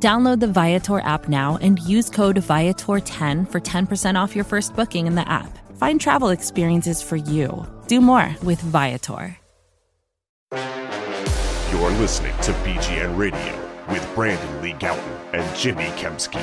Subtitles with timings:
[0.00, 5.08] Download the Viator app now and use code Viator10 for 10% off your first booking
[5.08, 5.58] in the app.
[5.76, 7.66] Find travel experiences for you.
[7.88, 9.36] Do more with Viator.
[10.52, 16.38] You're listening to BGN Radio with Brandon Lee Gowton and Jimmy Kempski.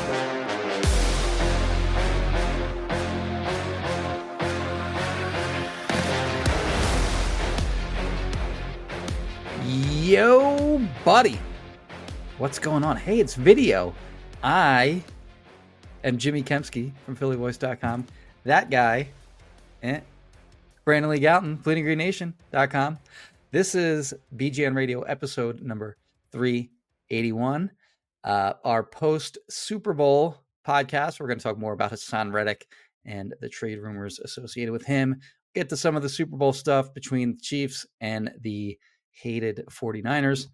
[10.05, 11.39] Yo, buddy.
[12.37, 12.97] What's going on?
[12.97, 13.95] Hey, it's video.
[14.43, 15.01] I
[16.03, 18.05] am Jimmy Kempski from PhillyVoice.com.
[18.43, 19.07] That guy,
[19.81, 20.01] eh,
[20.83, 22.99] Brandon Lee Gowton, BleedingGreenNation.com.
[23.51, 25.95] This is BGN Radio episode number
[26.33, 27.71] 381.
[28.25, 31.21] Uh, our post Super Bowl podcast.
[31.21, 32.67] We're going to talk more about Haason Reddick
[33.05, 35.21] and the trade rumors associated with him.
[35.53, 38.77] Get to some of the Super Bowl stuff between the Chiefs and the
[39.11, 40.47] hated 49ers.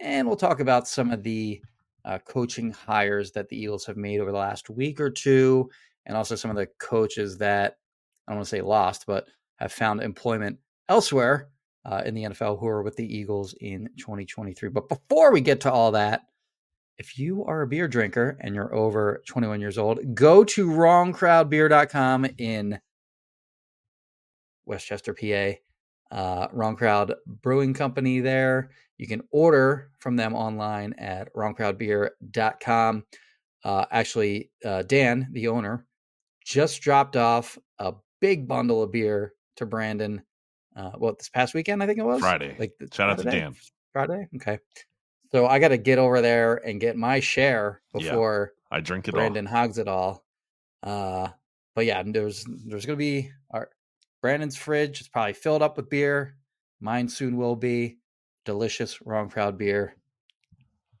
[0.00, 1.62] And we'll talk about some of the
[2.04, 5.68] uh, coaching hires that the Eagles have made over the last week or two,
[6.06, 7.78] and also some of the coaches that
[8.26, 11.48] I don't want to say lost, but have found employment elsewhere
[11.84, 14.68] uh, in the NFL who are with the Eagles in 2023.
[14.68, 16.22] But before we get to all that,
[16.98, 22.26] if you are a beer drinker and you're over 21 years old, go to wrongcrowdbeer.com
[22.38, 22.80] in
[24.66, 25.58] Westchester, PA
[26.14, 28.70] uh, Wrong Crowd Brewing Company there.
[28.98, 33.04] You can order from them online at wrongcrowdbeer.com.
[33.64, 35.86] Uh, actually, uh, Dan, the owner,
[36.44, 40.22] just dropped off a big bundle of beer to Brandon.
[40.76, 41.82] Uh, what this past weekend?
[41.82, 42.56] I think it was Friday.
[42.58, 43.54] Like shout out to Dan.
[43.92, 44.28] Friday.
[44.36, 44.58] Okay.
[45.32, 49.08] So I got to get over there and get my share before yeah, I drink
[49.08, 49.52] it Brandon all.
[49.52, 50.24] hogs it all.
[50.82, 51.28] Uh,
[51.74, 53.70] but yeah, there's there's gonna be our
[54.22, 56.36] Brandon's fridge is probably filled up with beer.
[56.80, 57.98] Mine soon will be.
[58.48, 59.94] Delicious wrong crowd beer.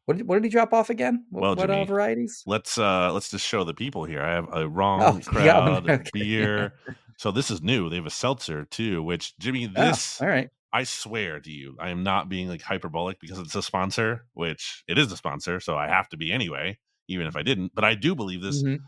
[0.04, 1.24] What did, what did he drop off again?
[1.30, 2.44] What, well, what Jimmy, uh, varieties?
[2.46, 4.20] Let's uh let's just show the people here.
[4.22, 6.10] I have a wrong Oh, crowd yeah, okay.
[6.12, 6.74] beer.
[7.16, 7.88] So this is new.
[7.88, 10.50] They have a seltzer too, which Jimmy, Oh, this all right.
[10.74, 14.84] I swear to you, I am not being like hyperbolic because it's a sponsor, which
[14.86, 16.78] it is a sponsor, so I have to be anyway,
[17.08, 17.72] even if I didn't.
[17.74, 18.62] But I do believe this.
[18.62, 18.80] Mhm.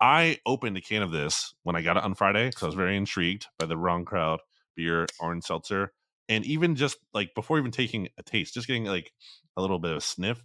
[0.00, 2.74] I opened a can of this when I got it on Friday because I was
[2.74, 4.40] very intrigued by the wrong crowd
[4.74, 5.92] beer orange seltzer.
[6.30, 9.12] And even just like before even taking a taste, just getting like
[9.58, 10.44] a little bit of a sniff,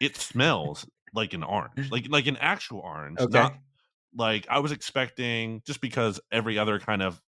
[0.00, 3.26] it smells like an orange, like like an actual orange.
[3.26, 3.44] Okay.
[3.44, 3.52] Not
[4.14, 7.22] like I was expecting just because every other kind of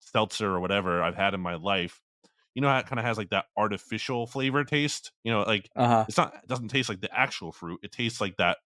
[0.00, 2.02] seltzer or whatever I've had in my life,
[2.54, 5.12] you know how it kind of has like that artificial flavor taste?
[5.24, 6.06] You know, like Uh huh.
[6.08, 7.80] it's not it doesn't taste like the actual fruit.
[7.82, 8.58] It tastes like that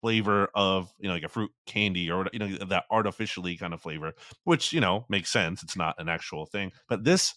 [0.00, 3.82] flavor of you know like a fruit candy or you know that artificially kind of
[3.82, 5.62] flavor, which you know makes sense.
[5.62, 7.34] It's not an actual thing, but this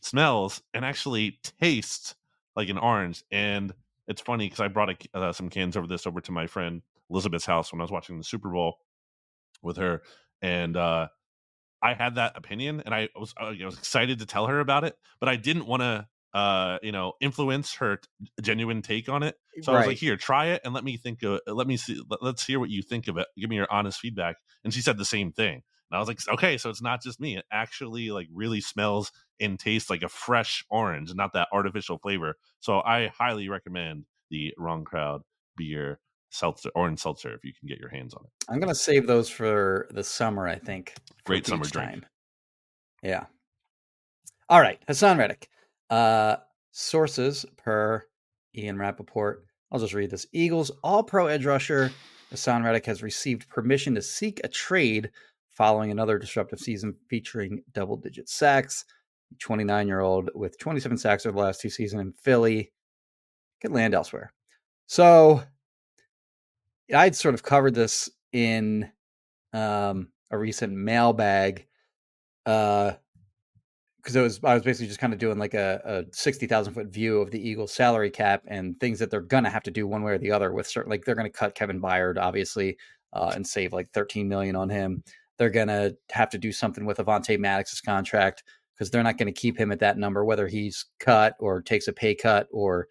[0.00, 2.14] smells and actually tastes
[2.56, 3.24] like an orange.
[3.30, 3.72] And
[4.08, 6.82] it's funny because I brought a, uh, some cans over this over to my friend
[7.10, 8.76] Elizabeth's house when I was watching the Super Bowl
[9.62, 10.02] with her,
[10.40, 11.08] and uh,
[11.82, 14.96] I had that opinion, and I was I was excited to tell her about it,
[15.20, 18.00] but I didn't want to uh you know influence her
[18.40, 21.22] genuine take on it so i was like here try it and let me think
[21.22, 23.70] of let me see let, let's hear what you think of it give me your
[23.70, 25.62] honest feedback and she said the same thing
[25.92, 29.12] and i was like okay so it's not just me it actually like really smells
[29.38, 34.52] and tastes like a fresh orange not that artificial flavor so i highly recommend the
[34.58, 35.20] wrong crowd
[35.56, 39.06] beer seltzer orange seltzer if you can get your hands on it I'm gonna save
[39.06, 40.46] those for the summer.
[40.46, 40.94] I think.
[41.24, 41.90] Great summer drink.
[41.90, 42.06] time.
[43.02, 43.26] Yeah.
[44.48, 45.48] All right, Haason Reddick.
[45.88, 46.36] Uh,
[46.72, 48.04] sources per
[48.56, 49.44] Ian Rapoport.
[49.70, 50.26] I'll just read this.
[50.32, 51.90] Eagles All Pro edge rusher
[52.32, 55.10] Haason Reddick has received permission to seek a trade
[55.54, 58.84] following another disruptive season featuring double digit sacks.
[59.38, 62.70] 29 year old with 27 sacks over the last two seasons in Philly
[63.62, 64.32] could land elsewhere.
[64.86, 65.42] So
[66.94, 68.90] I'd sort of covered this in
[69.52, 71.66] um, a recent mailbag
[72.44, 72.96] because
[74.14, 76.88] it was I was basically just kind of doing like a, a sixty thousand foot
[76.88, 80.02] view of the Eagles salary cap and things that they're gonna have to do one
[80.02, 82.76] way or the other with certain like they're gonna cut Kevin Byard obviously
[83.12, 85.04] uh, and save like thirteen million on him.
[85.38, 88.44] They're gonna have to do something with Avonte Maddox's contract
[88.74, 91.88] because they're not going to keep him at that number whether he's cut or takes
[91.88, 92.88] a pay cut or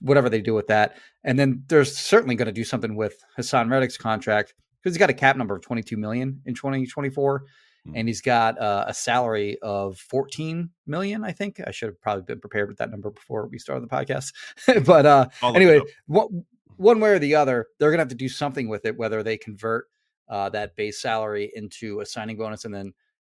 [0.00, 0.96] whatever they do with that.
[1.24, 5.10] And then they're certainly going to do something with Haason Reddick's contract because he's got
[5.10, 7.44] a cap number of 22 million in 2024
[7.86, 7.92] Mm.
[7.94, 12.22] and he's got uh, a salary of 14 million i think i should have probably
[12.22, 14.32] been prepared with that number before we started the podcast
[14.86, 16.28] but uh I'll look it anyway what,
[16.76, 19.36] one way or the other they're gonna have to do something with it whether they
[19.36, 19.86] convert
[20.28, 22.92] uh, that base salary into a signing bonus and then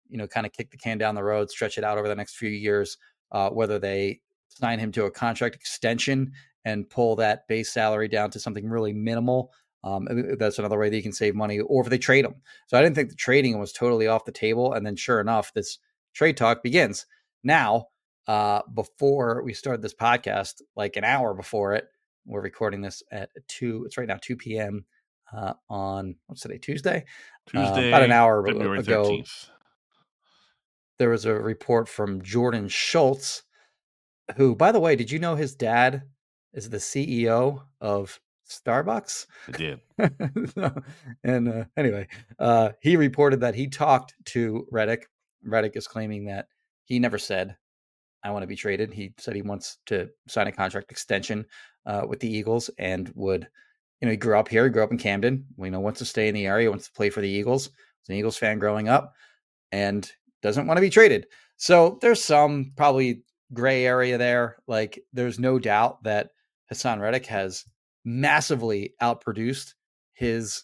[0.10, 2.16] you know kind of kick the can down the road stretch it out over the
[2.16, 2.98] next few years
[3.32, 6.32] uh, whether they sign him to a contract extension
[6.66, 9.52] and pull that base salary down to something really minimal
[9.84, 10.08] um,
[10.38, 12.36] that's another way that you can save money or if they trade him.
[12.68, 15.54] So i didn't think the trading was totally off the table and then sure enough
[15.54, 15.80] this
[16.14, 17.06] trade talk begins.
[17.44, 17.88] Now
[18.28, 21.90] uh, before we started this podcast like an hour before it
[22.26, 24.86] we're recording this at 2 it's right now 2 p.m
[25.32, 27.06] uh, on what's today tuesday
[27.54, 29.50] uh, Tuesday, about an hour February ago 13th.
[31.00, 33.44] there was a report from Jordan Schultz,
[34.38, 36.04] who, by the way, did you know his dad
[36.54, 39.26] is the CEO of Starbucks?
[39.48, 39.80] I did.
[40.54, 40.74] So,
[41.24, 42.08] and uh, anyway,
[42.40, 45.08] uh, he reported that he talked to Reddick.
[45.44, 46.48] Reddick is claiming that
[46.86, 47.56] he never said,
[48.24, 48.94] I want to be traded.
[48.94, 51.46] He said he wants to sign a contract extension
[51.86, 53.48] uh, with the Eagles and would,
[54.02, 55.46] you know, he grew up here, he grew up in Camden.
[55.58, 57.70] You know, wants to stay in the area, wants to play for the Eagles.
[58.02, 59.14] He's an Eagles fan growing up
[59.72, 60.10] and
[60.42, 61.28] doesn't want to be traded.
[61.58, 63.24] So there's some probably
[63.54, 64.58] gray area there.
[64.68, 66.30] Like there's no doubt that
[66.72, 67.66] Haason Reddick has
[68.04, 69.74] massively outproduced
[70.14, 70.64] his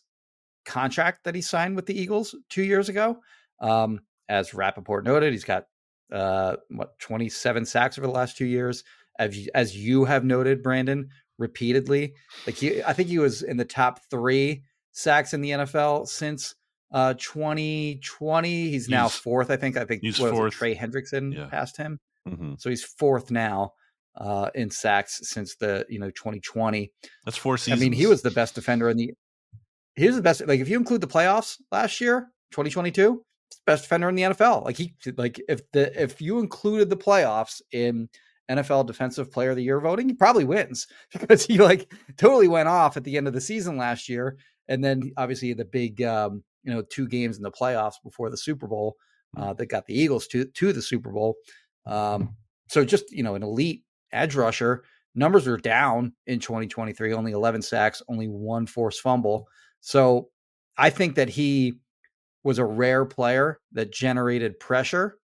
[0.66, 3.18] contract that he signed with the Eagles two years ago.
[3.60, 5.66] Um, as Rapoport noted, he's got
[6.12, 8.84] uh, what 27 sacks over the last two years.
[9.18, 12.14] As you, as you have noted, Brandon, repeatedly,
[12.46, 16.54] like he, I think he was in the top three sacks in the NFL since
[16.92, 18.70] uh 2020.
[18.70, 19.78] He's, now fourth, I think.
[19.78, 20.54] I think he's what it, fourth.
[20.54, 21.46] Trey Hendrickson Yeah.
[21.48, 22.00] passed him.
[22.28, 23.74] hmm So he's fourth now
[24.16, 26.92] uh, in sacks since the you know 2020.
[27.26, 27.82] That's four seasons.
[27.82, 29.14] I mean, he was the best defender in the.
[29.96, 30.46] He was the best.
[30.48, 33.24] Like if you include the playoffs last year, 2022,
[33.66, 34.66] best defender in the NFL.
[34.66, 38.10] Like he like if the if you included the playoffs in
[38.50, 40.88] NFL Defensive Player of the Year voting, he probably wins
[41.20, 44.38] because he like totally went off at the end of the season last year,
[44.68, 48.38] and then obviously the big um, you know two games in the playoffs before the
[48.38, 48.96] Super Bowl
[49.38, 51.36] uh, that got the Eagles to to the Super Bowl.
[51.86, 52.36] Um,
[52.70, 54.84] so just you know an elite edge rusher.
[55.16, 59.48] Numbers are down in 2023, only 11 sacks, only one forced fumble.
[59.82, 60.30] So
[60.78, 61.74] I think that he
[62.44, 65.18] was a rare player that generated pressure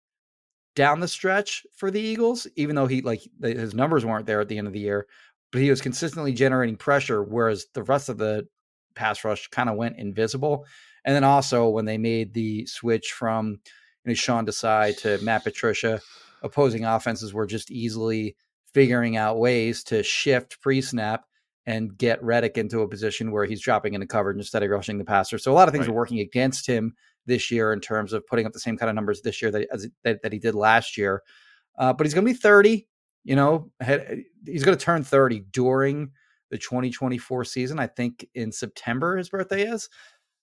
[0.76, 4.48] down the stretch for the Eagles, even though he like his numbers weren't there at
[4.48, 5.08] the end of the year,
[5.52, 8.48] but he was consistently generating pressure, whereas the rest of the
[8.96, 10.66] pass rush kind of went invisible.
[11.06, 13.60] And then also when they made the switch from
[14.06, 16.02] you know, Sean Desai to Matt Patricia,
[16.42, 18.36] opposing offenses were just easily
[18.74, 21.26] figuring out ways to shift pre-snap
[21.66, 25.06] and get Reddick into a position where he's dropping into coverage instead of rushing the
[25.06, 25.38] passer.
[25.38, 25.94] So a lot of things Right.
[25.94, 28.96] are working against him this year in terms of putting up the same kind of
[28.96, 31.22] numbers this year that as, that, that he did last year.
[31.78, 32.88] Uh, but he's going to be 30.
[33.24, 33.72] You know,
[34.46, 36.12] he's going to turn 30 during
[36.52, 37.80] the 2024 season.
[37.80, 39.90] I think in September his birthday is.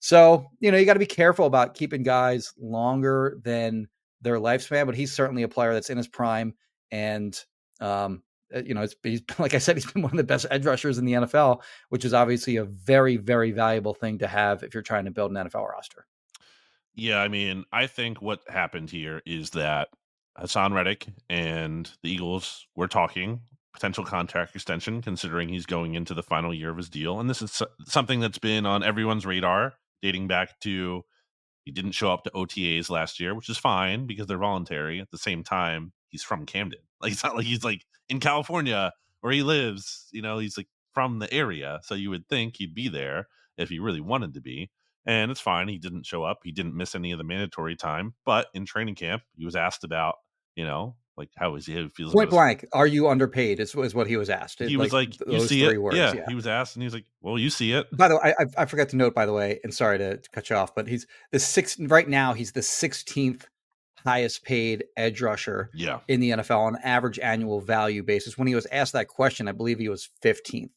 [0.00, 3.86] So you know you got to be careful about keeping guys longer than
[4.22, 4.86] their lifespan.
[4.86, 6.54] But he's certainly a player that's in his prime,
[6.90, 7.38] and
[7.80, 8.22] um,
[8.54, 10.98] uh, you know, he's like I said, he's been one of the best edge rushers
[10.98, 14.82] in the NFL, which is obviously a very, very valuable thing to have if you're
[14.82, 16.06] trying to build an NFL roster.
[16.94, 19.88] Yeah, I mean, I think what happened here is that
[20.38, 23.40] Haason Reddick and the Eagles were talking
[23.72, 27.20] potential contract extension, considering he's going into the final year of his deal.
[27.20, 31.04] And this is something that's been on everyone's radar dating back to
[31.64, 35.00] he didn't show up to OTAs last year, which is fine because they're voluntary.
[35.00, 36.80] At the same time, he's from Camden.
[37.02, 38.92] Like it's not like he's like in California
[39.22, 40.06] where he lives.
[40.12, 43.70] You know, he's like from the area, so you would think he'd be there if
[43.70, 44.70] he really wanted to be
[45.06, 45.68] and it's fine.
[45.68, 46.40] He didn't show up.
[46.44, 48.14] He didn't miss any of the mandatory time.
[48.24, 50.16] But in training camp, he was asked about,
[50.56, 51.88] you know, like how is he?
[51.88, 53.60] Feels Point blank, are you underpaid?
[53.60, 54.60] Is, is what he was asked.
[54.60, 55.80] He was like, th- "You see it?
[55.80, 56.24] words, yeah.
[56.26, 58.62] He was asked, and he was like, "Well, you see it." By the way, I,
[58.62, 59.14] I- forgot to note.
[59.14, 62.08] By the way, and sorry to, to cut you off, but he's the sixth right
[62.08, 62.32] now.
[62.32, 63.42] He's the 16th
[64.06, 68.38] highest paid edge rusher Yeah, in the NFL on average annual value basis.
[68.38, 70.70] When he was asked that question, I believe he was 15th.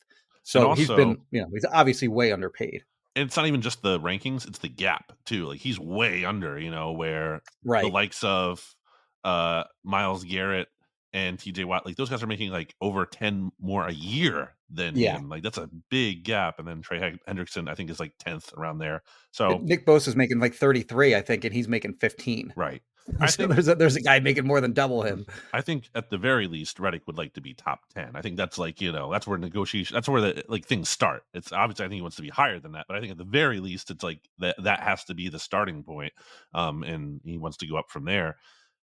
[0.44, 2.84] So And he's also- been, you know, he's obviously way underpaid.
[3.16, 5.46] And it's not even just the rankings; it's the gap too.
[5.48, 7.82] Like he's way under, you know, where Right.
[7.82, 8.76] the likes of
[9.24, 10.68] uh Myles Garrett
[11.14, 14.98] and TJ Watt, like those guys are making like over 10 more a year than
[14.98, 15.18] Yeah.
[15.18, 15.30] him.
[15.30, 16.58] Like that's a big gap.
[16.60, 19.04] And then Trey Hendrickson, I think, is like 10th around there.
[19.32, 22.54] So, Nick Bosa is making like 33, I think, and he's making 15.
[22.56, 22.82] right.
[23.20, 25.26] I So think- there's a, there's a guy making more than double him.
[25.52, 28.12] I think at the very least, Reddick would like to be top 10.
[28.16, 31.24] I think that's like, you know, that's where negotiation, that's where the like things start.
[31.34, 33.18] It's obviously, I think he wants to be higher than that, but I think at
[33.18, 36.14] the very least, it's like that, that has to be the starting point.
[36.54, 38.38] Um, and he wants to go up from there.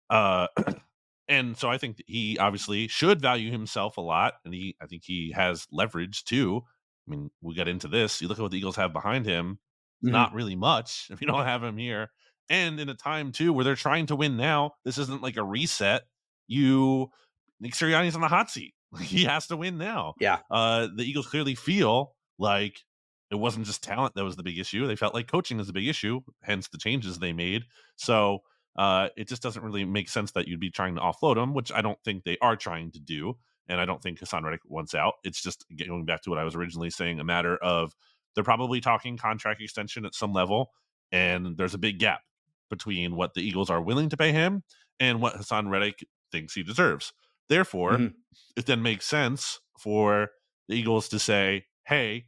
[0.09, 0.47] Uh,
[1.31, 4.33] and so I think he obviously should value himself a lot.
[4.45, 6.61] And he, I think he has leverage too.
[7.07, 8.21] I mean, we got into this.
[8.21, 9.57] You look at what the Eagles have behind him,
[10.03, 10.11] Mhm.
[10.11, 12.11] not really much if you don't have him here.
[12.49, 15.43] And in a time too where they're trying to win now, this isn't like a
[15.43, 16.03] reset.
[16.47, 17.09] You
[17.59, 18.73] Nick Sirianni's on the hot seat.
[19.01, 20.15] He has to win now.
[20.19, 20.39] Yeah.
[20.49, 22.79] Uh the Eagles clearly feel like
[23.31, 24.85] it wasn't just talent that was the big issue.
[24.87, 27.63] They felt like coaching is the big issue, hence the changes they made.
[27.95, 28.39] So
[28.75, 31.71] uh it just doesn't really make sense that you'd be trying to offload him, which
[31.71, 33.37] I don't think they are trying to do.
[33.67, 35.15] And I don't think Haason Reddick wants out.
[35.23, 37.93] It's just going back to what I was originally saying, a matter of
[38.33, 40.71] they're probably talking contract extension at some level,
[41.11, 42.21] and there's a big gap
[42.69, 44.63] between what the Eagles are willing to pay him
[44.99, 47.13] and what Haason Reddick thinks he deserves.
[47.49, 48.13] Therefore, Mhm.
[48.55, 50.31] it then makes sense for
[50.67, 52.27] the Eagles to say, hey,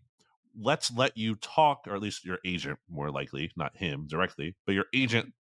[0.55, 4.75] let's let you talk, or at least your agent, more likely, not him directly, but
[4.75, 5.33] your agent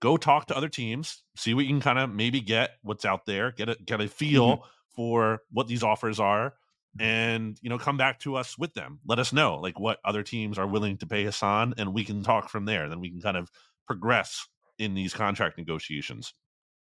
[0.00, 3.26] go talk to other teams, see what you can kind of maybe get what's out
[3.26, 4.64] there, get a get a feel
[4.94, 6.54] for what these offers are,
[6.98, 8.98] and you know, come back to us with them.
[9.06, 12.22] Let us know like what other teams are willing to pay Haason, and we can
[12.22, 12.88] talk from there.
[12.88, 13.50] Then we can kind of
[13.86, 14.46] progress
[14.78, 16.34] in these contract negotiations.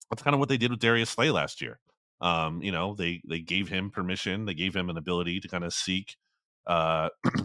[0.10, 1.80] That's kind of what they did with Darius Slay last year.
[2.22, 5.63] Um, you know, they they gave him permission, they gave him an ability to kind
[5.63, 6.15] of seek
[6.68, 7.10] uh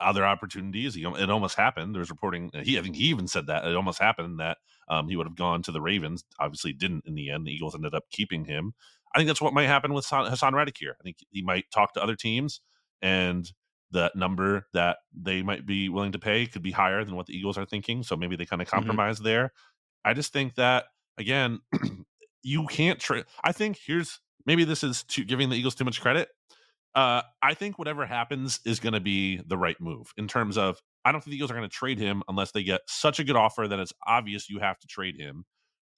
[0.00, 0.94] other opportunities.
[0.94, 1.94] He, it almost happened.
[1.94, 2.50] There's reporting.
[2.62, 5.36] He, I think he even said that it almost happened that um, he would have
[5.36, 6.24] gone to the Ravens.
[6.38, 7.46] Obviously, didn't in the end.
[7.46, 8.74] The Eagles ended up keeping him.
[9.14, 10.96] I think that's what might happen with Haason, Reddick here.
[11.00, 12.60] I think he might talk to other teams,
[13.00, 13.50] and
[13.90, 17.36] the number that they might be willing to pay could be higher than what the
[17.36, 18.02] Eagles are thinking.
[18.02, 19.52] So maybe they kind of compromise there.
[20.04, 21.60] I just think that again,
[22.42, 23.24] you can't trade.
[23.42, 26.28] I think here's maybe this is too, giving the Eagles too much credit.
[26.94, 30.80] Uh, I think whatever happens is going to be the right move in terms of
[31.04, 33.24] I don't think the Eagles are going to trade him unless they get such a
[33.24, 35.44] good offer that it's obvious you have to trade him.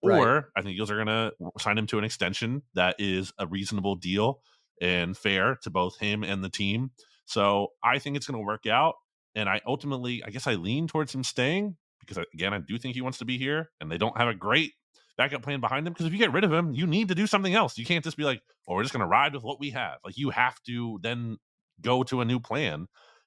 [0.03, 0.19] Right.
[0.19, 3.33] Or I think the Eagles are going to sign him to an extension that is
[3.39, 4.41] a reasonable deal
[4.81, 6.91] and fair to both him and the team.
[7.27, 8.95] So I think it's going to work out.
[9.35, 12.95] And I ultimately, I guess I lean towards him staying because, again, I do think
[12.95, 14.73] he wants to be here and they don't have a great
[15.17, 15.93] backup plan behind him.
[15.93, 17.79] Because if you get rid of him, you need to do something else.
[17.79, 19.99] You can't just be like, oh, we're just going to ride with what we have.
[20.05, 21.39] Like, you have to then
[21.81, 22.87] go to a new plan.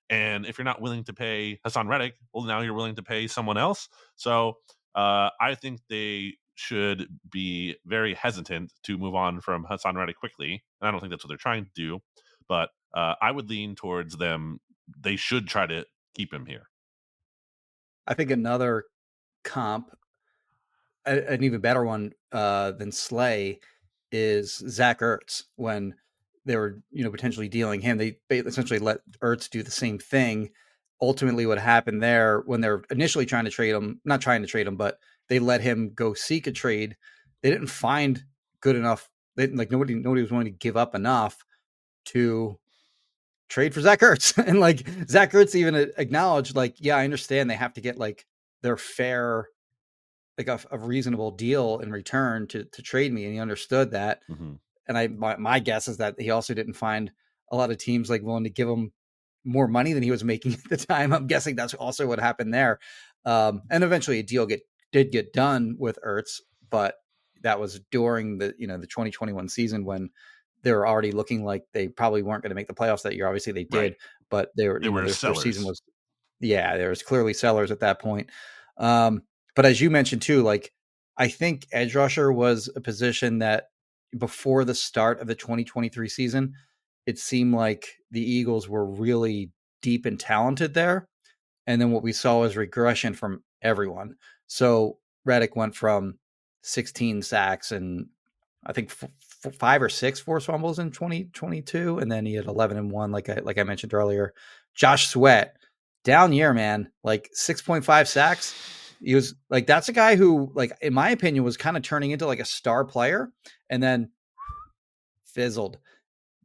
[0.09, 3.27] And if you're not willing to pay Haason Reddick, well, now you're willing to pay
[3.27, 3.89] someone else.
[4.15, 4.57] So
[4.95, 10.63] uh, I think they should be very hesitant to move on from Haason Reddick quickly.
[10.81, 11.99] And I don't think that's what they're trying to do.
[12.47, 14.59] But uh, I would lean towards them.
[14.99, 16.63] They should try to keep him here.
[18.07, 18.85] I think another
[19.43, 19.95] comp,
[21.09, 23.59] a- an even better one uh, than Slay,
[24.11, 25.43] is Zach Ertz.
[25.55, 25.95] When
[26.45, 30.49] they were, you know, potentially dealing him, they essentially let Ertz do the same thing.
[31.01, 34.67] Ultimately, what happened there when they're initially trying to trade him, not trying to trade
[34.67, 34.99] him, but
[35.29, 36.95] they let him go seek a trade.
[37.41, 38.23] They didn't find
[38.61, 39.09] good enough.
[39.35, 41.37] They, like nobody, nobody was willing to give up enough
[42.05, 42.59] to
[43.49, 44.37] trade for Zach Ertz.
[44.47, 48.25] and like Zach Ertz even acknowledged, like, yeah, I understand they have to get like
[48.61, 49.47] their fair,
[50.39, 54.21] like a, a reasonable deal in return to to trade me, and he understood that.
[54.29, 54.53] Mm-hmm.
[54.87, 57.11] And I, my, my guess is that he also didn't find
[57.51, 58.91] a lot of teams like willing to give him
[59.43, 61.13] more money than he was making at the time.
[61.13, 62.79] I'm guessing that's also what happened there.
[63.25, 66.95] Um, and eventually, a deal get did get done with Ertz, but
[67.43, 70.09] that was during the you know the 2021 season when
[70.63, 73.27] they were already looking like they probably weren't going to make the playoffs that year.
[73.27, 73.95] Obviously, they did, Right.
[74.29, 75.81] but they were They you know, were their, their season was
[76.39, 78.29] yeah, there was clearly sellers at that point.
[78.77, 79.23] Um,
[79.59, 80.71] but as you mentioned too, like
[81.17, 83.65] I think edge rusher was a position that
[84.17, 86.53] before the start of the 2023 season,
[87.05, 89.51] it seemed like the Eagles were really
[89.81, 91.09] deep and talented there.
[91.67, 94.15] And then what we saw was regression from everyone.
[94.47, 96.19] So Reddick went from
[96.63, 98.05] 16 sacks and
[98.65, 99.09] I think f-
[99.45, 103.11] f- five or six forced fumbles in 2022, and then he had 11 and one,
[103.11, 104.33] like I like I mentioned earlier.
[104.73, 105.57] Josh Sweat,
[106.05, 108.55] down year, man, like 6.5 sacks.
[109.01, 112.11] He was like that's a guy who, like in my opinion, was kind of turning
[112.11, 113.31] into like a star player,
[113.69, 114.11] and then
[115.25, 115.77] fizzled.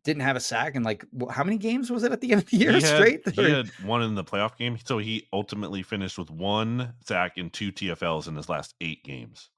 [0.05, 2.51] Didn't have a sack, and like how many games was it at the end of
[2.51, 3.29] the year he had, straight?
[3.29, 7.53] he had one in the playoff game, so he ultimately finished with one sack and
[7.53, 9.51] two TFLs in his last eight games.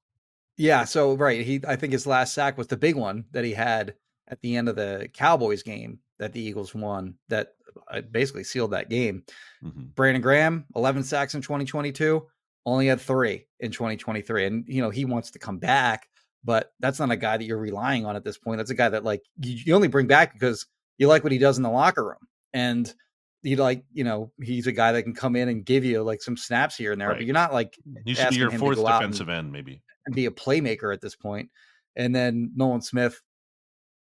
[0.55, 3.53] Yeah, so right, he I think his last sack was the big one that he
[3.53, 3.93] had
[4.27, 7.53] at the end of the Cowboys game that the Eagles won that
[7.91, 9.23] uh, basically sealed that game.
[9.63, 9.85] Mm-hmm.
[9.95, 12.25] Brandon Graham, 11 sacks in 2022,
[12.67, 16.07] only had 3 in 2023 and you know, he wants to come back,
[16.43, 18.57] but that's not a guy that you're relying on at this point.
[18.57, 20.65] That's a guy that like you, you only bring back because
[20.97, 22.27] you like what he does in the locker room.
[22.53, 22.93] And
[23.41, 26.21] you like, you know, he's a guy that can come in and give you like
[26.21, 27.17] some snaps here and there, right.
[27.17, 30.31] but you're not like you should be your fourth defensive end, maybe, and be a
[30.31, 31.49] playmaker at this point.
[31.95, 33.21] And then Nolan Smith,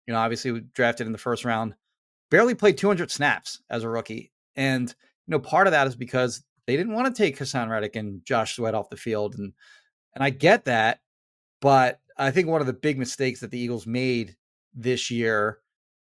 [0.07, 1.75] you know, obviously drafted in the first round,
[2.31, 6.43] barely played 200 snaps as a rookie, and you know, part of that is because
[6.67, 9.53] they didn't want to take Haason Reddick and Josh Sweat off the field, and
[10.15, 11.01] and I get that,
[11.61, 14.37] but I think one of the big mistakes that the Eagles made
[14.75, 15.59] this year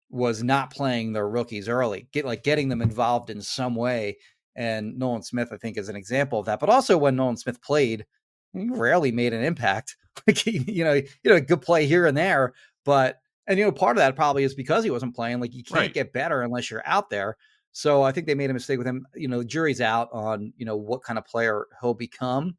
[0.09, 4.17] was not playing their rookies early, get like getting them involved in some way.
[4.55, 6.59] And Nolan Smith, I think, is an example of that.
[6.59, 8.05] But also when Nolan Smith played,
[8.53, 9.95] he rarely made an impact.
[10.25, 13.65] Like he, you know, you know, a good play here and there, but and you
[13.65, 15.39] know, part of that probably is because he wasn't playing.
[15.39, 15.93] Like you can't right.
[15.93, 17.37] get better unless you're out there.
[17.77, 19.05] So I think they made a mistake with him.
[19.13, 22.55] You know, jury's out on you know what kind of player he'll become.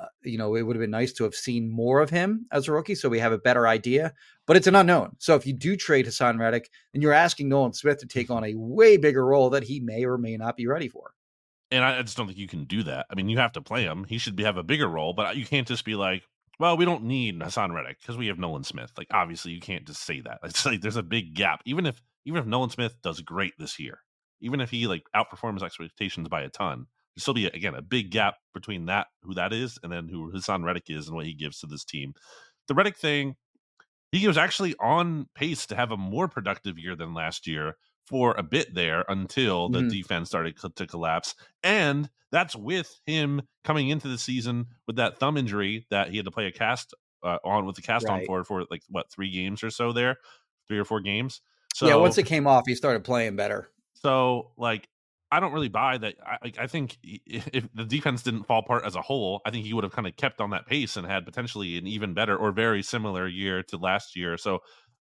[0.00, 2.66] Uh, you know, it would have been nice to have seen more of him as
[2.66, 4.14] a rookie so we have a better idea,
[4.46, 5.14] but it's an unknown.
[5.18, 8.44] So if you do trade Haason Reddick and you're asking Nolan Smith to take on
[8.44, 11.12] a way bigger role that he may or may not be ready for.
[11.70, 13.04] And I just don't think you can do that.
[13.10, 14.04] I mean, you have to play him.
[14.08, 16.22] He should be, have a bigger role, but you can't just be like,
[16.58, 18.92] well, we don't need Haason Reddick because we have Nolan Smith.
[18.96, 20.40] Like, obviously, you can't just say that.
[20.44, 21.60] It's like there's a big gap.
[21.66, 24.00] Even if even if Nolan Smith does great this year,
[24.40, 28.10] even if he like outperforms expectations by a ton, there's still be again a big
[28.10, 31.34] gap between that who that is and then who Haason Reddick is and what he
[31.34, 32.14] gives to this team.
[32.68, 33.36] The Reddick thing,
[34.12, 37.76] he was actually on pace to have a more productive year than last year
[38.06, 39.88] for a bit there until the mm-hmm.
[39.88, 41.34] defense started to collapse.
[41.62, 46.26] And that's with him coming into the season with that thumb injury that he had
[46.26, 48.20] to play a cast uh, on with the cast right.
[48.20, 50.16] on for for like what three games or so there,
[50.68, 51.40] three or four games.
[51.74, 53.70] So yeah, once it came off, he started playing better.
[54.00, 54.88] So like
[55.30, 56.14] I don't really buy that.
[56.24, 59.74] I, I think if the defense didn't fall apart as a whole, I think he
[59.74, 62.52] would have kind of kept on that pace and had potentially an even better or
[62.52, 64.38] very similar year to last year.
[64.38, 64.60] So,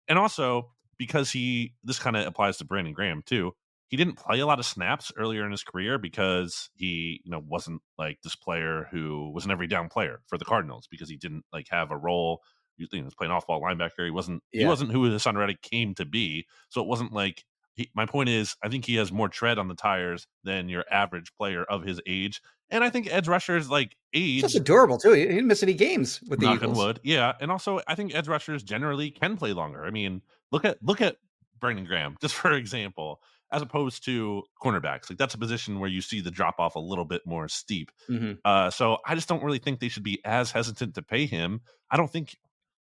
[0.09, 3.53] and also because he, this kind of applies to Brandon Graham too.
[3.89, 7.43] He didn't play a lot of snaps earlier in his career because he, you know,
[7.47, 11.17] wasn't like this player who was an every down player for the Cardinals because he
[11.17, 12.41] didn't like have a role.
[12.79, 14.05] You know, he was playing off ball linebacker.
[14.05, 14.43] He wasn't.
[14.51, 14.63] Yeah.
[14.63, 16.47] He wasn't who Haason Reddick came to be.
[16.71, 19.69] So it wasn't like he, my point is, I think he has more tread on
[19.69, 22.41] the tires than your average player of his age.
[22.71, 25.13] And I think edge rushers like age just durable too.
[25.13, 26.77] He didn't miss any games with the Eagles.
[26.77, 27.33] Wood, yeah.
[27.41, 29.85] And also, I think edge rushers generally can play longer.
[29.85, 31.17] I mean, look at look at
[31.61, 35.11] Brandon Graham, just for example, as opposed to cornerbacks.
[35.11, 37.91] Like that's a position where you see the drop off a little bit more steep.
[38.09, 38.33] Mm-hmm.
[38.45, 41.61] Uh, so I just don't really think they should be as hesitant to pay him.
[41.91, 42.37] I don't think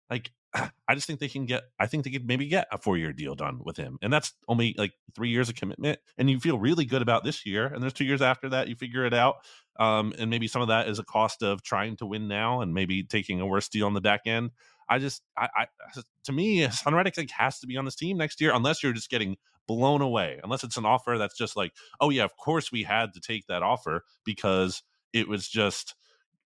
[0.09, 0.31] like
[0.87, 1.63] I just think they can get.
[1.79, 4.33] I think they could maybe get a four year deal done with him, and that's
[4.47, 5.99] only like three years of commitment.
[6.17, 8.67] And you feel really good about this year, and there's two years after that.
[8.67, 9.37] You figure it out,
[9.79, 12.73] um, and maybe some of that is a cost of trying to win now, and
[12.73, 14.51] maybe taking a worse deal on the back end.
[14.89, 15.65] I just, I, I
[16.25, 18.93] to me, Son Reddick like has to be on this team next year, unless you're
[18.93, 20.39] just getting blown away.
[20.43, 23.45] Unless it's an offer that's just like, oh yeah, of course we had to take
[23.47, 24.81] that offer because
[25.13, 25.93] it was just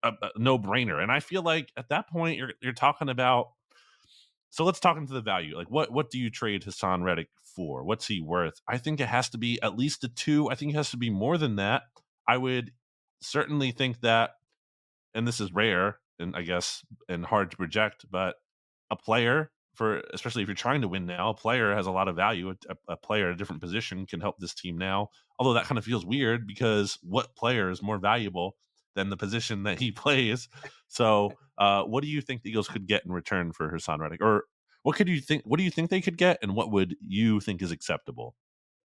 [0.03, 1.01] a, a no brainer.
[1.01, 3.47] And I feel like at that point, you're you're talking about
[4.49, 5.55] so let's talk into the value.
[5.55, 7.83] Like, what what do you trade Haason Reddick for?
[7.83, 8.61] What's he worth?
[8.67, 10.49] I think it has to be at least a two.
[10.49, 11.83] I think it has to be more than that.
[12.27, 12.71] I would
[13.21, 14.31] certainly think that,
[15.13, 18.35] and this is rare and I guess and hard to project, but
[18.89, 22.07] a player for especially if you're trying to win now, a player has a lot
[22.07, 22.49] of value.
[22.67, 25.09] A, a player at a different position can help this team now.
[25.37, 28.55] Although that kind of feels weird because what player is more valuable
[28.97, 30.49] than the position that he plays.
[30.89, 34.21] So, uh, what do you think the Eagles could get in return for Haason Reddick,
[34.21, 34.43] or
[34.83, 35.43] what could you think?
[35.45, 38.35] What do you think they could get, and what would you think is acceptable?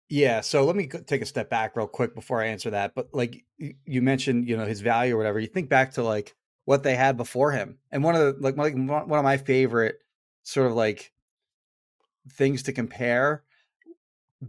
[0.07, 2.93] Yeah, so let me take a step back real quick before I answer that.
[2.95, 5.39] But like you mentioned, you know, his value or whatever.
[5.39, 8.55] You think back to like what they had before him, and one of the like
[8.55, 8.71] one
[9.11, 9.97] of my favorite
[10.43, 11.11] sort of like
[12.31, 13.43] things to compare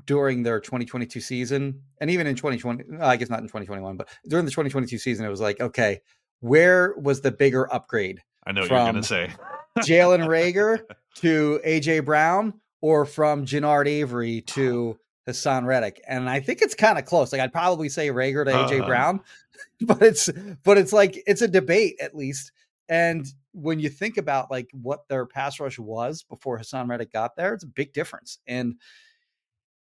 [0.04, 4.44] during their 2022 season and even in 2020 i guess not in 2021 but during
[4.44, 6.00] the 2022 season it was like okay
[6.40, 8.22] where was the bigger upgrade?
[8.46, 9.30] I know what you're gonna say.
[9.78, 10.80] Jalen Reagor
[11.16, 16.00] to aj brown or from genard avery to Haason reddick?
[16.06, 18.86] And i think it's kind of close like i'd probably say Reagor to aj uh-huh.
[18.86, 19.20] brown
[19.80, 20.30] but it's
[20.62, 22.52] but it's like it's a debate at least.
[22.88, 27.36] And when you think about like what their pass rush was before Haason reddick got
[27.36, 28.38] there it's a big difference.
[28.46, 28.76] And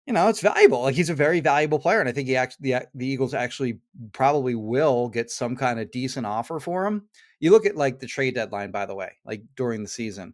[0.10, 0.82] you know, it's valuable.
[0.82, 3.80] Like he's a very valuable player, and I think he actually the, the Eagles actually
[4.12, 7.08] probably will get some kind of decent offer for him.
[7.40, 10.34] You look at like the trade deadline, by the way, like during the season,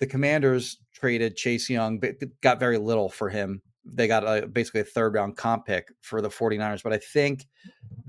[0.00, 3.62] the Commanders traded Chase Young, but got very little for him.
[3.84, 7.46] They got a, basically a third round comp pick for the 49ers, but I think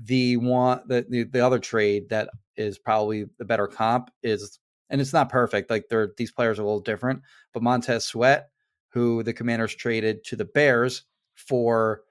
[0.02, 4.58] the one the, the the other trade that is probably the better comp is
[4.90, 5.70] and it's not perfect.
[5.70, 7.22] Like they're these players are a little different,
[7.54, 8.48] but Montez Sweat
[8.90, 11.02] who the Commanders traded to the Bears
[11.34, 12.02] for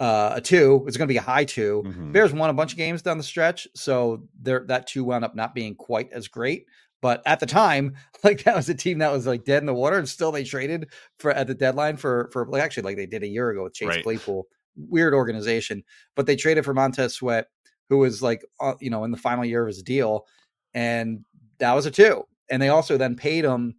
[0.00, 0.84] uh, a two.
[0.86, 2.12] It's going to be a high 2 Mhm.
[2.12, 5.34] Bears won a bunch of games down the stretch, so there that two wound up
[5.34, 6.66] not being quite as great.
[7.00, 9.72] But at the time, like that was a team that was like dead in the
[9.74, 13.06] water, and still they traded for at the deadline for for like actually like they
[13.06, 14.02] did a year ago with Chase Right.
[14.02, 14.46] Claypool.
[14.76, 15.82] Weird organization,
[16.14, 17.46] but they traded for Montez Sweat,
[17.88, 20.26] who was like uh, you know in the final year of his deal,
[20.74, 21.24] and
[21.58, 22.24] that was a two.
[22.50, 23.76] And they also then paid him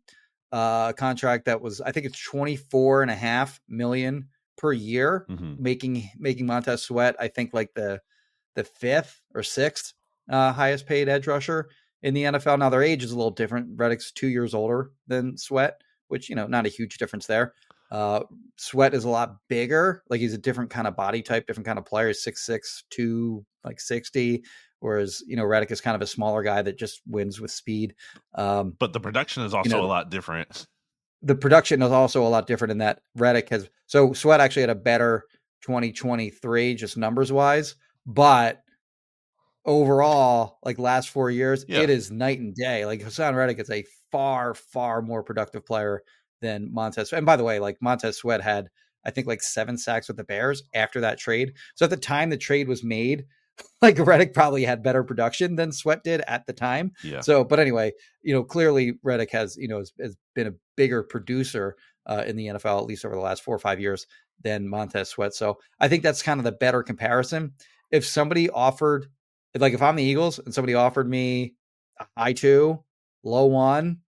[0.52, 5.26] uh, a contract that was I think it's 24 and a half million per year,
[5.30, 5.60] Mhm.
[5.60, 8.02] making making Montez Sweat I think like the
[8.56, 9.94] the fifth or sixth
[10.30, 11.70] uh, highest paid edge rusher
[12.04, 12.58] in the NFL.
[12.60, 13.70] Now their age is a little different.
[13.76, 17.54] Reddick's two years older than Sweat, which you know not a huge difference there.
[17.92, 18.22] Uh,
[18.58, 20.04] Sweat is a lot bigger.
[20.10, 22.08] Like he's a different kind of body type, different kind of player.
[22.08, 24.44] He's six six two, like sixty.
[24.80, 27.96] Whereas you know Reddick is kind of a smaller guy that just wins with speed.
[28.36, 30.66] Um, But the production is also know- a lot different.
[31.24, 34.70] the production is also a lot different in that Reddick has so Sweat actually had
[34.70, 35.24] a better
[35.62, 38.62] 2023 just numbers wise, but
[39.66, 41.82] overall, like last four years, Yeah.
[41.82, 42.86] it is night and day.
[42.86, 46.02] Like Haason Reddick is a far, far more productive player
[46.42, 47.12] than Montez.
[47.14, 48.70] And by the way, like Montez Sweat had,
[49.06, 51.54] I think, like seven sacks with the Bears after that trade.
[51.76, 53.26] So at the time the trade was made,
[53.82, 56.92] like Reddick probably had better production than Sweat did at the time.
[57.04, 57.22] Yeah.
[57.22, 57.92] So, but anyway,
[58.22, 62.36] you know, clearly Reddick has, you know, has, has been a bigger producer uh, in
[62.36, 64.08] the NFL, at least over the last four or five years
[64.44, 65.34] than Montez Sweat.
[65.34, 67.54] So I think that's kind of the better comparison.
[67.92, 69.08] If somebody offered,
[69.56, 71.56] like if I'm the Eagles and somebody offered me
[72.00, 72.84] a high two,
[73.24, 74.00] low one,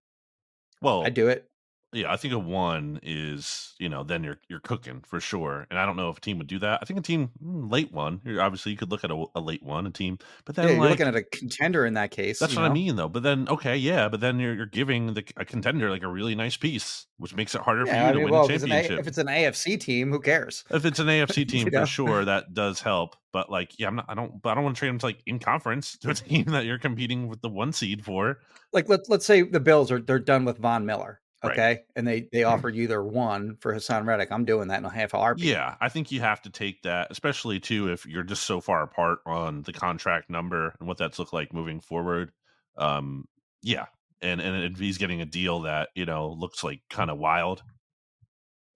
[0.82, 1.49] Well, I'd do it.
[1.92, 5.66] Yeah, I think a one is you know then you're you're cooking for sure.
[5.70, 6.80] And I don't know if a team would do that.
[6.82, 8.22] I think a team mm, late one.
[8.24, 10.72] you're- Obviously, you could look at a, a late one, a team, but then Yeah,
[10.74, 12.40] you're like looking at a contender in that case.
[12.40, 13.10] that's what I mean though.
[13.10, 16.36] But then okay, yeah, but then you're you're giving the a contender like a really
[16.36, 18.64] nice piece, which makes it harder for you I to win well, a if it's,
[18.64, 19.00] a, championship.
[19.00, 20.64] if it's an AFC team, who cares?
[20.70, 21.82] If it's an AFC team know?
[21.82, 23.16] for sure, that does help.
[23.32, 24.06] But like, yeah, I'm not.
[24.10, 24.42] I don't.
[24.42, 26.66] But I don't want to trade them to like in conference to a team that
[26.66, 28.40] you're competing with the one seed for.
[28.74, 31.54] Like let let's say the Bills are they're done with Von Miller, Right.
[31.54, 34.30] okay, and they they offered you their one for Haason Reddick.
[34.30, 35.36] I'm doing that in a half hour.
[35.38, 38.84] Yeah, I think you have to take that, especially too if you're just so far
[38.84, 42.34] apart on the contract number and what that's look like moving forward.
[42.78, 43.26] Um,
[43.62, 43.86] yeah,
[44.22, 47.64] and and if he's getting a deal that you know looks like kind of wild,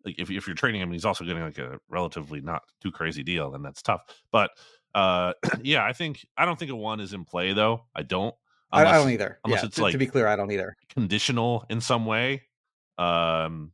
[0.06, 2.91] like if if you're trading him, and he's also getting like a relatively not too
[2.91, 4.04] crazy deal, then that's tough.
[4.32, 4.52] But
[4.95, 7.84] uh, yeah, I think I don't think a one is in play though.
[7.93, 8.34] I don't.
[8.71, 9.38] I, I don't either.
[9.43, 10.76] unless yeah, it's to, to be clear, I don't either.
[10.89, 12.41] conditional in some way
[12.97, 13.71] um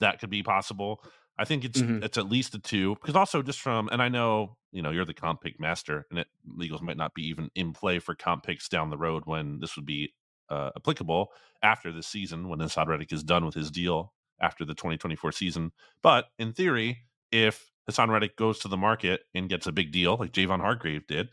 [0.00, 1.02] that could be possible
[1.38, 2.02] i think it's Mhm.
[2.04, 5.04] it's at least a two because also just from and i know you know you're
[5.04, 8.14] the comp pick master and it the eagles might not be even in play for
[8.14, 10.12] comp picks down the road when this would be
[10.48, 11.28] uh, applicable
[11.62, 15.70] after this season when Haason Reddick is done with his deal after the 2024 season
[16.02, 16.98] but in theory
[17.30, 21.06] if Haason Reddick goes to the market and gets a big deal like Javon Hargrave
[21.06, 21.30] did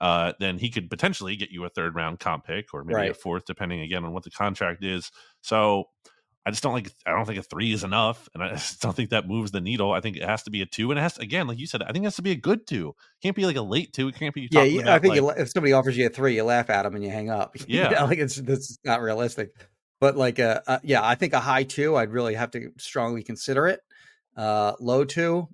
[0.00, 3.14] uh, then he could potentially get you a third round comp pick or maybe a
[3.14, 5.10] fourth, depending again on what the contract is.
[5.42, 5.84] So
[6.44, 6.92] I just don't like.
[7.04, 9.60] I don't think a three is enough, and I just don't think that moves the
[9.60, 9.92] needle.
[9.92, 11.66] I think it has to be a two, and it has to, again, like you
[11.66, 12.94] said, I think it has to be a good two.
[13.22, 14.06] Can't be like a late two.
[14.08, 14.48] It can't be.
[14.52, 16.94] Yeah, you- I think like- if somebody offers you a three, you laugh at them
[16.94, 17.56] and you hang up.
[17.68, 17.88] You Yeah.
[17.88, 19.50] know, like it's that's not realistic.
[20.00, 23.22] But like, uh, uh, yeah, I think a high two, I'd really have to strongly
[23.24, 23.80] consider it.
[24.36, 25.48] Uh, low two,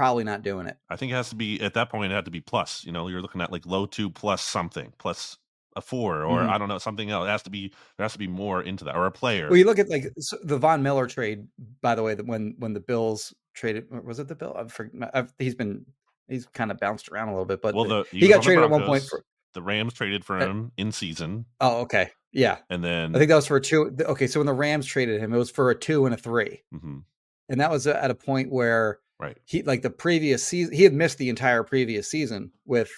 [0.00, 0.78] probably not doing it.
[0.88, 2.10] I think it has to be at that point.
[2.10, 2.84] It had to be plus.
[2.86, 5.36] You know, you're looking at like low two plus something plus
[5.76, 6.48] a four or Mhm.
[6.48, 7.26] I don't know something else.
[7.26, 9.48] It has to be there has to be more into that or a player.
[9.48, 10.04] Well, you look at like
[10.42, 11.46] the Von Miller trade,
[11.82, 14.56] by the way, that when when the Bills traded, was it the Bill?
[14.58, 14.76] I've,
[15.12, 15.84] I've, he's been
[16.28, 18.40] he's kind of bounced around a little bit, but well, the- he got was on
[18.40, 19.22] the traded at one point for.
[19.54, 23.28] the Rams traded for Uh, him in season, Oh, okay, yeah, and then I think
[23.28, 23.94] that was for a two.
[24.00, 26.62] Okay, so when the Rams traded him, it was for a two and a three.
[26.74, 27.02] mhm,
[27.48, 29.38] and that was at a point where right.
[29.44, 32.90] he like the previous season he had missed the entire previous season with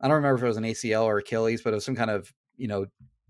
[0.00, 2.10] I don't remember if it was an ACL or Achilles, but it was some kind
[2.10, 2.86] of you know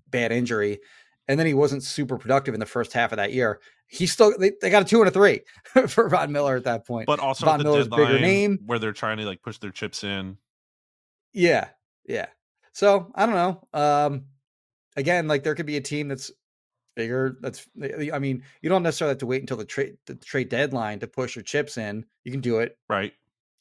[0.09, 0.81] bad injury,
[1.29, 3.61] and then he wasn't super productive in the first half of that year.
[3.89, 5.41] He still they, they got a two and a three
[5.89, 7.07] for Von Miller at that point.
[7.07, 8.61] But also Von the Miller's bigger name.
[8.67, 10.37] where they're trying to like push their chips in.
[11.33, 11.69] Yeah,
[12.07, 12.27] yeah.
[12.73, 13.69] So I don't know.
[13.73, 14.25] Um,
[14.97, 16.31] again, like there could be a team that's
[17.01, 17.67] figure that's
[18.15, 21.07] I mean, you don't necessarily have to wait until the trade the trade deadline to
[21.07, 22.05] push your chips in.
[22.25, 22.77] You can do it.
[22.89, 23.13] Right.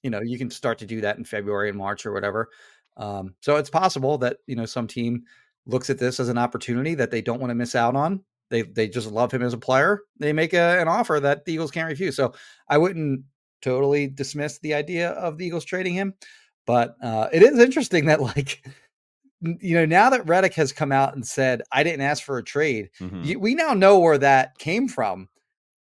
[0.03, 2.49] You know, you can start to do that in February and March or whatever.
[2.97, 5.23] Um, so it's possible that, you know, some team
[5.65, 8.21] looks at this as an opportunity that they don't want to miss out on.
[8.49, 10.01] They they just love him as a player.
[10.19, 12.15] They make a, an offer that the Eagles can't refuse.
[12.15, 12.33] So
[12.67, 13.23] I wouldn't
[13.61, 16.13] totally dismiss the idea of the Eagles trading him,
[16.65, 18.65] but uh, it is interesting that like
[19.41, 22.43] you know, now that Reddick has come out and said, I didn't ask for a
[22.43, 23.37] trade, Mhm.
[23.37, 25.29] we now know where that came from.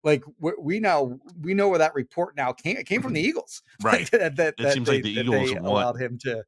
[0.03, 2.77] Like we now we know where that report now came.
[2.77, 4.09] It came from the Eagles, Right.
[4.11, 6.43] that, that, It that seems they, like the Eagles allowed him to.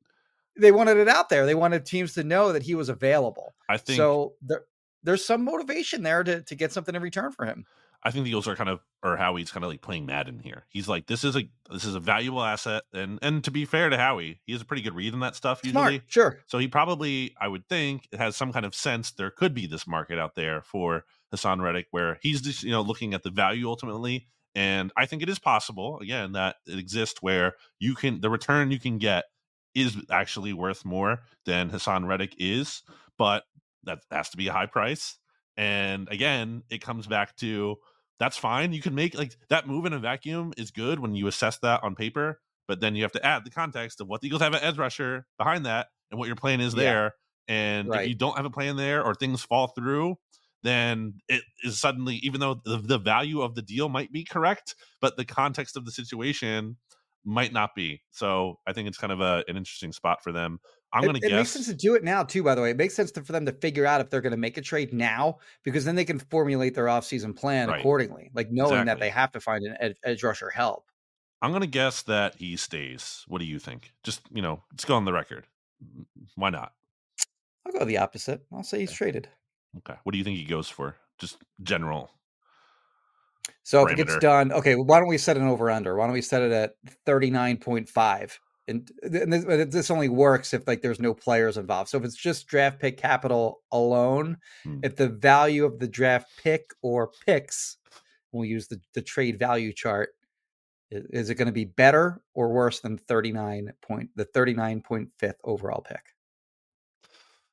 [0.58, 1.46] They wanted it out there.
[1.46, 3.56] They wanted teams to know that he was available.
[3.70, 4.66] I think So there,
[5.04, 7.66] there's some motivation there to to get something in return for him.
[8.06, 10.66] I think the Eagles are kind of or Howie's kind of like playing Madden here.
[10.70, 13.90] He's like, this is a this is a valuable asset, and and to be fair
[13.90, 16.00] to Howie, he has a pretty good read in that stuff usually.
[16.00, 16.40] Smart, sure.
[16.48, 19.68] So he probably, I would think, it has some kind of sense there could be
[19.68, 23.32] this market out there for Haason Reddick where he's just you know looking at the
[23.32, 24.28] value ultimately.
[24.56, 28.72] And I think it is possible again that it exists where you can the return
[28.72, 29.26] you can get
[29.74, 32.84] is actually worth more than Haason Reddick is,
[33.18, 33.44] but
[33.84, 35.18] that has to be a high price.
[35.58, 37.78] And again, it comes back to
[38.20, 38.74] that's fine.
[38.74, 41.84] You can make like that move in a vacuum is good when you assess that
[41.84, 44.54] on paper, but then you have to add the context of what the Eagles have
[44.54, 46.82] an edge rusher behind that and what your plan is Yeah.
[46.82, 47.16] there.
[47.48, 50.16] And if you don't have a plan there or things fall through,
[50.62, 54.76] then it is suddenly, even though the, the value of the deal might be correct,
[55.02, 56.78] but the context of the situation
[57.26, 58.02] might not be.
[58.12, 60.60] So I think it's kind of a, an interesting spot for them.
[60.94, 62.44] I'm It- going to it, makes sense to do it now too.
[62.44, 64.32] By the way, it makes sense to, for them to figure out if they're going
[64.32, 67.80] to make a trade now because then they can formulate their offseason plan Right.
[67.80, 70.86] accordingly, like knowing that they have to find an edge, edge rusher help.
[71.42, 73.26] I'm going to guess that he stays.
[73.28, 73.92] What do you think?
[74.04, 75.46] Just, you know, let's go on the record.
[76.36, 76.74] Why not?
[77.66, 78.42] I'll go the opposite.
[78.54, 78.98] I'll say he's Okay.
[78.98, 79.28] traded.
[79.80, 79.96] Okay.
[80.04, 80.96] What do you think he goes for?
[81.18, 82.12] Just general.
[83.64, 85.96] So if it gets done, okay, well, why don't we set an over under?
[85.96, 86.76] Why don't we set it at
[87.06, 88.40] 39.5?
[88.68, 91.90] And, and this, this only works if like there's no players involved.
[91.90, 94.80] So if it's just draft pick capital alone, Hmm.
[94.84, 97.78] if the value of the draft pick or picks,
[98.32, 100.10] we'll use the, the trade value chart.
[100.92, 106.14] Is it going to be better or worse than 39 point the 39.5th overall pick?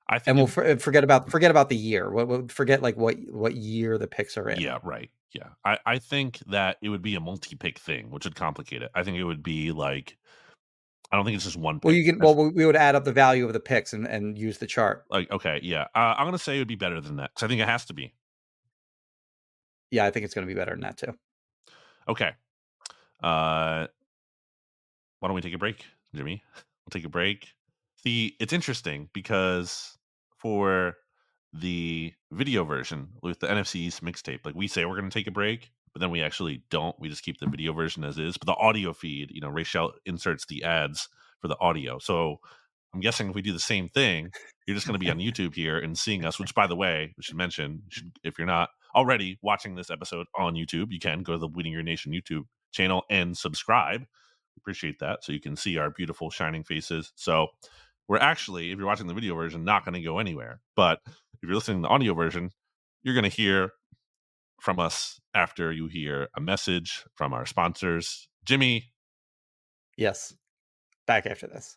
[0.08, 2.10] I think And we'll for, forget about forget about the year.
[2.10, 4.60] We'll forget like what what year the picks are in.
[4.60, 5.10] Yeah, right.
[5.32, 5.50] Yeah.
[5.64, 8.90] I, I think that it would be a multi pick thing, which would complicate it.
[8.94, 10.18] I think it would be like,
[11.12, 11.84] I don't think it's just one pick.
[11.86, 12.18] Well, you can.
[12.18, 14.66] That's- Well, we would add up the value of the picks and, and use the
[14.66, 15.04] chart.
[15.10, 15.58] like, okay.
[15.62, 15.86] Yeah.
[15.94, 17.84] Uh, I'm to say it would be better than that because I think it has
[17.86, 18.14] to be.
[19.90, 21.14] Yeah, I think it's to be better than that too.
[22.08, 22.30] Okay.
[23.22, 23.86] Uh,
[25.18, 26.42] why don't we take a break, Jimmy?
[26.86, 27.46] We'll take a break.
[28.02, 29.96] See, it's interesting because
[30.38, 30.96] for
[31.52, 35.30] the video version with the NFC East mixtape, like we say we're to take a
[35.30, 36.98] break, but then we actually don't.
[36.98, 38.36] We just keep the video version as is.
[38.38, 41.08] But the audio feed, you know, Rachel inserts the ads
[41.40, 41.98] for the audio.
[41.98, 42.36] So
[42.94, 44.30] I'm guessing if we do the same thing,
[44.66, 46.38] you're just going to be on YouTube here and seeing us.
[46.38, 50.26] Which, by the way, we should mention, should, if you're not already watching this episode
[50.36, 54.04] on YouTube, you can go to the Bleeding Green Nation YouTube channel and subscribe.
[54.56, 55.24] Appreciate that.
[55.24, 57.12] So you can see our beautiful shining faces.
[57.16, 57.48] So
[58.08, 60.60] we're actually, if you're watching the video version, not going to go anywhere.
[60.76, 62.50] But if you're listening to the audio version,
[63.02, 63.72] you're going to hear
[64.60, 68.28] from us after you hear a message from our sponsors.
[68.44, 68.92] Jimmy,
[69.96, 70.34] Yes.
[71.06, 71.76] Back after this.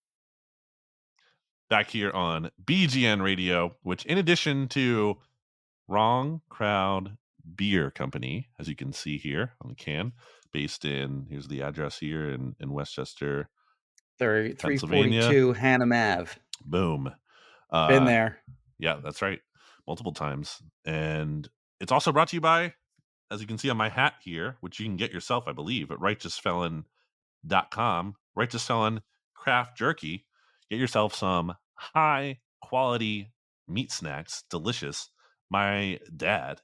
[1.71, 5.15] Back here on BGN Radio, which, in addition to
[5.87, 7.15] Wrong Crowd
[7.55, 10.11] Beer Company, as you can see here on the can,
[10.51, 13.47] based in, here's the address here in, in Westchester,
[14.19, 15.21] Thir- Pennsylvania.
[15.21, 16.31] 342 Hannah Ave.
[16.65, 17.09] boom.
[17.69, 18.39] Uh, Been there.
[18.77, 19.39] Yeah, that's right.
[19.87, 20.61] Multiple times.
[20.83, 21.47] And
[21.79, 22.73] it's also brought to you by,
[23.31, 25.89] as you can see on my hat here, which you can get yourself, I believe,
[25.89, 28.15] at righteousfelon.com.
[28.35, 29.01] Righteous Felon
[29.33, 30.25] Craft Jerky.
[30.69, 33.31] Get yourself some high quality
[33.67, 34.43] meat snacks.
[34.49, 35.09] Delicious.
[35.49, 36.61] My dad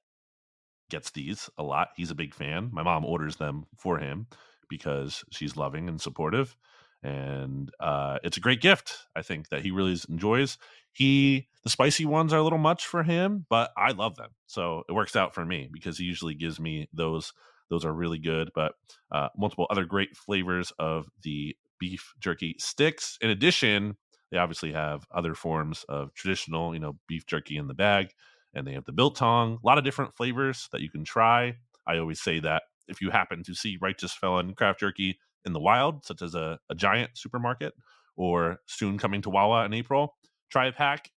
[0.89, 1.89] gets these a lot.
[1.95, 2.69] He's a big fan.
[2.71, 4.27] My mom orders them for him
[4.69, 6.55] because she's loving and supportive.
[7.03, 10.57] And uh, it's a great gift, I think, that he really enjoys
[10.97, 14.31] he the spicy ones are a little much for him, but I love them.
[14.47, 17.33] So it works out for me because he usually gives me those.
[17.69, 18.73] Those are really good, but
[19.11, 23.19] uh, multiple other great flavors of the beef jerky sticks.
[23.21, 23.97] In addition,
[24.31, 28.09] they obviously have other forms of traditional, you know, beef jerky in the bag,
[28.53, 29.59] and they have the biltong.
[29.63, 31.55] A lot of different flavors that you can try.
[31.85, 35.59] I always say that if you happen to see Righteous Felon craft jerky in the
[35.59, 37.73] wild, such as a, a giant supermarket
[38.15, 40.15] or soon coming to Wawa in April,
[40.49, 41.11] try a pack.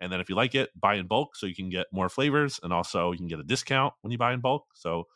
[0.00, 2.58] And then if you like it, buy in bulk so you can get more flavors
[2.62, 4.64] and also you can get a discount when you buy in bulk.
[4.74, 5.06] So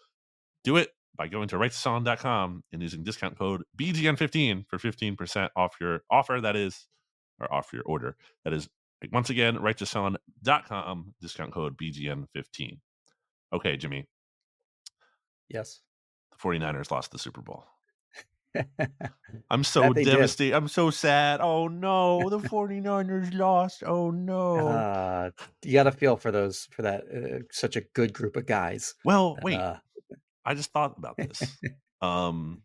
[0.63, 6.03] do it by going to righteousfelon.com and using discount code BGN15 for 15% off your
[6.11, 6.41] offer.
[6.41, 6.87] That is,
[7.45, 8.17] or off your order.
[8.45, 8.69] That is,
[9.13, 12.79] once again, righteousfelon.com, discount code BGN15.
[13.53, 14.07] Okay, Jimmy.
[15.49, 15.81] Yes.
[16.33, 17.65] The 49ers lost the Super Bowl.
[19.51, 20.55] I'm so devastated.
[20.55, 21.41] I'm so sad.
[21.41, 23.83] Oh no, the 49ers lost.
[23.85, 24.69] Oh no.
[24.69, 25.31] Uh,
[25.65, 28.95] you got to feel for those for that uh, such a good group of guys.
[29.05, 29.59] Well, wait.
[29.59, 29.77] Uh,
[30.45, 31.43] I just thought about this.
[32.01, 32.63] um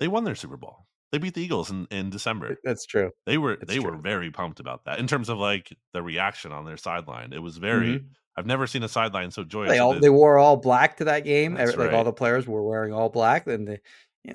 [0.00, 0.86] they won their Super Bowl.
[1.14, 2.56] They beat the Eagles in, in December.
[2.64, 3.12] That's true.
[3.24, 3.92] They were That's they true.
[3.92, 7.32] were very pumped about that in terms of like the reaction on their sideline.
[7.32, 8.04] It was very Mhm.
[8.36, 9.70] I've never seen a sideline so joyous.
[9.70, 11.54] They all they wore all black to that game.
[11.54, 13.46] That's Like all the players were wearing all black.
[13.46, 13.80] And they,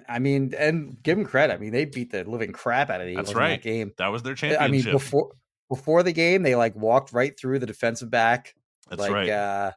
[0.07, 1.53] I mean, and give them credit.
[1.53, 3.61] I mean, they beat the living crap out of the Eagles That's in right.
[3.61, 3.91] that game.
[3.97, 4.61] that was their championship.
[4.61, 5.33] I mean, before
[5.69, 8.55] before the game, they like walked right through the defensive back,
[8.89, 9.29] That's like right.
[9.29, 9.71] uh,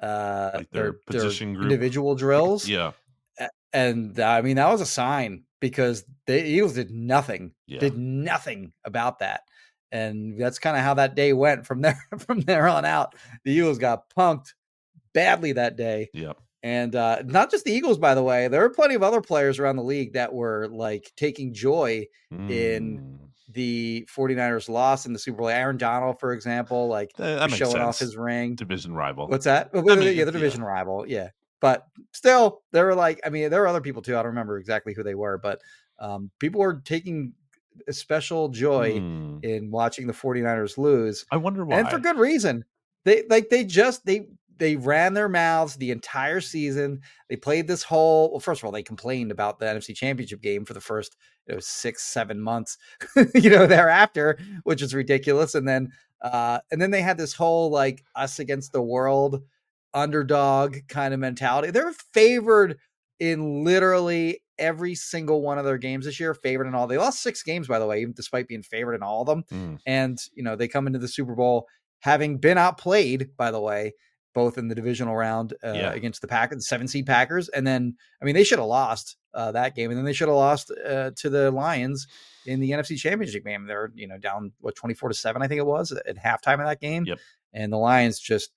[0.00, 1.64] uh, Like their position group.
[1.64, 2.68] individual drills.
[2.68, 2.92] yeah.
[3.72, 7.80] and uh, I mean that was a sign because the Eagles did nothing, Yeah.
[7.80, 9.42] did nothing about that,
[9.92, 11.98] and that's kind of how that day went from there.
[12.18, 13.14] From there on out,
[13.44, 14.54] the Eagles got punked
[15.14, 16.38] badly that day, Yep.
[16.62, 18.48] and uh, not just the Eagles, by the way.
[18.48, 22.98] There were plenty of other players around the league that were like taking joy in
[22.98, 23.18] Mm.
[23.54, 25.48] the 49ers loss in the Super Bowl.
[25.48, 27.82] Aaron Donald, for example, like That, that showing sense.
[27.82, 28.56] off his ring.
[28.56, 29.28] division rival.
[29.28, 29.70] What's that?
[29.72, 30.24] Yeah, yeah.
[30.24, 31.06] the division rival.
[31.08, 31.30] Yeah.
[31.66, 34.12] But still, there were like, I mean, there were other people too.
[34.14, 35.60] I don't remember exactly who they were, but
[35.98, 37.32] um, people were taking
[37.88, 39.38] a special joy Hmm.
[39.42, 41.24] in watching the 49ers lose.
[41.32, 41.78] I wonder why.
[41.80, 42.64] And for good reason.
[43.04, 47.00] They like they just they they ran their mouths the entire season.
[47.28, 50.64] They played this whole well, first of all, they complained about the NFC championship game
[50.64, 52.78] for the first you know six, seven months,
[53.34, 55.54] you know, thereafter, which is ridiculous.
[55.54, 55.90] And then
[56.22, 59.42] uh and then they had this whole like us against the world
[59.96, 61.70] underdog kind of mentality.
[61.70, 62.78] They're favored
[63.18, 66.86] in literally every single one of their games this year, favored in all.
[66.86, 69.44] They lost six games, by the way, even despite being favored in all of them.
[69.52, 69.78] Mm.
[69.86, 71.66] And, you know, they come into the Super Bowl
[72.00, 73.94] having been outplayed, by the way,
[74.34, 75.92] both in the divisional round uh, Yeah.
[75.92, 77.48] against the Packers, seven seed Packers.
[77.48, 79.90] And then, I mean, they should have lost uh, that game.
[79.90, 82.06] And then they should have lost uh, to the Lions
[82.44, 83.66] in the NFC Championship game.
[83.66, 86.66] They're, you know, down, what, 24 to seven, I think it was at halftime of
[86.66, 87.04] that game.
[87.06, 87.18] Yep.
[87.54, 88.50] And the Lions just,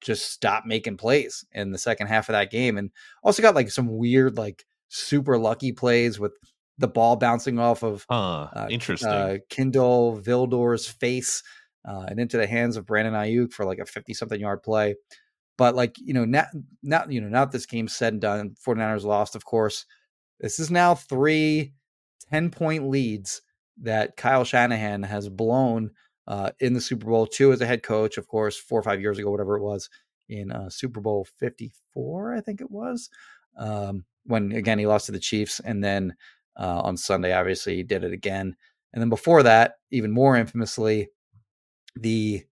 [0.00, 2.76] just stopped making plays in the second half of that game.
[2.78, 2.90] And
[3.22, 6.32] also got like some weird, like super lucky plays with
[6.78, 8.48] the ball bouncing off of Huh.
[8.52, 9.08] uh, Interesting.
[9.08, 11.42] uh, Kindle Vildor's face
[11.86, 14.94] uh, and into the hands of Brandon Aiyuk for like a 50 something yard play.
[15.56, 16.46] But like, you know, now,
[16.82, 19.86] now, you know, now this game's said and done, 49ers lost, of course.
[20.40, 21.72] This is now three
[22.30, 23.42] 10 point leads
[23.82, 25.90] that Kyle Shanahan has blown
[26.28, 29.00] uh, in the Super Bowl, two as a head coach, of course, four or five
[29.00, 29.88] years ago, whatever it was,
[30.28, 33.08] in uh, Super Bowl 54, I think it was,
[33.56, 35.58] um, when again he lost to the Chiefs.
[35.60, 36.14] And then
[36.56, 38.54] uh, on Sunday, obviously, he did it again.
[38.92, 41.08] And then before that, even more infamously,
[41.96, 42.44] the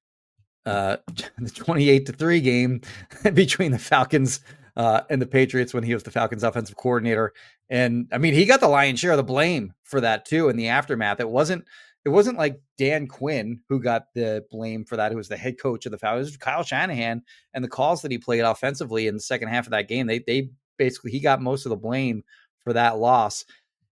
[0.65, 0.97] uh,
[1.39, 2.81] the 28 to 3 game
[3.35, 4.41] between the Falcons
[4.77, 7.35] uh, and the Patriots when he was the Falcons offensive coordinator.
[7.69, 10.57] And I mean, he got the lion's share of the blame for that too in
[10.57, 11.21] the aftermath.
[11.21, 11.67] It wasn't
[12.07, 15.59] it wasn't like Dan Quinn who got the blame for that, who was the head
[15.61, 16.29] coach of the Falcons.
[16.29, 17.21] It was Kyle Shanahan
[17.53, 20.07] and the calls that he played offensively in the second half of that game.
[20.07, 22.23] They they basically he got most of the blame
[22.63, 23.45] for that loss.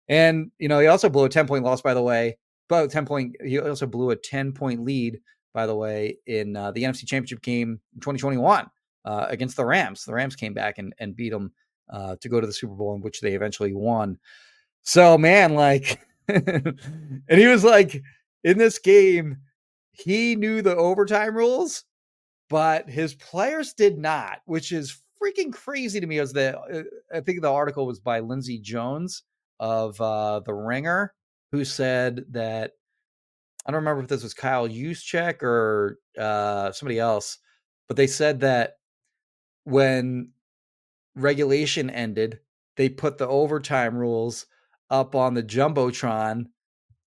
[0.09, 2.38] And you know, he also blew a 10 point loss, by the way.
[2.68, 5.18] But 10 point, he also blew a 10 point lead,
[5.53, 8.70] by the way, in uh, the NFC Championship game in 2021
[9.05, 10.05] uh, against the Rams.
[10.05, 11.50] The Rams came back and, and beat them
[11.90, 14.20] uh, to go to the Super Bowl, in which they eventually won.
[14.83, 15.98] So, man, like,
[16.29, 16.79] and
[17.29, 18.03] he was like,
[18.43, 19.39] in this game,
[19.93, 21.85] he knew the overtime rules,
[22.49, 26.19] but his players did not, which is freaking crazy to me.
[26.19, 26.83] As the, uh,
[27.15, 29.23] I think the article was by Lindsay Jones
[29.61, 31.15] of uh, The Ringer,
[31.53, 32.73] who said that
[33.67, 37.39] I don't remember if this was Kyle Juszczyk or uh, somebody else,
[37.89, 38.75] but they said that
[39.65, 40.33] when
[41.15, 42.40] regulation ended,
[42.77, 44.46] they put the overtime rules
[44.91, 46.47] up on the jumbotron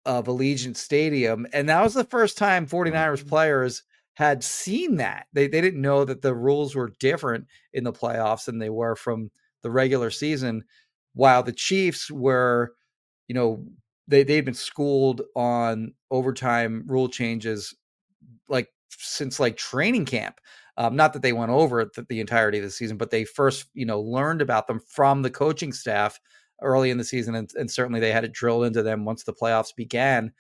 [0.05, 3.83] of Allegiant Stadium, and that was the first time 49ers players
[4.15, 5.27] had seen that.
[5.33, 8.95] They they didn't know that the rules were different in the playoffs than they were
[8.95, 9.31] from
[9.63, 10.63] the regular season.
[11.13, 12.73] While the Chiefs were,
[13.27, 13.65] you know,
[14.07, 17.75] they they'd been schooled on overtime rule changes
[18.49, 20.39] like since like training camp.
[20.77, 23.25] Um, not that they went over it the, the entirety of the season, but they
[23.25, 26.19] first, you know, learned about them from the coaching staff
[26.61, 29.33] early in the season, and, and certainly they had it drilled into them once the
[29.33, 30.31] playoffs began.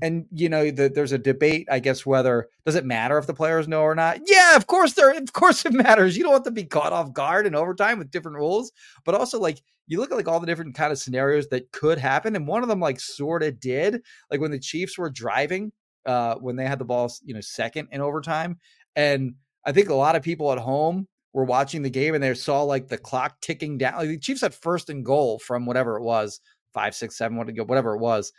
[0.00, 3.34] And you know the, there's a debate i guess whether does it matter if the
[3.34, 4.20] players know or not?
[4.26, 6.16] Yeah of course there of course it matters.
[6.16, 8.70] You don't want to be caught off guard in overtime with different rules.
[9.04, 11.98] But also like you look at like all the different kind of scenarios that could
[11.98, 14.02] happen and one of them like sort of did.
[14.30, 15.72] Like when the chiefs were driving
[16.06, 18.56] uh when they had the ball you know second in overtime
[18.94, 22.34] and i think a lot of people at home were watching the game and they
[22.34, 25.96] saw like the clock ticking down like the chiefs had first and goal from whatever
[25.96, 26.40] it was
[26.72, 28.32] five six seven whatever it was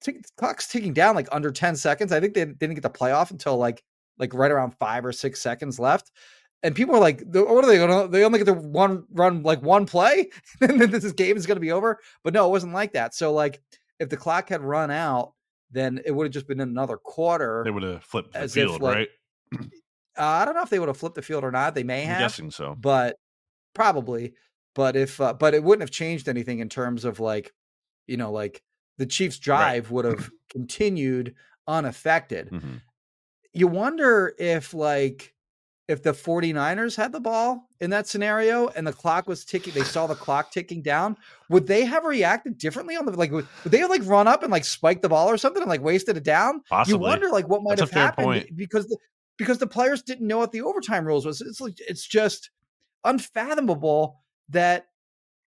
[0.00, 2.12] t- clock's ticking down like under 10 seconds.
[2.12, 3.82] I think they didn't get the playoff until like
[4.18, 6.10] like right around five or six seconds left.
[6.64, 8.10] And people are like, what are they going to?
[8.10, 10.28] They only get to one run, like one play,
[10.60, 12.00] and then this game is going to be over.
[12.24, 13.14] But no, it wasn't like that.
[13.14, 13.62] So, like,
[14.00, 15.34] if the clock had run out,
[15.70, 17.62] then it would have just been another quarter.
[17.64, 19.08] They would have flipped the field, if, like, right?
[20.18, 21.74] uh, I don't know if they would have flipped the field or not.
[21.74, 22.16] They may have.
[22.16, 23.16] I'm guessing so, but
[23.74, 24.34] probably.
[24.74, 27.52] But if, uh, but it wouldn't have changed anything in terms of like,
[28.06, 28.62] you know, like
[28.98, 29.90] the Chiefs' drive right.
[29.90, 31.34] would have continued
[31.66, 32.50] unaffected.
[32.50, 32.74] Mm-hmm.
[33.52, 35.34] You wonder if like
[35.88, 39.82] if the 49ers had the ball in that scenario and the clock was ticking, they
[39.82, 41.16] saw the clock ticking down,
[41.48, 44.42] would they have reacted differently on the like would, would they have like run up
[44.42, 46.60] and like spiked the ball or something and like wasted it down?
[46.68, 46.92] Possibly.
[46.92, 48.56] You wonder like what might That's have happened point.
[48.56, 48.98] because the
[49.38, 51.40] because the players didn't know what the overtime rules was.
[51.40, 52.50] It's like it's just
[53.04, 54.20] unfathomable
[54.50, 54.88] that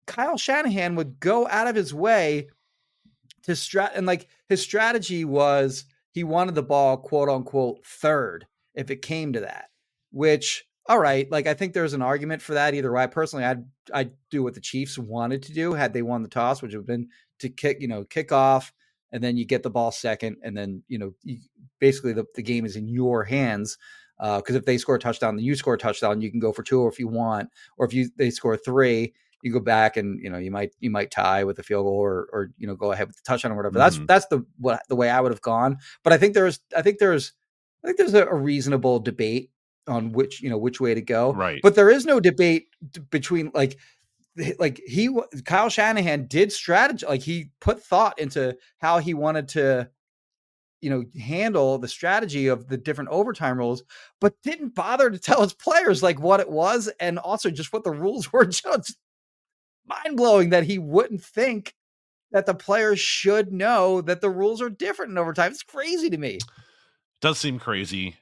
[0.07, 2.47] Kyle Shanahan would go out of his way
[3.43, 8.91] to strat and like his strategy was he wanted the ball quote unquote third if
[8.91, 9.69] it came to that
[10.11, 13.63] which all right like i think there's an argument for that either way personally i'd
[13.93, 16.79] i'd do what the chiefs wanted to do had they won the toss which would
[16.79, 17.07] have been
[17.39, 18.71] to kick you know kick off
[19.11, 21.37] and then you get the ball second and then you know you,
[21.79, 23.77] basically the, the game is in your hands
[24.19, 26.51] because uh, if they score a touchdown then you score a touchdown you can go
[26.51, 29.97] for two or if you want or if you they score three you go back
[29.97, 32.67] and you know you might you might tie with a field goal or or you
[32.67, 33.79] know go ahead with the touchdown or whatever.
[33.79, 34.05] Mm-hmm.
[34.05, 35.77] That's that's the what the way I would have gone.
[36.03, 37.33] But I think there's I think there's
[37.83, 39.49] I think there's a, a, reasonable debate
[39.87, 41.33] on which you know which way to go.
[41.33, 41.59] Right.
[41.63, 42.67] But there is no debate
[43.09, 43.77] between like
[44.59, 45.09] like he
[45.45, 49.89] Kyle Shanahan did strategy like he put thought into how he wanted to
[50.81, 53.83] you know handle the strategy of the different overtime rules
[54.19, 57.83] but didn't bother to tell his players like what it was and also just what
[57.83, 58.95] the rules were just
[59.85, 61.73] mind blowing that he wouldn't think
[62.31, 65.51] that the players should know that the rules are different in overtime.
[65.51, 66.39] It's crazy to me.
[67.19, 68.15] Does seem crazy.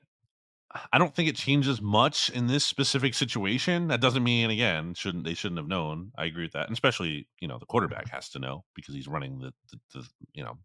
[0.91, 3.87] I don't think it changes much in this specific situation.
[3.87, 6.11] That doesn't mean again shouldn't they shouldn't have known.
[6.15, 9.07] I agree with that, and especially you know the quarterback has to know because he's
[9.07, 10.57] running the, the, the you know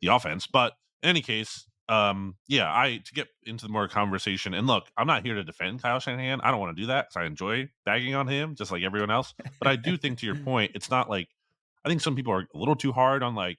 [0.00, 0.46] the offense.
[0.46, 4.84] But in any case, um, yeah, I to get into the more conversation and look,
[4.96, 6.40] I'm not here to defend Kyle Shanahan.
[6.40, 9.10] I don't want to do that because I enjoy bagging on him just like everyone
[9.10, 9.34] else.
[9.58, 11.28] But I do think to your point, it's not like
[11.84, 13.58] I think some people are a little too hard on like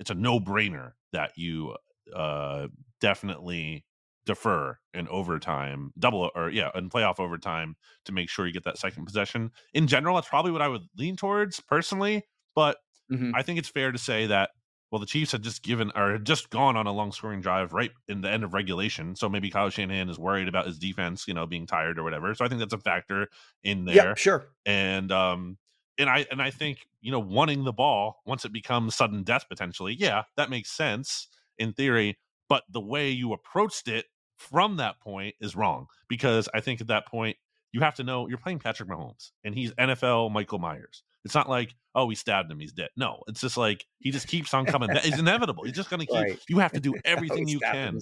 [0.00, 1.76] it's a no brainer that you
[2.14, 2.66] uh
[3.00, 3.84] definitely
[4.24, 8.78] defer in overtime, double or yeah, in playoff overtime to make sure you get that
[8.78, 9.50] second possession.
[9.74, 12.22] In general, that's probably what I would lean towards personally,
[12.54, 12.78] but
[13.10, 13.34] mm-hmm.
[13.34, 14.50] I think it's fair to say that
[14.92, 17.72] well, the Chiefs had just given or had just gone on a long scoring drive
[17.72, 19.16] right in the end of regulation.
[19.16, 22.34] So maybe Kyle Shanahan is worried about his defense, you know, being tired or whatever.
[22.34, 23.28] So I think that's a factor
[23.64, 23.96] in there.
[23.96, 24.48] Yeah, sure.
[24.66, 25.56] And um
[25.96, 29.46] and I and I think, you know, wanting the ball once it becomes sudden death
[29.48, 32.18] potentially, yeah, that makes sense in theory.
[32.50, 34.04] But the way you approached it
[34.50, 35.86] from that point is wrong.
[36.08, 37.36] Because I think at that point
[37.72, 41.02] you have to know you're playing Patrick Mahomes and he's NFL Michael Myers.
[41.24, 42.88] It's not like, oh, we stabbed him, he's dead.
[42.96, 44.90] No, it's just like he just keeps on coming.
[44.92, 45.64] it's inevitable.
[45.64, 46.16] He's just going to keep.
[46.16, 46.38] Right.
[46.48, 47.98] You have to do oh, everything you can.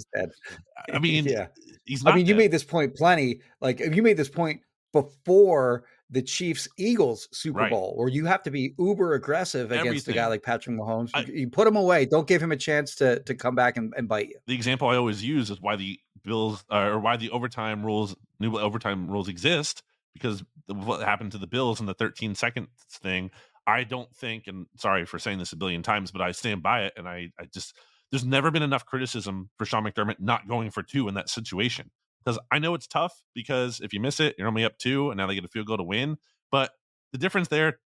[0.93, 1.49] I mean, yeah.
[1.85, 2.05] He's.
[2.05, 2.31] I mean, dead.
[2.31, 3.41] you made this point plenty.
[3.61, 4.63] Like you made this point
[4.93, 7.71] before the Chiefs Eagles Super right.
[7.71, 10.15] Bowl, where you have to be uber aggressive against Everything.
[10.15, 11.11] a guy like Patrick Mahomes.
[11.15, 12.07] I, you put him away.
[12.07, 14.39] Don't give him a chance to to come back and, and bite you.
[14.47, 18.59] The example I always use is why the Bills or why the overtime rules, new
[18.59, 19.83] overtime rules exist
[20.15, 23.31] because what happened to the Bills in the 13 seconds thing.
[23.67, 26.85] I don't think, and sorry for saying this a billion times, but I stand by
[26.85, 26.95] it.
[26.97, 27.77] And I, I just,
[28.11, 31.91] there's never been enough criticism for Sean McDermott not going for two in that situation.
[32.25, 35.19] Because I know it's tough because if you miss it, you're only up two, and
[35.19, 36.19] now they get a field goal to win.
[36.51, 36.71] But
[37.13, 37.79] the difference there,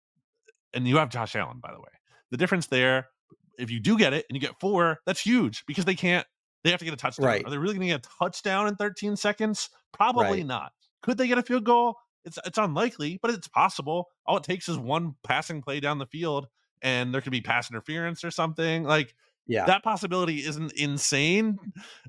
[0.74, 1.92] and you have Josh Allen, by the way,
[2.32, 3.10] the difference there,
[3.60, 6.26] if you do get it and you get four, that's huge because they can't
[6.64, 7.26] They have to get a touchdown.
[7.28, 7.45] Right.
[7.45, 9.70] Are they really going to get a touchdown in 13 seconds?
[9.91, 10.45] Probably Right.
[10.45, 10.72] not.
[11.01, 11.97] Could they get a field goal?
[12.26, 14.07] It's it's unlikely, but it's possible.
[14.26, 16.47] All it takes is one passing play down the field,
[16.82, 18.84] and there could be pass interference or something.
[18.84, 19.14] Like
[19.45, 19.66] Yeah.
[19.66, 21.59] that possibility isn't insane.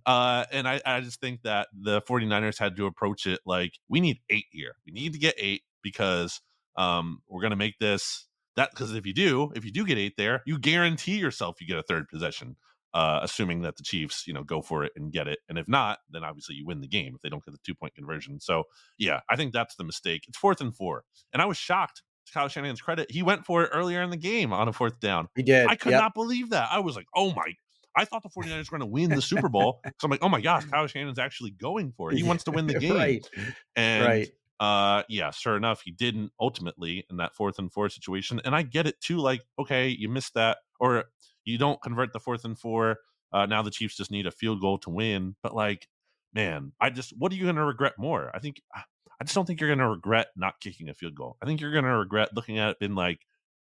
[0.06, 4.00] Uh, and I, I just think that the 49ers had to approach it like we
[4.00, 4.76] need eight here.
[4.86, 6.40] We need to get eight because
[6.76, 8.26] um, we're going to make this
[8.56, 11.66] that because if you do, if you do get eight there, you guarantee yourself you
[11.66, 12.56] get a third possession.
[12.94, 15.66] Uh, assuming that the Chiefs, you know, go for it and get it, and if
[15.66, 18.38] not, then obviously you win the game if they don't get the two point conversion.
[18.40, 18.62] So
[18.98, 20.26] yeah, I think that's the mistake.
[20.28, 22.02] It's fourth and four, and I was shocked.
[22.26, 24.98] To Kyle Shanahan's credit, he went for it earlier in the game on a fourth
[25.00, 25.28] down.
[25.36, 25.66] he did.
[25.68, 26.00] I could Yep.
[26.00, 26.68] not believe that.
[26.70, 27.52] I was like, oh my.
[27.96, 29.80] I thought the 49ers were going to win the Super Bowl.
[29.84, 32.16] so I'm like, oh my gosh, Kyle Shanahan's actually going for it.
[32.16, 32.94] He wants to win the game.
[32.94, 33.28] right.
[33.76, 34.28] And right.
[34.58, 38.40] uh yeah, sure enough, he didn't ultimately in that fourth and four situation.
[38.44, 41.04] And I get it too, like, okay, you missed that, or
[41.44, 42.98] you don't convert the fourth and four.
[43.32, 45.36] Uh now the Chiefs just need a field goal to win.
[45.42, 45.88] But like,
[46.32, 48.30] man, I just what are you gonna regret more?
[48.34, 51.36] I think I just don't think you're gonna regret not kicking a field goal.
[51.42, 53.20] I think you're gonna regret looking at it being like,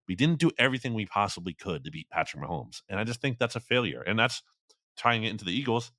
[0.07, 2.83] we didn't do everything we possibly could to beat Patrick Mahomes.
[2.89, 4.03] And I just think that's a failure.
[4.03, 4.43] And that's
[4.97, 5.93] tying it into the Eagles.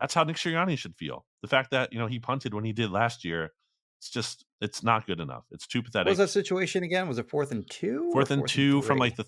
[0.00, 1.24] That's how Nick Sirianni should feel.
[1.42, 3.52] The fact that, you know, he punted when he did last year,
[3.98, 5.44] it's just it's not good enough.
[5.50, 6.10] It's too What pathetic.
[6.10, 7.08] was that situation again?
[7.08, 8.10] Was it fourth and two?
[8.12, 9.24] Fourth and two from like the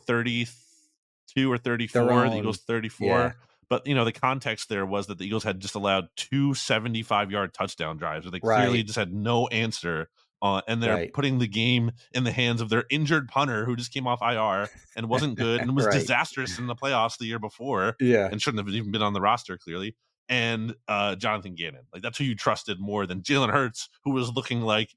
[1.35, 3.07] 32 or 34, the Eagles 34.
[3.09, 3.33] yeah.
[3.71, 7.31] But you know, the context there was that the Eagles had just allowed two 75
[7.31, 10.09] yard touchdown drives where they clearly just had no answer.
[10.41, 11.13] Uh, and they're Right.
[11.13, 14.69] putting the game in the hands of their injured punter who just came off IR
[14.97, 15.95] and wasn't good and was Right.
[15.95, 18.29] disastrous in the playoffs the year before Yeah.
[18.31, 19.97] and shouldn't have even been on the roster clearly.
[20.31, 24.31] And uh, Jonathan Gannon, like that's who you trusted more than Jalen Hurts, who was
[24.31, 24.95] looking like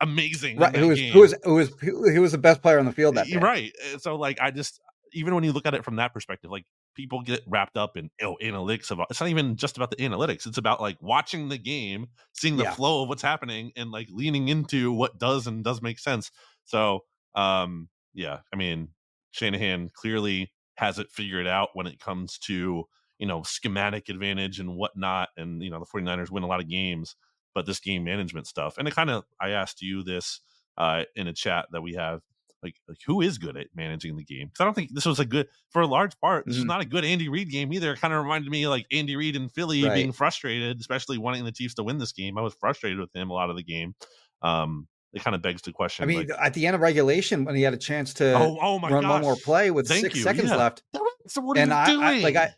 [0.00, 0.58] amazing.
[0.58, 0.74] Right.
[0.76, 3.26] Who was who was who was who was the best player on the field that
[3.28, 3.36] day?
[3.38, 3.72] Right.
[3.98, 4.80] So like I just
[5.12, 8.10] even when you look at it from that perspective, like people get wrapped up in
[8.22, 10.46] oh, analytics of it's not even just about the analytics.
[10.46, 12.76] It's about like watching the game, seeing the Yeah.
[12.76, 16.30] flow of what's happening and like leaning into what does and does make sense.
[16.64, 17.00] So
[17.34, 18.94] um yeah, I mean
[19.30, 22.84] Shanahan clearly has it figured out when it comes to,
[23.18, 25.28] you know, schematic advantage and whatnot.
[25.36, 27.16] And, you know, the 49ers win a lot of games,
[27.54, 28.78] but this game management stuff.
[28.78, 30.40] And it kind of I asked you this
[30.76, 32.22] uh in a chat that we have
[32.62, 34.48] like, like who is good at managing the game?
[34.48, 36.46] Because I don't think this was a good for a large part.
[36.46, 36.68] This is Mhm.
[36.68, 37.92] not a good Andy Reid game either.
[37.92, 39.94] It kind of reminded me like Andy Reid in Philly Right.
[39.94, 42.36] being frustrated, especially wanting the Chiefs to win this game.
[42.38, 43.94] I was frustrated with him a lot of the game.
[44.42, 46.04] Um, it kind of begs the question.
[46.04, 48.58] I mean, like, at the end of regulation, when he had a chance to oh,
[48.60, 50.22] oh my run gosh, one more play with Thank six you.
[50.22, 50.56] seconds Yeah.
[50.56, 50.82] left,
[51.26, 52.02] So what are and you I, doing?
[52.04, 52.54] I like I.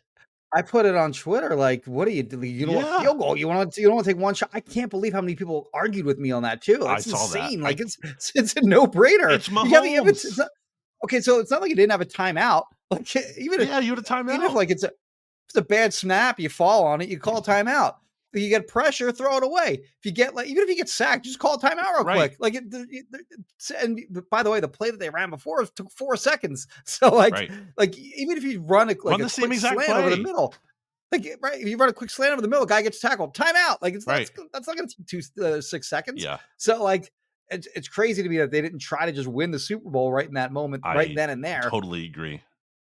[0.55, 1.55] I put it on Twitter.
[1.55, 2.23] Like, what are you?
[2.23, 2.41] do?
[2.41, 2.83] You don't Yeah.
[2.85, 3.35] want field goal.
[3.37, 3.81] You want to?
[3.81, 4.49] You don't want to take one shot.
[4.53, 6.85] I can't believe how many people argued with me on that too.
[6.85, 7.43] I It's saw that.
[7.43, 7.61] insane.
[7.61, 9.31] I- Like, it's it's, it's a no brainer.
[9.33, 10.07] It's Mahomes.
[10.09, 10.49] it's not-
[11.05, 12.63] okay, so it's not like you didn't have a timeout.
[12.91, 14.35] Like, even if yeah, you had a timeout.
[14.35, 14.91] even if like it's a
[15.47, 17.95] it's a bad snap, you fall on it, you call a timeout.
[18.33, 19.81] If you get pressure, throw it away.
[19.83, 22.17] If you get like even if you get sacked, just call a timeout real Right.
[22.31, 22.35] quick.
[22.39, 23.05] Like it, the- it-
[23.81, 23.99] and
[24.31, 26.67] by the way, the play that they ran before took four seconds.
[26.85, 27.51] So like Right.
[27.77, 30.09] like even if you run a like Run a the same quick exact slant over
[30.09, 30.53] the middle.
[31.11, 33.77] Like right, if you run a quick slant over the middle, guy gets tackled, timeout.
[33.83, 34.27] Like it's Right.
[34.35, 36.23] that's, that's not going to take two uh, six seconds.
[36.23, 37.11] yeah, So like
[37.49, 40.11] it's it's crazy to me that they didn't try to just win the Super Bowl
[40.11, 41.61] right in that moment, I right then and there.
[41.69, 42.41] totally agree.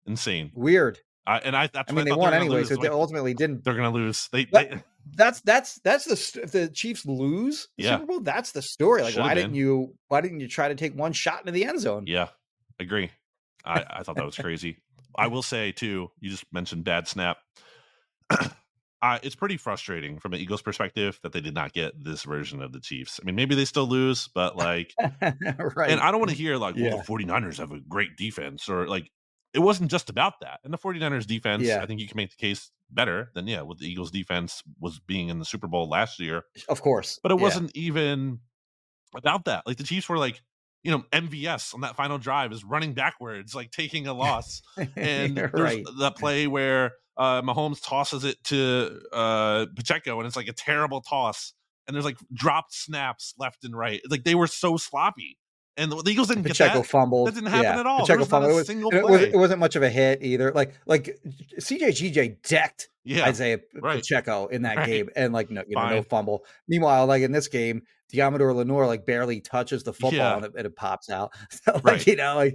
[0.06, 0.50] Insane.
[0.54, 0.98] Weird.
[1.26, 3.90] I, and I, that's I mean, they won anyway, so they ultimately didn't they're gonna
[3.92, 4.28] lose.
[4.32, 4.80] They, they
[5.16, 7.96] that's that's that's the st- if the Chiefs lose Yeah.
[7.96, 8.20] Super Bowl.
[8.20, 9.02] That's the story.
[9.02, 9.44] Like, Should've why been.
[9.44, 9.94] didn't you?
[10.08, 12.04] Why didn't you try to take one shot into the end zone?
[12.06, 12.28] Yeah,
[12.78, 13.10] agree.
[13.64, 14.78] I, I thought that was crazy.
[15.16, 16.10] I will say too.
[16.20, 17.38] You just mentioned bad snap.
[18.30, 22.62] uh, it's pretty frustrating from an Eagles perspective that they did not get this version
[22.62, 23.20] of the Chiefs.
[23.22, 25.90] I mean, maybe they still lose, but like, right.
[25.90, 26.96] and I don't want to hear like, well, Yeah.
[26.96, 29.10] the 49ers have a great defense or like,
[29.54, 30.60] it wasn't just about that.
[30.64, 31.82] And the 49ers defense, Yeah.
[31.82, 34.98] I think you can make the case better than, yeah, what the Eagles defense was
[35.00, 36.44] being in the Super Bowl last year.
[36.68, 37.42] of course, But it Yeah.
[37.42, 38.40] wasn't even
[39.16, 39.66] about that.
[39.66, 40.42] Like the Chiefs were like,
[40.82, 44.62] you know, MVS on that final drive is running backwards, like taking a loss.
[44.96, 45.84] And there's right.
[45.98, 51.00] that play where uh, Mahomes tosses it to uh, Pacheco, and it's like a terrible
[51.00, 51.52] toss.
[51.86, 54.00] And there's like dropped snaps left and right.
[54.08, 55.38] Like they were so sloppy,
[55.78, 56.86] and the, the Eagles didn't Pacheco get that.
[56.88, 57.28] fumbled.
[57.28, 57.80] That didn't happen yeah.
[57.80, 58.00] at all.
[58.00, 58.52] Pacheco There was not fumbled.
[58.52, 60.52] It was, it, was, not it wasn't much of a hit either.
[60.52, 61.18] Like like
[61.60, 63.96] CJ GJ decked Yeah, Isaiah right.
[63.96, 64.86] Pacheco in that Right.
[64.86, 66.44] game, and like no, you know, no fumble.
[66.68, 70.36] Meanwhile, like in this game, Deommodore Lenoir like barely touches the football Yeah.
[70.36, 71.32] and, it, and it pops out.
[71.50, 72.06] So like Right.
[72.06, 72.50] you know,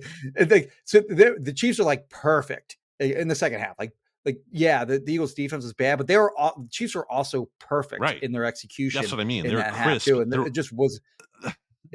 [0.50, 3.76] like so the Chiefs are like perfect in the second half.
[3.80, 3.94] Like
[4.26, 7.10] like yeah, the, the Eagles defense is bad, but they were all, the Chiefs were
[7.12, 8.24] also perfect Right.
[8.24, 9.02] in their execution.
[9.02, 9.44] That's what I mean.
[9.46, 11.02] in They were that half too, and it just was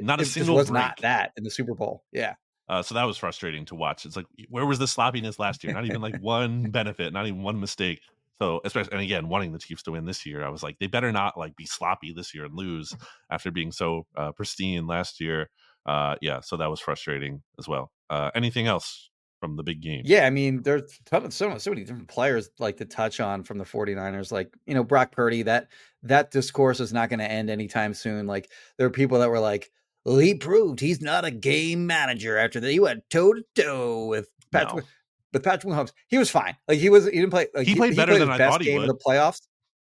[0.01, 0.71] not a it just single was break.
[0.71, 2.03] not that in the Super Bowl.
[2.11, 2.35] Yeah,
[2.67, 4.05] Uh, so that was frustrating to watch.
[4.05, 5.73] It's like, where was the sloppiness last year?
[5.73, 8.01] Not even like one benefit, not even one mistake.
[8.41, 10.87] So especially and again, wanting the Chiefs to win this year, I was like, they
[10.87, 12.95] better not like be sloppy this year and lose
[13.29, 15.49] after being so uh, pristine last year.
[15.85, 17.91] Uh, yeah, so that was frustrating as well.
[18.09, 20.03] Uh, anything else from the big game?
[20.05, 23.43] Yeah, I mean, there's ton of so, so many different players like to touch on
[23.43, 24.31] from the 49ers.
[24.31, 25.67] Like, you know, Brock Purdy, that
[26.03, 28.27] that discourse is not going to end anytime soon.
[28.27, 29.69] Like, there are people that were like,
[30.05, 32.71] well, he proved he's not a game manager after that.
[32.71, 34.83] He went toe to toe with Patrick.
[34.83, 34.89] No.
[35.31, 36.55] With Patrick Mahomes, he was fine.
[36.67, 37.45] Like he was, he didn't play.
[37.53, 38.89] Like, He played better his than I best thought he game would.
[38.89, 39.41] in the playoffs.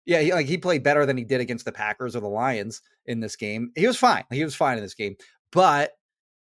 [0.04, 2.82] Yeah, he, like he played better than he did against the Packers or the Lions
[3.06, 3.70] in this game.
[3.74, 4.24] He was fine.
[4.30, 5.16] He was fine in this game,
[5.52, 5.92] but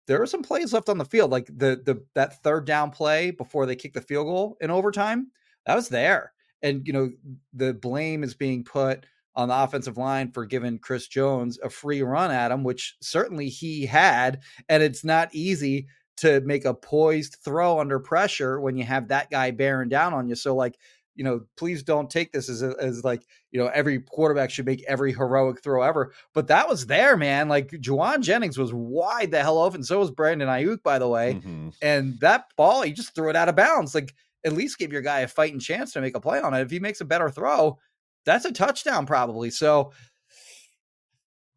[0.07, 3.32] there were some plays left on the field, like the the that third down play
[3.32, 5.32] before they kicked the field goal in overtime.
[5.66, 6.32] That was there,
[6.62, 7.11] and you know
[7.54, 9.04] the blame is being put
[9.37, 13.49] on the offensive line for giving Chris Jones a free run at him, which certainly
[13.49, 18.84] he had, and it's not easy to make a poised throw under pressure when you
[18.84, 20.34] have that guy bearing down on you.
[20.34, 20.78] So like
[21.16, 24.84] you know, please don't take this as as like you know every quarterback should make
[24.87, 26.12] every heroic throw ever.
[26.34, 27.49] But that was there, man.
[27.49, 29.82] Like Jauan Jennings was wide the hell open.
[29.82, 31.41] So was Brandon Aiyuk, by the way.
[31.43, 31.74] Mhm.
[31.80, 33.95] And that ball, he just threw it out of bounds.
[33.95, 34.14] Like
[34.45, 36.61] at least give your guy a fighting chance to make a play on it.
[36.61, 37.78] If he makes a better throw,
[38.26, 39.50] that's a touchdown probably.
[39.50, 39.92] So,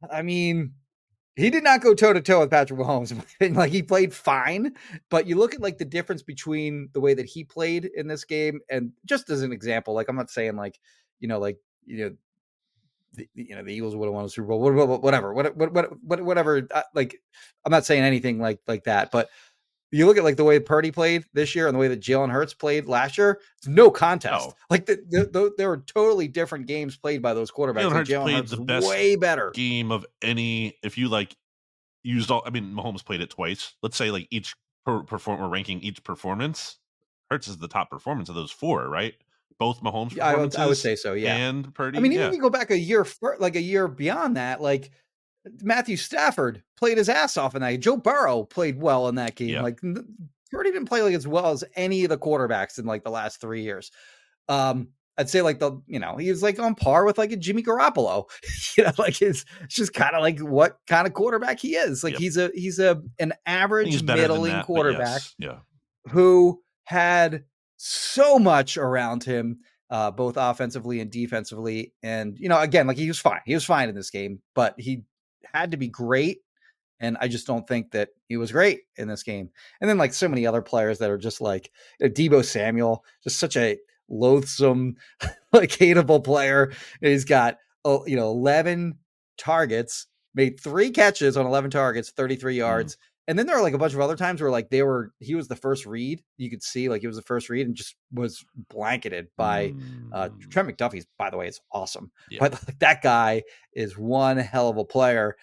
[0.09, 0.73] I mean,
[1.35, 3.15] he did not go toe to toe with Patrick Mahomes.
[3.55, 4.75] like he played fine,
[5.09, 8.25] but you look at like the difference between the way that he played in this
[8.25, 10.79] game, and just as an example, like I'm not saying like
[11.19, 12.15] you know like you know.
[13.13, 16.21] The, you know the Eagles would have won a Super Bowl, whatever, what, what, what,
[16.23, 16.67] whatever.
[16.71, 17.19] uh, Like,
[17.65, 19.29] I'm not saying anything like like that, but
[19.91, 22.31] you look at like the way Purdy played this year and the way that Jalen
[22.31, 23.39] Hurts played last year.
[23.57, 24.49] It's no contest.
[24.49, 24.53] No.
[24.69, 27.81] Like the, the, the, there were totally different games played by those quarterbacks.
[27.81, 29.51] Jalen Hurts Jalen played Hurts the best way better.
[29.51, 31.35] game of any if you like
[32.03, 35.81] used all i mean mahomes played it twice let's say like each per performer ranking
[35.81, 36.79] each performance
[37.29, 39.15] Hurts is the top performance of those four right
[39.59, 41.13] both mahomes Yeah, I would, I would say so.
[41.13, 41.35] Yeah.
[41.35, 41.97] and Purdy.
[41.97, 42.27] I mean, yeah.
[42.27, 43.05] if you go back a year,
[43.39, 44.89] like a year beyond that, like
[45.61, 47.79] Matthew Stafford played his ass off in that.
[47.79, 49.61] Joe Burrow played well in that game.
[49.61, 50.05] Like n-
[50.51, 53.39] Purdy didn't play like as well as any of the quarterbacks in like the last
[53.41, 53.91] three years.
[54.47, 57.35] Um, I'd say like the you know he was like on par with like a
[57.37, 58.23] Jimmy Garoppolo.
[58.77, 62.03] you know, like it's, it's just kind of like what kind of quarterback he is.
[62.03, 62.19] Like Yep.
[62.21, 65.57] he's a he's a an average he's better than middling that, quarterback yes, Yeah.
[66.09, 67.43] who had
[67.77, 71.93] so much around him, uh, both offensively and defensively.
[72.01, 73.41] And, you know, again, like he was fine.
[73.45, 75.03] He was fine in this game, but he
[75.53, 76.41] had to be great.
[76.99, 79.49] And I just don't think that he was great in this game.
[79.79, 81.71] And then, like, so many other players that are just like
[82.01, 83.77] Deebo Samuel, just such a
[84.09, 84.97] loathsome,
[85.53, 86.73] like, hateable player.
[86.99, 88.97] He's got, oh, you know, 11
[89.37, 92.59] targets, made three catches on 11 targets, 33 mm-hmm.
[92.59, 92.97] yards.
[93.29, 95.35] And then there are like a bunch of other times where like they were he
[95.35, 96.23] was the first read.
[96.37, 99.75] You could see like he was the first read and just was blanketed by
[100.11, 102.11] uh Mm, Trent McDuffie's by the way it's awesome.
[102.31, 102.39] Yeah.
[102.39, 105.37] But like, that guy is one hell of a player.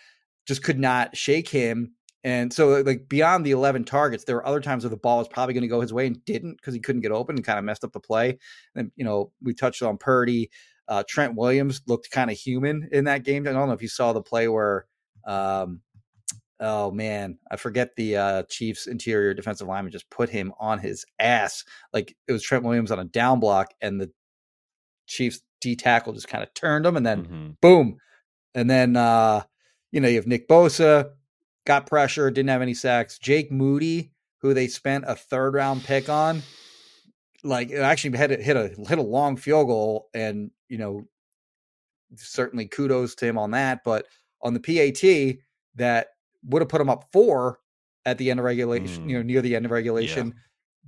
[0.48, 1.92] Just could not shake him.
[2.24, 5.28] And so like beyond the 11 targets, there were other times where the ball was
[5.28, 7.56] probably going to go his way and didn't because he couldn't get open and kind
[7.56, 8.36] of messed up the play.
[8.74, 10.50] And you know, we touched on Purdy.
[10.88, 13.46] Uh, Trent Williams looked kind of human in that game.
[13.46, 14.86] I don't know if you saw the play where
[15.24, 15.82] um
[16.60, 21.04] oh man, I forget the uh Chiefs interior defensive lineman just put him on his
[21.18, 21.64] ass.
[21.92, 24.10] Like it was Trent Williams on a down block and the
[25.06, 27.60] Chiefs D tackle just kind of turned him and then mhm.
[27.60, 27.98] boom.
[28.54, 29.42] And then uh,
[29.92, 31.10] you know, you have Nick Bosa,
[31.66, 33.18] got pressure, didn't have any sacks.
[33.18, 36.42] Jake Moody, who they spent a third round pick on,
[37.44, 41.06] like it actually had hit a hit a long field goal, and you know,
[42.14, 43.80] certainly kudos to him on that.
[43.84, 44.06] But
[44.42, 45.38] on the PAT,
[45.76, 46.08] that
[46.46, 47.58] would have put him up four
[48.04, 49.26] at the end of regulation, you know, mm.
[49.26, 50.34] near the end of regulation.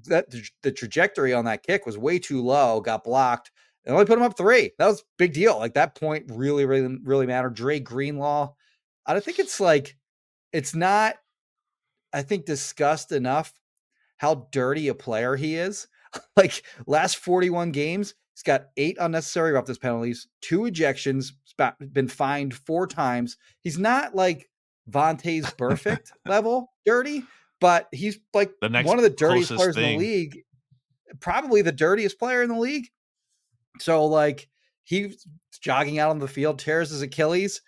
[0.05, 3.51] That the, the trajectory on that kick was way too low, got blocked.
[3.85, 4.71] and only put him up three.
[4.79, 5.59] That was a big deal.
[5.59, 7.55] Like that point really, really, really mattered.
[7.55, 8.55] Dre Greenlaw.
[9.07, 9.97] I don't think it's like
[10.53, 11.17] it's not,
[12.13, 13.53] I think, discussed enough
[14.19, 15.89] how dirty a player he is.
[16.37, 21.33] like last 41 games, he's got eight unnecessary roughness penalties, two ejections,
[21.93, 23.37] been fined four times.
[23.63, 24.49] He's not like
[24.91, 27.25] Vontae's perfect level dirty,
[27.61, 30.39] but he's like The next one of the dirtiest players in the league.
[31.21, 32.89] Probably the dirtiest player in the league.
[33.81, 34.49] So like
[34.85, 35.27] he's
[35.61, 37.63] jogging out on the field, tears his Achilles,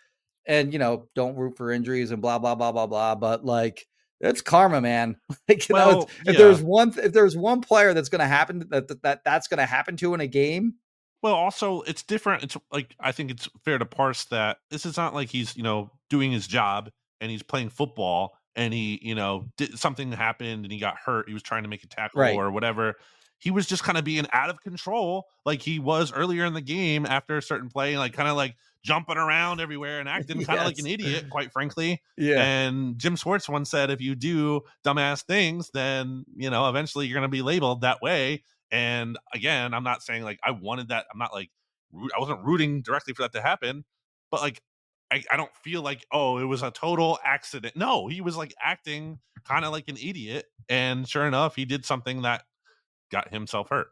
[0.47, 3.15] and you know, don't root for injuries and blah blah blah blah blah.
[3.15, 3.87] But like
[4.21, 5.17] it's karma, man.
[5.49, 8.67] Like you know, Well, it's- if there's one if there's one player that's gonna happen
[8.71, 10.75] that, that, that that's gonna happen to in a game,
[11.23, 12.43] Well, also it's different.
[12.45, 15.63] It's like I think it's fair to parse that this is not like he's you
[15.63, 16.91] know doing his job
[17.21, 21.29] and he's playing football and he you know did something happened and he got hurt.
[21.29, 22.35] He was trying to make a tackle Right.
[22.35, 22.95] or whatever.
[23.39, 26.61] he was just kind of being out of control like he was earlier in the
[26.61, 28.55] game after a certain play, like kind of like
[28.85, 30.47] jumping around everywhere and acting yes.
[30.47, 32.03] kind of like an idiot, quite frankly.
[32.19, 32.43] Yeah.
[32.43, 37.15] And Jim Schwartz once said, if you do dumbass things, then you know eventually you're
[37.19, 38.43] going to be labeled that way.
[38.71, 41.07] And again, I'm not saying like I wanted that.
[41.11, 41.51] I'm not like
[41.95, 43.85] I wasn't rooting directly for that to happen,
[44.31, 44.61] but like
[45.13, 47.77] I, I don't feel like oh it was a total accident.
[47.77, 51.85] No, he was like acting kind of like an idiot, and sure enough, he did
[51.85, 52.43] something that
[53.11, 53.89] got himself hurt.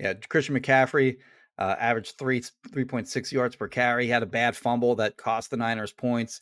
[0.00, 1.18] Yeah, Christian McCaffrey
[1.58, 2.42] uh, averaged three
[2.72, 4.04] three point six yards per carry.
[4.04, 6.40] He had a bad fumble that cost the Niners points.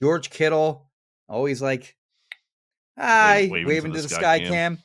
[0.00, 0.90] George Kittle
[1.28, 1.96] always like
[2.96, 4.48] hi waving, waving to the, to the sky, cam.
[4.48, 4.78] cam.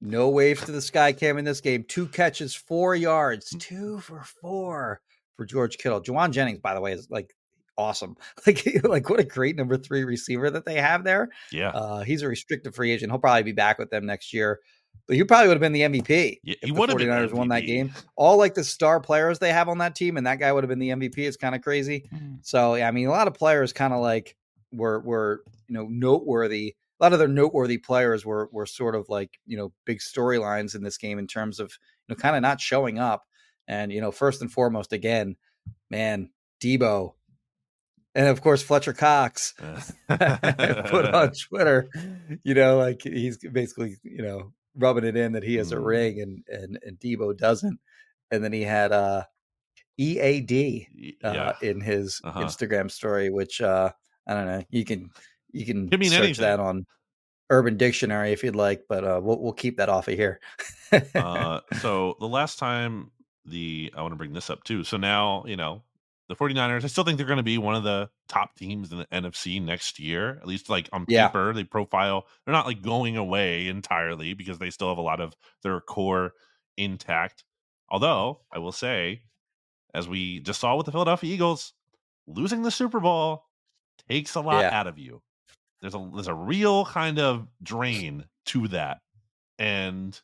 [0.00, 1.84] No waves to the sky cam in this game.
[1.86, 5.00] Two catches, four yards, two for four
[5.38, 6.02] for George Kittle.
[6.02, 7.34] Jauan Jennings, by the way, is like
[7.78, 8.16] awesome.
[8.46, 11.30] Like, like what a great number three receiver that they have there.
[11.50, 13.10] Yeah, uh, he's a restricted free agent.
[13.10, 14.60] He'll probably be back with them next year.
[15.06, 17.94] But he probably would have been the MVP yeah, if the 49ers won that game.
[18.16, 20.68] All like the star players they have on that team, and that guy would have
[20.68, 21.18] been the MVP.
[21.18, 22.08] It's kind of crazy.
[22.14, 22.38] Mm.
[22.42, 24.36] So yeah, I mean, a lot of players kind of like
[24.70, 29.08] were were you know noteworthy a lot of their noteworthy players were were sort of
[29.08, 31.70] like you know big storylines in this game in terms of
[32.08, 33.24] you know kind of not showing up.
[33.68, 35.36] And you know, first and foremost, again,
[35.90, 37.12] man, Deebo.
[38.14, 39.54] and of course Fletcher Cox
[40.08, 40.20] put
[41.14, 41.88] on Twitter,
[42.42, 45.84] you know, like he's basically you know rubbing it in that he has a mm-hmm.
[45.84, 47.78] ring and and and Deebo doesn't,
[48.30, 49.24] and then he had uh
[49.98, 50.86] EAD
[51.22, 51.52] uh, yeah.
[51.60, 52.40] in his uh-huh.
[52.40, 53.90] Instagram story, which uh
[54.26, 54.62] I don't know.
[54.70, 55.10] You can
[55.52, 56.42] you can search anything.
[56.42, 56.86] that on
[57.50, 60.40] Urban Dictionary if you'd like, but uh, we'll we'll keep that off of here.
[61.14, 63.10] uh, so the last time
[63.48, 64.84] the I want to bring this up too.
[64.84, 65.82] So now you know
[66.28, 66.84] the 49ers.
[66.84, 69.62] I still think they're going to be one of the top teams in the NFC
[69.62, 70.38] next year.
[70.40, 72.26] At least like on paper, they profile.
[72.44, 76.32] They're not like going away entirely because they still have a lot of their core
[76.76, 77.44] intact.
[77.88, 79.22] Although I will say,
[79.94, 81.72] as we just saw with the Philadelphia Eagles,
[82.26, 83.44] losing the Super Bowl
[84.08, 84.78] takes a lot yeah.
[84.78, 85.22] out of you
[85.80, 88.98] there's a there's a real kind of drain to that.
[89.58, 90.18] And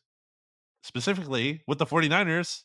[0.83, 2.63] specifically with the 49ers,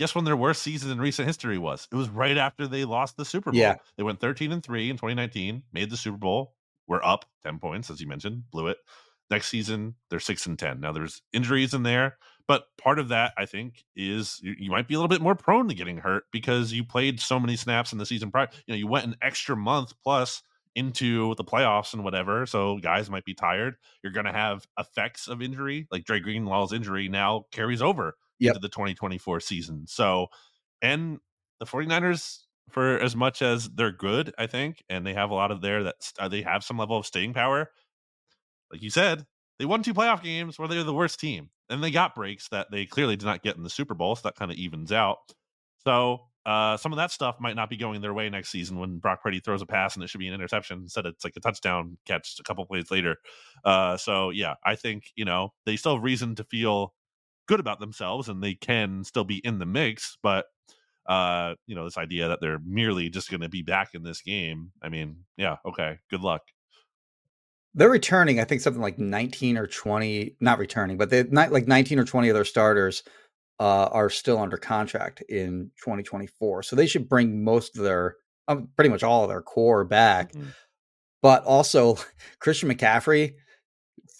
[0.00, 1.86] guess when their worst season in recent history was?
[1.92, 3.60] It was right after they lost the Super Bowl.
[3.60, 3.76] Yeah.
[3.98, 6.54] They went 13 and 3 in 2019, made the Super Bowl,
[6.88, 8.78] were up 10 points, as you mentioned, blew it.
[9.30, 10.80] Next season, they're 6 and 10.
[10.80, 12.16] Now there's injuries in there,
[12.48, 15.34] but part of that, I think, is you, you might be a little bit more
[15.34, 18.48] prone to getting hurt because you played so many snaps in the season prior.
[18.66, 20.42] You know, you went an extra month plus
[20.74, 22.46] into the playoffs and whatever.
[22.46, 23.76] So guys might be tired.
[24.02, 28.50] You're going to have effects of injury, like Dre Greenlaw's injury now carries over yep.
[28.56, 29.86] into the 2024 season.
[29.86, 30.28] So,
[30.82, 31.18] and
[31.60, 32.38] the 49ers,
[32.70, 35.84] for as much as they're good, I think, and they have a lot of there
[35.84, 37.70] that uh, they have some level of staying power.
[38.72, 39.26] Like you said,
[39.58, 42.70] they won two playoff games where they're the worst team, and they got breaks that
[42.70, 44.16] they clearly did not get in the Super Bowl.
[44.16, 45.18] So that kind of evens out.
[45.84, 48.98] So uh, some of that stuff might not be going their way next season when
[48.98, 50.78] Brock Purdy throws a pass and it should be an interception.
[50.78, 53.16] Instead, it's like a touchdown catch a couple plays later.
[53.64, 56.94] Uh, so yeah, I think you know they still have reason to feel
[57.50, 60.16] good about themselves and they can still be in the mix.
[60.22, 60.46] But
[61.06, 64.22] uh, you know, this idea that they're merely just going to be back in this
[64.22, 64.70] game.
[64.80, 66.42] I mean, yeah, okay, good luck.
[67.74, 71.66] They're returning, I think, something like 19 or 20, not returning, but they not like
[71.66, 73.02] 19 or 20 of their starters
[73.58, 76.62] uh, are still under contract in 2024.
[76.62, 80.32] So they should bring most of their, um, pretty much all of their core back.
[80.32, 80.50] Mm-hmm.
[81.22, 81.98] But also,
[82.38, 83.34] Christian McCaffrey,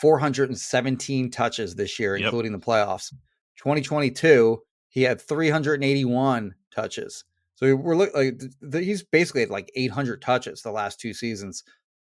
[0.01, 2.27] 417 touches this year, yep.
[2.27, 3.13] including the playoffs.
[3.59, 7.25] 2022, he had 381 touches.
[7.55, 11.63] So we're looking like he's basically at like 800 touches the last two seasons.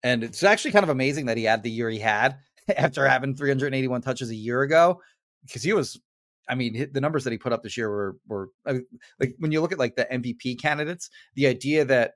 [0.03, 2.38] And it's actually kind of amazing that he had the year he had
[2.76, 5.01] after having 381 touches a year ago
[5.45, 6.01] because he was
[6.49, 9.61] I mean, the numbers that he put up this year were were like when you
[9.61, 12.14] look at like the MVP candidates, the idea that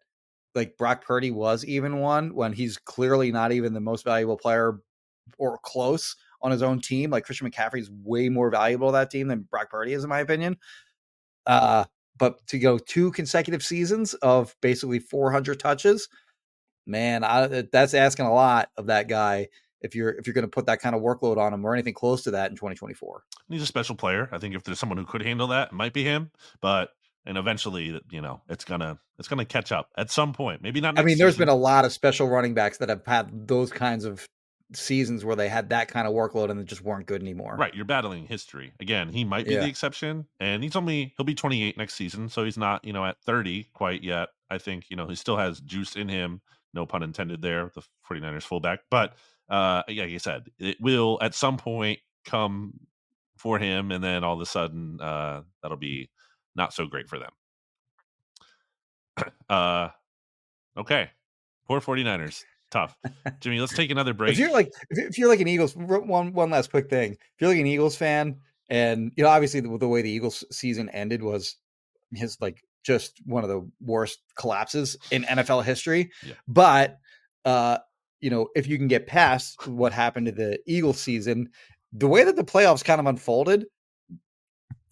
[0.54, 4.80] like Brock Purdy was even one when he's clearly not even the most valuable player
[5.38, 7.10] or close on his own team.
[7.10, 10.10] Like Christian McCaffrey is way more valuable to that team than Brock Purdy is, in
[10.10, 10.56] my opinion.
[11.46, 11.84] Uh,
[12.16, 16.08] but to go two consecutive seasons of basically 400 touches,
[16.86, 19.48] man, I, that's asking a lot of that guy
[19.80, 21.94] if you're if you're going to put that kind of workload on him or anything
[21.94, 23.24] close to that in 2024.
[23.48, 24.28] He's a special player.
[24.32, 26.30] I think if there's someone who could handle that, it might be him.
[26.60, 26.90] But
[27.26, 30.62] and eventually, you know, it's gonna it's gonna catch up at some point.
[30.62, 30.98] Maybe not.
[30.98, 34.04] I mean, there's been a lot of special running backs that have had those kinds
[34.04, 34.26] of
[34.72, 37.56] seasons where they had that kind of workload and they just weren't good anymore.
[37.56, 38.72] Right, you're battling history.
[38.80, 39.60] Again, he might be yeah.
[39.60, 43.04] the exception and he's only he'll be 28 next season, so he's not, you know,
[43.04, 44.30] at 30 quite yet.
[44.50, 46.40] I think, you know, he still has juice in him,
[46.72, 48.80] no pun intended there, the 49ers fullback.
[48.90, 49.14] But
[49.48, 52.80] uh, like I said, it will at some point come
[53.36, 56.10] for him, and then all of a sudden uh, that'll be
[56.54, 57.30] not so great for them.
[59.48, 59.88] uh,
[60.76, 61.10] okay,
[61.66, 62.44] poor 49ers.
[62.74, 62.98] Tough,
[63.38, 63.60] Jimmy.
[63.60, 64.32] Let's take another break.
[64.32, 67.12] If you're like, if you're like an Eagles, one one last quick thing.
[67.12, 70.44] If you're like an Eagles fan, and you know, obviously the, the way the Eagles
[70.50, 71.54] season ended was
[72.10, 76.10] his like just one of the worst collapses in NFL history.
[76.26, 76.34] Yeah.
[76.48, 76.98] But
[77.44, 77.78] uh,
[78.20, 81.50] you know, if you can get past what happened to the Eagles season,
[81.92, 83.66] the way that the playoffs kind of unfolded,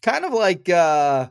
[0.02, 1.30] kind of like uh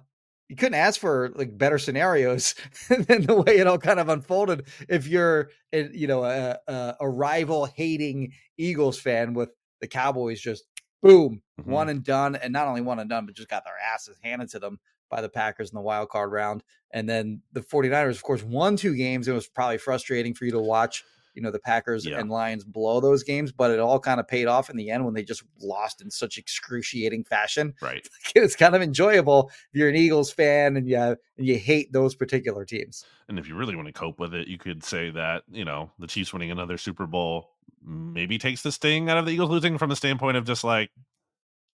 [0.52, 2.56] you couldn't ask for like better scenarios
[2.90, 4.68] than the way it all kind of unfolded.
[4.90, 9.50] If you're, you know, a, a, a rival hating Eagles fan with
[9.80, 10.66] the Cowboys just
[11.02, 11.66] boom, Mhm.
[11.66, 14.50] one and done, and not only one and done, but just got their asses handed
[14.50, 14.78] to them
[15.10, 16.64] by the Packers in the wild card round.
[16.92, 19.28] And then the 49ers, of course, won two games.
[19.28, 21.04] It was probably frustrating for you to watch,
[21.34, 22.20] you know, the Packers Yeah.
[22.20, 25.06] and Lions blow those games, but it all kind of paid off in the end
[25.06, 27.74] when they just lost in such excruciating fashion.
[27.82, 28.08] right.
[28.36, 32.16] It's kind of enjoyable if you're an Eagles fan and you and you hate those
[32.16, 33.04] particular teams.
[33.30, 35.92] And if you really want to cope with it, you could say that, you know,
[36.00, 37.52] the Chiefs winning another Super Bowl
[37.84, 40.92] maybe takes the sting out of the Eagles losing from the standpoint of just like,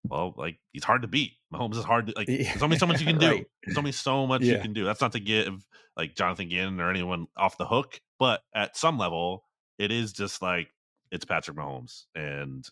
[0.07, 1.33] well, like he's hard to beat.
[1.53, 2.27] Mahomes is hard to like.
[2.27, 3.27] There's only so much you can do.
[3.29, 3.45] right.
[3.65, 4.85] There's only so much you can do.
[4.85, 5.65] That's not to give
[5.97, 9.43] like Jonathan Gannon or anyone off the hook, but at some level,
[9.77, 10.69] it is just like
[11.11, 12.67] it's Patrick Mahomes, and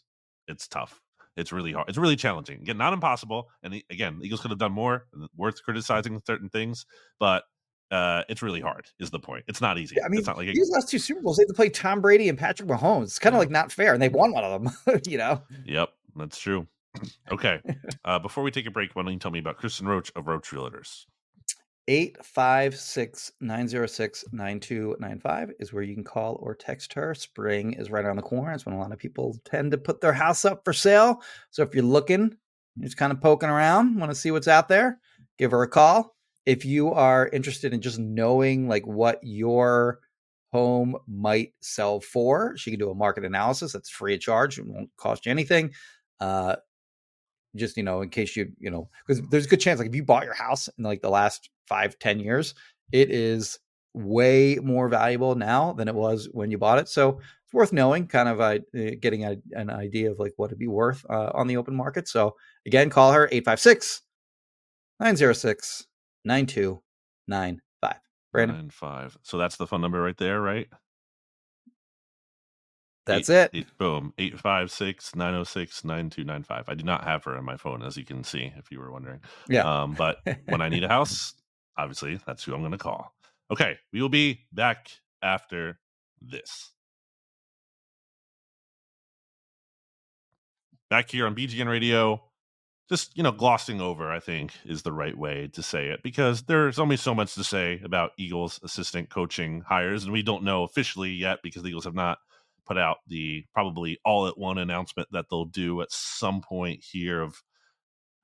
[0.48, 1.02] it's tough.
[1.38, 1.90] It's really hard.
[1.90, 2.62] It's really challenging.
[2.62, 3.50] Again, not impossible.
[3.62, 5.06] And again, the Eagles could have done more.
[5.36, 6.86] Worth criticizing certain things,
[7.20, 7.44] but
[7.92, 8.88] uh, it's really hard.
[9.00, 9.44] Is the point?
[9.48, 10.02] It's not easy.
[10.02, 12.02] I mean, it's not like These last two Super Bowls, they had to play Tom
[12.02, 13.04] Brady and Patrick Mahomes.
[13.04, 15.02] It's kind of like not fair, and they won one of them.
[15.08, 16.68] you know, Yep, that's true.
[17.32, 17.62] Okay.
[18.06, 20.28] Uh, before we take a break, why don't you tell me about Kristin Roach of
[20.28, 21.06] Roach Realtors?
[21.88, 27.14] 856 906 9295 is where you can call or text her.
[27.14, 28.52] Spring is right around the corner.
[28.54, 31.22] It's when a lot of people tend to put their house up for sale.
[31.52, 32.36] So if you're looking,
[32.76, 35.00] you're just kind of poking around, want to see what's out there,
[35.38, 36.16] give her a call.
[36.46, 40.00] If you are interested in just knowing like what your
[40.52, 44.58] home might sell for, she can do a market analysis that's free of charge.
[44.58, 45.72] It won't cost you anything.
[46.20, 46.56] Uh,
[47.56, 49.96] just you know in case you you know because there's a good chance like if
[49.96, 52.54] you bought your house in like the last five ten years
[52.92, 53.60] it is
[53.94, 58.06] way more valuable now than it was when you bought it so it's worth knowing
[58.08, 58.60] kind of uh,
[59.00, 62.08] getting a, an idea of like what it'd be worth uh, on the open market
[62.08, 62.36] so
[62.66, 64.02] again call her 856
[65.00, 65.88] 906
[66.26, 68.00] 9295
[68.36, 68.70] brandon.
[69.24, 70.68] So that's the phone number right there, right?
[73.06, 74.14] That's Eight- it eight- boom.
[74.18, 76.66] 856 906 9295.
[76.68, 78.92] I do not have her on my phone, as you can see, if you were
[78.92, 79.20] wondering.
[79.48, 81.34] yeah Um, but when I need a house,
[81.78, 83.14] obviously, that's who I'm going to call.
[83.52, 83.78] Okay.
[83.94, 84.90] We will be back
[85.22, 85.80] after
[86.22, 86.72] this.
[90.90, 92.24] Back here on BGN Radio,
[92.90, 96.44] just, you know, glossing over, I think, is the right way to say it because
[96.44, 100.64] there's only so much to say about Eagles assistant coaching hires, and we don't know
[100.64, 102.20] officially yet because the Eagles have not
[102.66, 107.22] put out the probably all at one announcement that they'll do at some point here
[107.22, 107.42] of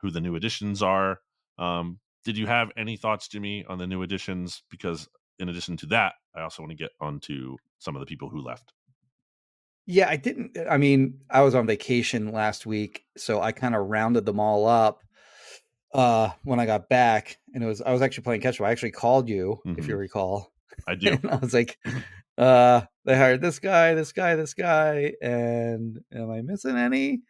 [0.02, 1.20] who the new additions are.
[1.58, 4.64] Um, did you have any thoughts, Jimmy, on the new additions?
[4.70, 5.08] Because
[5.39, 8.42] in addition to that, I also want to get onto some of the people who
[8.42, 8.74] left.
[9.88, 10.58] Yeah, I didn't.
[10.70, 14.68] I mean, I was on vacation last week, so I kind of rounded them all
[14.68, 15.02] up
[15.94, 18.68] uh when I got back, and it was I was actually playing catch up.
[18.68, 20.00] I actually called you, if you Mhm.
[20.00, 20.54] recall,
[20.88, 21.14] I do.
[21.14, 21.78] and I was like,
[22.38, 27.21] uh, they hired this guy, this guy, this guy, and am I missing any?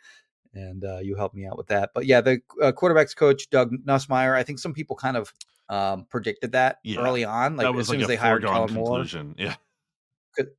[0.54, 1.92] And uh, you helped me out with that.
[1.96, 4.36] But yeah, the uh, quarterbacks coach Doug Nussmeier.
[4.36, 5.34] I think some people kind of
[5.70, 8.44] um predicted that Yeah, early on, like that as soon like as a they hired
[8.44, 9.06] Kellen Moore.
[9.38, 9.56] Yeah.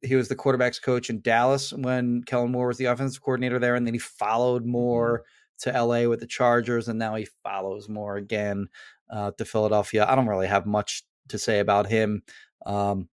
[0.01, 3.75] he was the quarterbacks coach in Dallas when Kellen Moore was the offensive coordinator there,
[3.75, 5.25] and then he followed Moore
[5.61, 8.69] to LA with the Chargers, and now he follows Moore again
[9.11, 10.07] uh, to Philadelphia.
[10.09, 12.23] I don't really have much to say about him.
[12.65, 13.09] Um,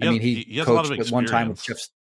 [0.00, 1.88] I mean, he, he has a lot coached of with one time with experience.
[1.88, 1.96] Jeff.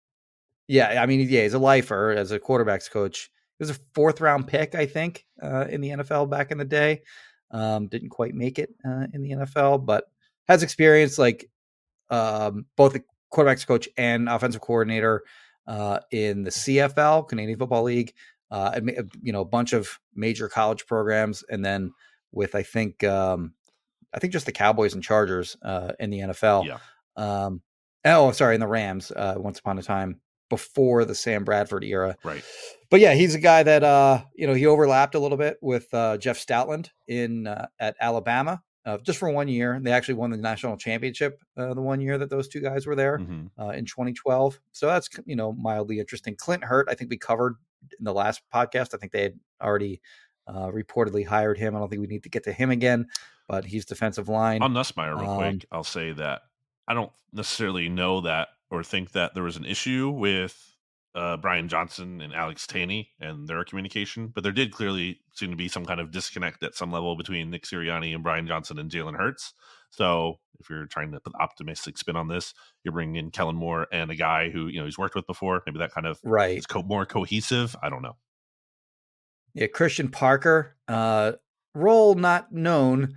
[0.69, 3.31] Yeah, I mean, yeah, he's a lifer as a quarterbacks coach.
[3.59, 6.65] He was a fourth round pick, I think, uh, in the NFL back in the
[6.65, 7.03] day.
[7.51, 10.05] Um, didn't quite make it uh, in the NFL, but
[10.49, 11.51] has experience like
[12.11, 15.23] um, both the quarterbacks coach and offensive coordinator
[15.67, 18.15] uh, in the CFL, Canadian Football League.
[18.51, 18.81] Uh,
[19.23, 21.93] you know, a bunch of major college programs, and then
[22.33, 23.55] with I think um,
[24.13, 26.67] I think just the Cowboys and Chargers uh, in the NFL.
[26.67, 26.79] Yeah.
[27.17, 27.63] Um,
[28.05, 29.11] oh, sorry, in the Rams.
[29.11, 32.17] Uh, once upon a time before the Sam Bradford era.
[32.23, 32.45] Right.
[32.91, 35.93] But yeah, he's a guy that uh, you know he overlapped a little bit with
[35.95, 39.81] uh, Jeff Stoutland in uh, at Alabama uh, just for one year.
[39.83, 42.97] They actually won the national championship uh, the one year that those two guys were
[42.97, 44.61] there hmm uh, in 2012.
[44.73, 46.37] So that's you know mildly interesting.
[46.37, 47.57] Clint Hurtt, I think we covered
[47.99, 48.95] in the last podcast.
[48.95, 50.01] I think they had already
[50.47, 51.75] uh, reportedly hired him.
[51.75, 53.07] I don't think we need to get to him again,
[53.49, 54.63] but he's defensive line.
[54.63, 56.43] On Nussmeier, real Um, quick, I'll say that
[56.89, 60.73] I don't necessarily know that or think that there was an issue with
[61.15, 65.57] uh, Brian Johnson and Alex Tanney and their communication, but there did clearly seem to
[65.57, 68.91] be some kind of disconnect at some level between Nick Sirianni and Brian Johnson and
[68.91, 69.53] Jalen Hurts.
[69.91, 73.87] So if you're trying to put optimistic spin on this, you're bringing in Kellen Moore
[73.93, 75.63] and a guy who you know he's worked with before.
[75.67, 76.57] Maybe that kind of right.
[76.57, 77.77] is co- more cohesive.
[77.83, 78.17] I don't know.
[79.55, 81.33] Yeah, Christian Parker, uh,
[81.75, 83.17] role not known,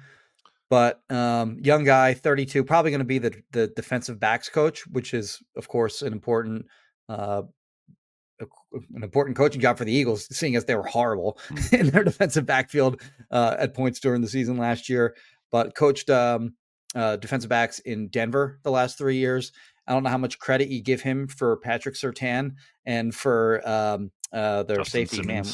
[0.70, 5.13] but um, young guy, 32, probably going to be the the defensive backs coach, which
[5.13, 6.66] is of course an important
[7.09, 7.43] uh,
[8.39, 11.38] an important coaching job for the Eagles, seeing as they were horrible
[11.72, 13.01] in their defensive backfield
[13.32, 15.16] uh, at points during the season last year,
[15.51, 16.55] but coached um,
[16.95, 19.51] uh, defensive backs in Denver the last three years.
[19.88, 22.55] I don't know how much credit you give him for Patrick Surtain
[22.86, 25.45] and for um, uh, their Justin safety man.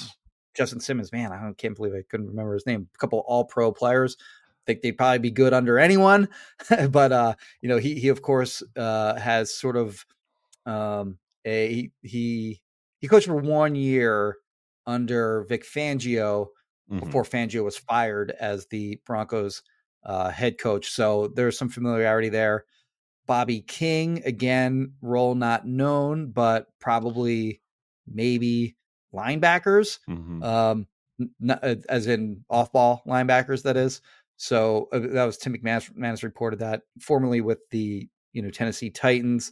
[0.55, 2.87] Justin Simmons, man, I can't believe I couldn't remember his name.
[2.93, 4.17] A couple all pro players.
[4.71, 6.29] Think they'd probably be good under anyone,
[6.89, 10.05] but uh, you know, he he of course uh, has sort of
[10.65, 12.61] um, a he
[12.99, 14.37] he coached for one year
[14.85, 16.47] under Vic Fangio
[16.91, 16.99] Mhm.
[17.05, 19.63] before Fangio was fired as the Broncos
[20.03, 20.89] uh, head coach.
[20.89, 22.65] So there's some familiarity there.
[23.27, 27.61] Bobby King, again, role not known, but probably
[28.07, 28.75] maybe
[29.13, 30.43] linebackers, Mhm.
[30.43, 30.87] um,
[31.41, 34.01] n- as in off ball linebackers, that is.
[34.41, 39.51] So uh, that was Tim McManus, reported that formerly with the you know Tennessee Titans.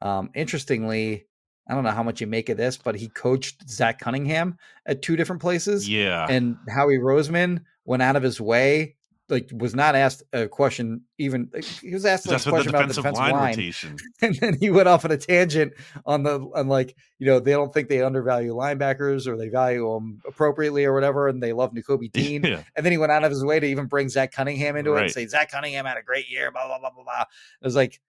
[0.00, 1.26] Um, interestingly,
[1.68, 5.02] I don't know how much you make of this, but he coached Zach Cunningham at
[5.02, 8.94] two different places yeah, and Howie Roseman went out of his way,
[9.32, 11.00] like was not asked a question.
[11.18, 13.96] Even he was asked like, a with the question about the defensive line line, rotation.
[14.20, 15.72] and then he went off on a tangent
[16.04, 19.90] on the on like you know they don't think they undervalue linebackers or they value
[19.90, 22.44] them appropriately or whatever, and they love Nakobe Dean.
[22.44, 22.62] yeah.
[22.76, 25.02] And then he went out of his way to even bring Zach Cunningham into it
[25.02, 26.52] and say Zach Cunningham had a great year.
[26.52, 27.22] Blah blah blah blah blah.
[27.22, 28.00] It was like.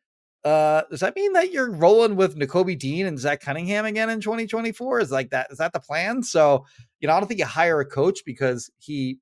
[0.46, 4.20] Uh, does that mean that you're rolling with Nakobe Dean and Zach Cunningham again in
[4.20, 5.00] 2024?
[5.00, 5.48] Is like that?
[5.52, 6.22] Is that the plan?
[6.22, 6.66] So,
[7.00, 9.20] you know, I don't think you hire a coach because he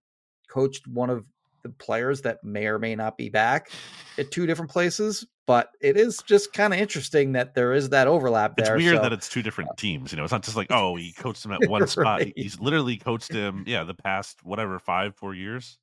[0.50, 1.24] coached one of
[1.64, 3.72] the players that may or may not be back
[4.18, 5.26] at two different places.
[5.48, 9.02] But it is just kind of interesting that there is that overlap It's weird so-
[9.02, 10.12] that it's two different teams.
[10.12, 12.24] You know, it's not just like, oh, he coached him at one spot.
[12.36, 15.78] He's literally coached him, yeah, the past whatever five, four years.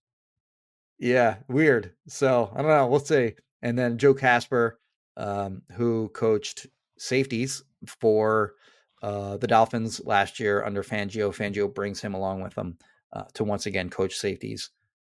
[0.98, 1.92] Yeah, weird.
[2.06, 2.86] So I don't know.
[2.86, 3.34] We'll see.
[3.62, 4.78] And then Joe Kasper,
[5.16, 6.66] um, who coached
[6.98, 8.54] safeties for
[9.02, 11.34] uh, the Dolphins last year under Fangio.
[11.34, 12.78] Fangio brings him along with him
[13.12, 14.70] uh, to once again coach safeties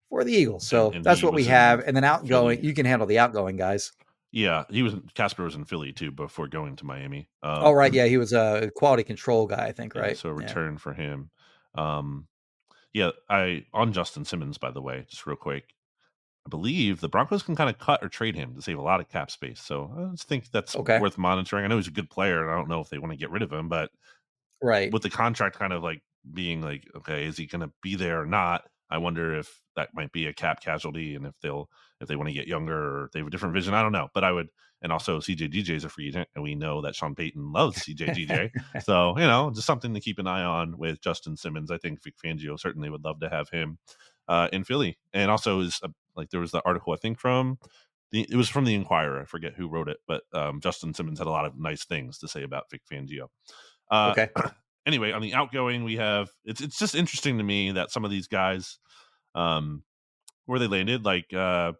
[0.09, 0.65] for the Eagles.
[0.67, 1.79] So And- that's what we have.
[1.81, 2.67] And then outgoing, Philly.
[2.67, 3.91] you can handle the outgoing guys.
[4.31, 7.29] Yeah, he was Kasper was in Philly too before going to Miami.
[7.43, 7.93] Um, oh, right.
[7.93, 8.05] Yeah.
[8.05, 10.17] He was a quality control guy, I think, yeah, right?
[10.17, 10.45] So a Yeah.
[10.45, 11.29] return for him.
[11.75, 12.27] Um,
[12.93, 15.73] yeah, I on Justin Simmons, by the way, just real quick.
[16.45, 18.99] I believe the Broncos can kind of cut or trade him to save a lot
[19.01, 19.59] of cap space.
[19.61, 20.99] So I just think that's Okay.
[20.99, 21.65] worth monitoring.
[21.65, 23.29] I know he's a good player, and I don't know if they want to get
[23.31, 23.91] rid of him, but
[24.61, 24.91] Right.
[24.91, 26.01] with the contract kind of like
[26.33, 28.63] being like, okay, is he going to be there or not?
[28.89, 31.69] I wonder if that might be a cap casualty, and if they'll
[32.01, 33.73] if they want to get younger or they have a different vision.
[33.73, 34.49] I don't know, but I would.
[34.79, 38.51] And also, CJGJ is a free agent, and we know that Sean Payton loves CJGJ.
[38.83, 41.71] so you know, just something to keep an eye on with Justin Simmons.
[41.71, 43.79] I think Vic Fangio certainly would love to have him
[44.27, 47.57] uh, in Philly, and also is uh, like there was the article I think from
[48.11, 49.21] the it was from the Inquirer.
[49.21, 52.19] I forget who wrote it, but um, Justin Simmons had a lot of nice things
[52.19, 53.27] to say about Vic Fangio.
[53.89, 54.29] Uh, okay.
[54.85, 58.11] anyway, on the outgoing, we have it's it's just interesting to me that some of
[58.11, 58.79] these guys,
[59.37, 59.83] um,
[60.45, 61.73] where they landed, like uh,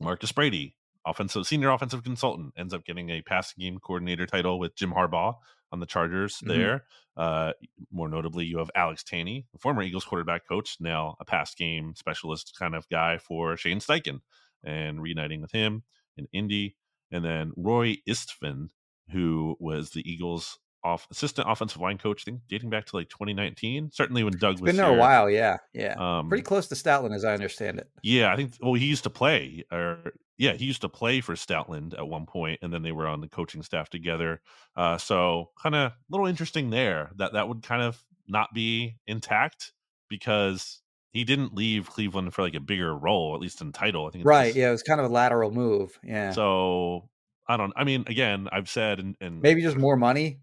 [0.00, 0.76] Marcus Brady,
[1.06, 5.34] offensive senior offensive consultant, ends up getting a passing game coordinator title with Jim Harbaugh
[5.72, 6.38] on the Chargers.
[6.38, 6.48] Mhm.
[6.48, 6.84] There,
[7.16, 7.52] uh,
[7.90, 11.94] more notably, you have Alex Tanney, the former Eagles quarterback coach, now a pass game
[11.96, 14.20] specialist kind of guy for Shane Steichen,
[14.62, 15.82] and reuniting with him
[16.16, 16.76] in Indy,
[17.10, 18.70] and then Roy Istvan,
[19.10, 23.08] who was the Eagles off assistant offensive line coach, I think dating back to like
[23.08, 23.90] 2019.
[23.92, 25.28] Certainly when Doug It's was been there a while.
[25.30, 25.56] Yeah.
[25.72, 25.94] Yeah.
[25.98, 27.88] Um, Pretty close to Stoutland, as I understand it.
[28.02, 28.52] yeah, I think.
[28.60, 32.26] Well, he used to play, or yeah, he used to play for Stoutland at one
[32.26, 34.40] point, and then they were on the coaching staff together.
[34.76, 38.96] Uh, so kind of a little interesting there that that would kind of not be
[39.06, 39.72] intact
[40.08, 40.80] because
[41.12, 44.06] he didn't leave Cleveland for like a bigger role, at least in title.
[44.06, 44.46] I think Right.
[44.46, 44.68] just- Yeah.
[44.68, 45.98] It was kind of a lateral move.
[46.02, 46.32] Yeah.
[46.32, 47.08] So
[47.46, 47.72] I don't.
[47.76, 50.40] I mean, again, I've said and, and Maybe just more money.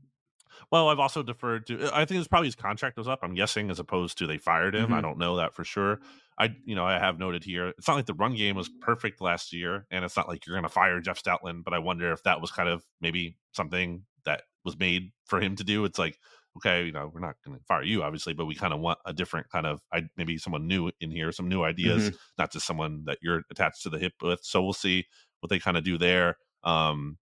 [0.72, 1.90] Well, I've also deferred to.
[1.94, 3.20] I think it's probably his contract was up.
[3.24, 4.94] I'm guessing, as opposed to they fired him.
[4.94, 5.02] I Mhm.
[5.02, 6.00] don't know that for sure.
[6.38, 7.68] I, you know, I have noted here.
[7.70, 10.56] It's not like the run game was perfect last year, and it's not like you're
[10.56, 11.64] going to fire Jeff Stoutland.
[11.64, 15.56] But I wonder if that was kind of maybe something that was made for him
[15.58, 15.86] to do.
[15.86, 16.18] It's like
[16.58, 19.00] okay, you know, we're not going to fire you, obviously, but we kind of want
[19.06, 22.16] a different kind of, I maybe someone new in here, some new ideas, Mm-hmm.
[22.38, 24.42] not just someone that you're attached to the hip with.
[24.44, 25.06] So we'll see
[25.40, 26.36] what they kind of do there.
[26.66, 27.18] Um,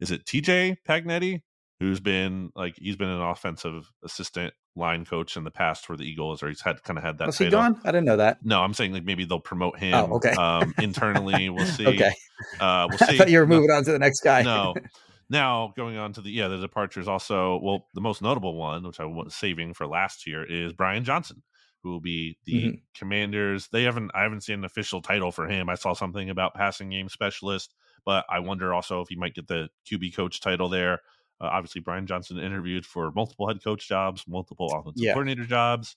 [0.00, 1.40] is it TJ Paganetti
[1.84, 6.04] who's been like he's been an offensive assistant line coach in the past for the
[6.04, 7.26] Eagles, or he's had kind of had that.
[7.26, 7.78] Was he gone?
[7.84, 8.38] I didn't know that.
[8.44, 9.94] No, I'm saying like maybe they'll promote him.
[9.94, 10.30] Oh, okay.
[10.32, 11.86] Um, internally, we'll see.
[11.86, 12.12] Okay.
[12.58, 13.14] Uh, we'll see.
[13.14, 14.42] I thought you were No, moving on to the next guy.
[14.42, 14.74] no.
[15.30, 19.00] Now going on to the yeah the departures also well the most notable one which
[19.00, 21.42] I was saving for last year is Brian Johnson
[21.82, 22.82] who will be the Mhm.
[22.94, 23.68] Commanders.
[23.72, 25.70] They haven't I haven't seen an official title for him.
[25.70, 27.74] I saw something about passing game specialist,
[28.04, 31.00] but I wonder also if he might get the QB coach title there.
[31.40, 35.12] Uh, obviously, Brian Johnson interviewed for multiple head coach jobs, multiple offensive Yeah.
[35.12, 35.96] coordinator jobs.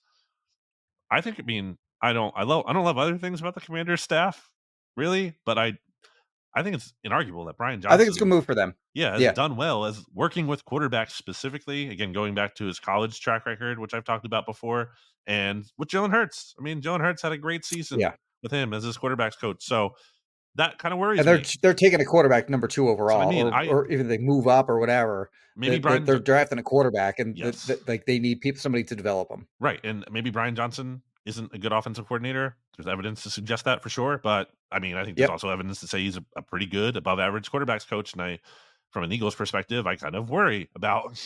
[1.10, 1.38] I think.
[1.38, 2.34] I mean, I don't.
[2.36, 2.64] I love.
[2.66, 4.50] I don't love other things about the Commanders staff,
[4.96, 5.78] really, but I.
[6.56, 7.94] I think it's inarguable that Brian Johnson.
[7.94, 8.74] I think it's a good move for them.
[8.94, 9.32] Yeah, has Yeah.
[9.32, 11.88] done well as working with quarterbacks specifically.
[11.90, 14.92] Again, going back to his college track record, which I've talked about before,
[15.26, 16.54] and with Jalen Hurts.
[16.58, 18.14] I mean, Jalen Hurts had a great season Yeah.
[18.42, 19.62] with him as his quarterbacks coach.
[19.62, 19.94] So
[20.56, 21.20] that kind of worries me.
[21.20, 21.44] And they're me.
[21.62, 24.68] they're taking a quarterback number two overall, mean, or, I- or even they move up
[24.68, 25.30] or whatever.
[25.56, 27.66] Maybe they, Brian, are drafting a quarterback, and Yes.
[27.66, 29.48] th- like they need people somebody to develop them.
[29.58, 32.56] right, and maybe Brian Johnson isn't a good offensive coordinator.
[32.76, 34.20] There's evidence to suggest that for sure.
[34.22, 35.30] But I mean, I think there's Yep.
[35.32, 38.12] also evidence to say he's a, a pretty good, above average quarterbacks coach.
[38.12, 38.38] And I,
[38.90, 41.20] from an Eagles perspective, I kind of worry about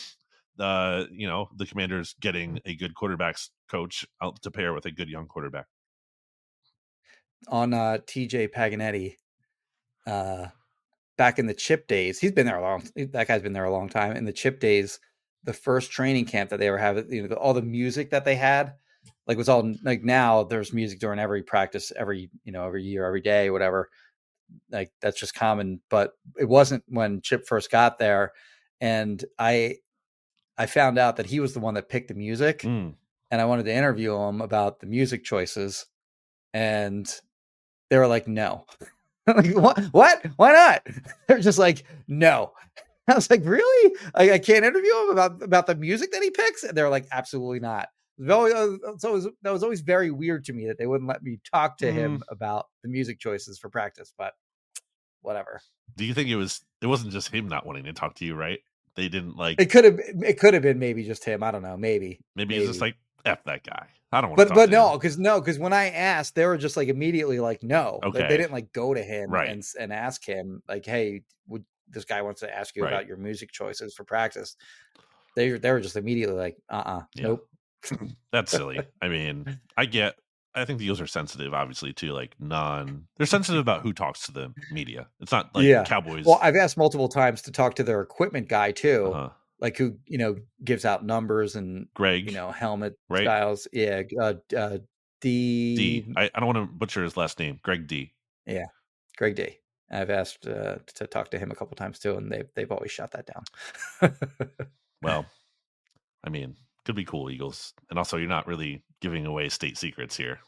[0.57, 2.61] the uh, you know the Commanders getting mm.
[2.65, 5.67] a good quarterbacks coach out to pair with a good young quarterback.
[7.47, 9.15] On uh TJ Paganetti
[10.05, 10.47] uh
[11.17, 12.19] back in the chip days.
[12.19, 14.15] He's been there a long that guy's been there a long time.
[14.15, 14.99] In the chip days,
[15.43, 18.25] the first training camp that they were having, you know, the, all the music that
[18.25, 18.73] they had,
[19.27, 23.05] like was all like now there's music during every practice, every, you know, every year,
[23.05, 23.89] every day, whatever.
[24.71, 28.33] Like that's just common, but it wasn't when Chip first got there.
[28.81, 29.77] And I
[30.57, 32.95] I found out that he was the one that picked the music Mm.
[33.31, 35.85] and I wanted to interview him about the music choices,
[36.53, 37.07] and
[37.93, 38.65] they were like, "No."
[39.25, 39.79] Like, what?
[39.93, 40.25] What?
[40.35, 40.87] Why not?
[41.27, 42.51] They're just like, "No."
[43.07, 43.95] I was like, "Really?
[44.15, 47.07] I, I can't interview him about about the music that he picks?" And they're like,
[47.09, 47.87] "Absolutely not."
[48.19, 51.23] Uh, so it was, that was always very weird to me that they wouldn't let
[51.23, 54.33] me talk to him about the music choices for practice, but
[55.21, 55.61] whatever.
[55.95, 56.61] Do you think it was?
[56.81, 58.59] It wasn't just him not wanting to talk to you, right?
[58.95, 59.61] They didn't like.
[59.61, 61.43] It could have it could have been maybe just him.
[61.43, 61.77] I don't know.
[61.77, 62.19] Maybe.
[62.35, 63.87] maybe he's just like f that guy.
[64.13, 64.37] I don't want.
[64.37, 67.39] but to but no, because no, because when I asked, they were just like immediately
[67.39, 67.99] like no.
[68.03, 69.49] Like, they didn't like go to him Right.
[69.49, 72.93] and and ask him like, hey, would this guy wants to ask you Right.
[72.93, 74.55] about your music choices for practice?
[75.35, 77.23] They were- they were just immediately like, uh uh Yeah.
[77.23, 77.47] nope.
[78.31, 78.79] That's silly.
[79.01, 80.15] I mean, I get.
[80.55, 83.07] I think the Eagles are sensitive, obviously, to like non.
[83.17, 85.07] They're sensitive about who talks to the media.
[85.19, 85.83] It's not like Yeah.
[85.83, 86.25] Cowboys.
[86.25, 89.29] Well, I've asked multiple times to talk to their equipment guy too, uh,
[89.63, 93.23] like who you know gives out numbers and Greg, you know helmet Right.
[93.23, 93.67] styles.
[93.71, 94.77] Yeah, uh, uh,
[95.21, 96.05] D, D.
[96.17, 97.59] I, I don't want to butcher his last name.
[97.63, 98.13] Greg D.
[98.45, 98.65] Yeah,
[99.17, 99.57] Greg D.
[99.89, 102.91] I've asked uh, to talk to him a couple times too, and they've they've always
[102.91, 104.13] shot that down.
[105.01, 105.25] Well,
[106.25, 110.17] I mean, could be cool, Eagles, and also you're not really giving away state secrets
[110.17, 110.39] here.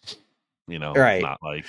[0.68, 1.22] You know, Right.
[1.22, 1.66] Not like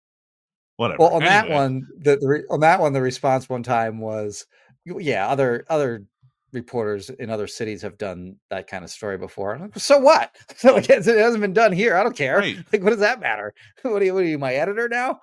[0.76, 0.98] whatever.
[1.00, 4.46] Well, on that one, the, the re- on that one, the response one time was,
[4.86, 6.06] yeah, other other
[6.52, 9.58] reporters in other cities have done that kind of story before.
[9.58, 10.36] Like, so what?
[10.56, 11.96] So like, it hasn't been done here.
[11.96, 12.38] I don't care.
[12.38, 12.56] Right.
[12.72, 13.54] Like, what does that matter?
[13.82, 14.14] What are you?
[14.14, 14.38] What are you?
[14.38, 15.20] My editor now?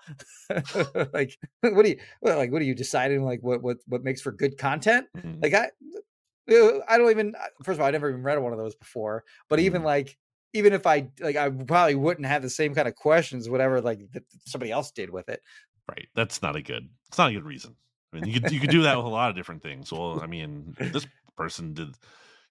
[1.13, 1.99] like, what are you?
[2.21, 3.23] Like, what are you deciding?
[3.23, 5.07] Like, what what what makes for good content?
[5.17, 5.69] mhm, Like, I
[6.49, 7.35] I don't even.
[7.63, 9.23] First of all, I never even read one of those before.
[9.49, 9.85] But even Mhm.
[9.85, 10.17] like.
[10.53, 13.99] Even if I like, I probably wouldn't have the same kind of questions, whatever, like
[14.13, 15.41] that somebody else did with it.
[15.89, 16.07] right.
[16.15, 16.89] That's not a good.
[17.09, 17.75] It's not a good reason.
[18.13, 19.91] I mean, you could you could do that with a lot of different things.
[19.91, 21.05] Well, I mean, this
[21.35, 21.89] person did.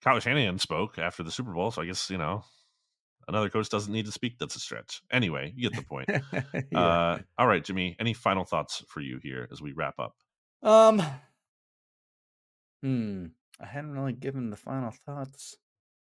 [0.03, 2.45] Kyle Shanahan spoke after the Super Bowl, so I guess you know
[3.29, 4.39] another coach doesn't need to speak.
[4.39, 5.03] That's a stretch.
[5.11, 6.09] Anyway, you get the point.
[6.73, 6.81] Yeah.
[6.81, 7.97] uh, all right, Jimmy.
[7.99, 10.15] Any final thoughts for you here as we wrap up?
[10.63, 11.03] Um.
[12.83, 13.27] Hmm.
[13.61, 15.57] I hadn't really given the final thoughts.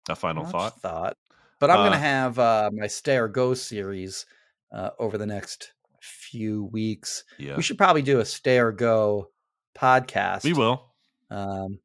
[0.09, 0.79] A final thought.
[0.81, 1.17] Thought.
[1.59, 4.25] But I'm Uh, gonna have uh, my Stay or Go series
[4.71, 7.23] uh, over the next few weeks.
[7.37, 9.29] Yeah, We should probably do a Stay or Go
[9.77, 10.43] podcast.
[10.43, 10.93] we will.
[11.29, 11.79] Um.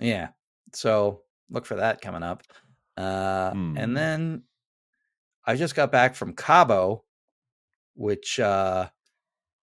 [0.00, 0.28] Yeah.
[0.72, 2.42] So look for that coming up.
[2.96, 3.76] Uh, Hmm.
[3.78, 4.42] and then
[5.46, 7.04] I just got back from Cabo,
[7.94, 8.88] which uh,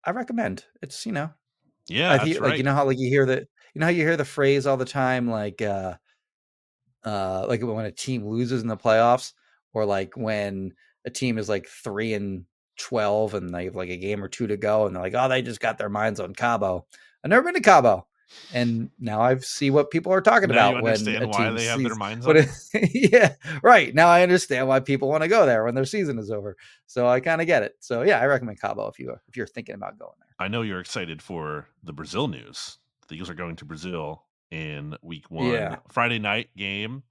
[0.04, 0.64] I recommend.
[0.82, 1.30] It's you know
[1.88, 2.50] Yeah, I hear, right.
[2.50, 4.66] like you know how like you hear the you know how you hear the phrase
[4.66, 5.96] all the time like uh
[7.04, 9.32] uh like when a team loses in the playoffs
[9.72, 10.72] or like when
[11.06, 12.44] a team is like 3 and
[12.78, 15.28] 12 and they have like a game or two to go and they're like oh
[15.28, 16.86] they just got their minds on Cabo.
[17.24, 18.06] I've never been to Cabo.
[18.52, 21.50] and now I see what people are talking Now about you when understand a why
[21.50, 22.48] they have their minds on it-
[22.94, 23.94] yeah, right.
[23.94, 26.56] Now I understand why people want to go there when their season is over.
[26.86, 27.76] So I kind of get it.
[27.80, 30.28] So yeah, I recommend Cabo if you if you're thinking about going there.
[30.38, 32.78] I know you're excited for the Brazil news.
[33.08, 35.46] The Eagles are going to Brazil in week one.
[35.50, 35.76] Yeah.
[35.90, 37.02] Friday night game.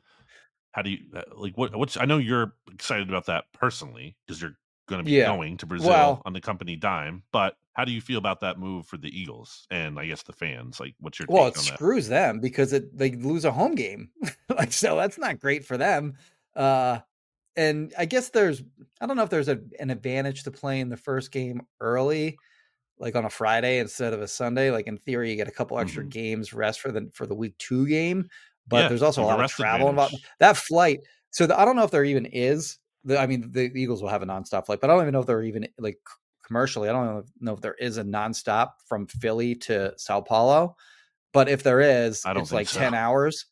[0.72, 4.40] How do you uh, like what what's I know you're excited about that personally because
[4.40, 4.56] you're
[4.88, 5.26] going to be Yeah.
[5.36, 8.60] going to Brazil Well- on the company dime, but how do you feel about that
[8.60, 10.80] move for the Eagles and I guess the fans?
[10.80, 11.82] Like what's your Well, it on that?
[11.82, 14.12] screws them because it they lose a home game.
[14.50, 16.18] like so that's not great for them.
[16.56, 17.00] Uh
[17.58, 18.64] and I guess there's
[19.02, 22.42] I don't know if there's a, an advantage to playing the first game early
[23.00, 24.72] like on a Friday instead of a Sunday.
[24.72, 26.08] Like in theory you get a couple extra Mhm.
[26.08, 28.30] games rest for the for the week 2 game,
[28.68, 30.16] but Yeah, there's also a lot of travel involved.
[30.40, 31.02] That flight
[31.32, 32.80] so the, I don't know if there even is
[33.18, 35.28] I mean the Eagles will have a nonstop flight, but I don't even know if
[35.28, 36.00] they're even like
[36.48, 36.90] commercially.
[36.90, 40.76] I don't know if, there is a nonstop from Philly to Sao Paulo.
[41.34, 42.80] But if there is, I don't it's like so.
[42.80, 43.46] 10 hours.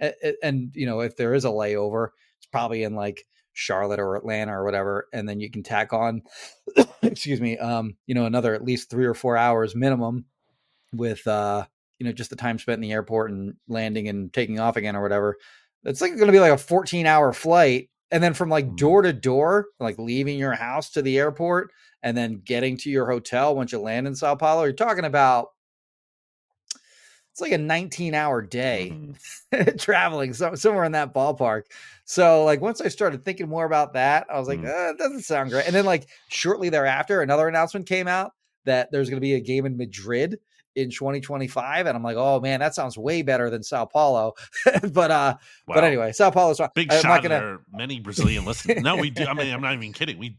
[0.00, 2.08] A- a- And, you know, if there is a layover,
[2.38, 5.08] it's probably in like Charlotte or Atlanta or whatever.
[5.12, 6.22] And then you can tack on,
[7.02, 10.24] excuse me, um, you know, another at least three or four hours minimum
[10.94, 11.66] with, uh,
[11.98, 14.94] you know, just the time spent in the airport and landing and taking off again
[14.96, 15.36] or whatever.
[15.84, 17.88] It's like going to be like a 14 hour flight.
[18.10, 18.76] And then from like Mhm.
[18.76, 21.72] door to door, like leaving your house to the airport
[22.02, 25.48] and then getting to your hotel once you land in Sao Paulo, you're talking about
[27.32, 28.98] it's like a 19 hour day
[29.52, 29.78] Mhm.
[29.80, 31.64] traveling so, somewhere in that ballpark.
[32.04, 34.68] So like once I started thinking more about that, I was like, Mm.
[34.68, 35.66] uh, it doesn't sound great.
[35.66, 38.32] And then like shortly thereafter, another announcement came out
[38.64, 40.38] that there's going to be a game in Madrid
[40.76, 44.34] in 2025, and I'm like, oh man, that sounds way better than Sao Paulo.
[44.92, 45.36] but uh,
[45.66, 46.60] but anyway, Sao Paulo's.
[46.74, 47.58] Big I'm shot not gonna.
[47.72, 48.82] many Brazilian listeners.
[48.82, 49.24] No, we do.
[49.24, 50.18] I mean, I'm not even kidding.
[50.18, 50.36] We,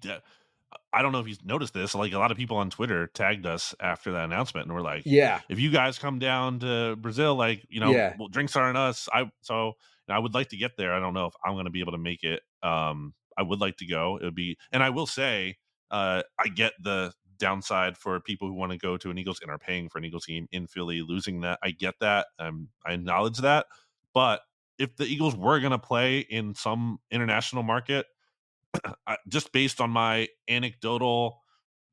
[0.93, 1.95] I don't know if you noticed this.
[1.95, 5.03] Like a lot of people on Twitter tagged us after that announcement, and we're like,
[5.05, 8.13] Yeah, if you guys come down to Brazil, like you know, Yeah.
[8.17, 9.09] well, drinks aren't us.
[9.11, 9.73] I so
[10.07, 10.93] I would like to get there.
[10.93, 12.41] I don't know if I'm going to be able to make it.
[12.63, 14.17] Um, I would like to go.
[14.21, 15.57] It would be, and I will say,
[15.91, 19.51] uh, I get the downside for people who want to go to an Eagles and
[19.51, 21.59] are paying for an Eagles game in Philly, losing that.
[21.63, 22.27] I get that.
[22.39, 23.65] Um, I acknowledge that.
[24.13, 24.41] But
[24.77, 28.05] if the Eagles were going to play in some international market,
[29.07, 31.41] I, just based on my anecdotal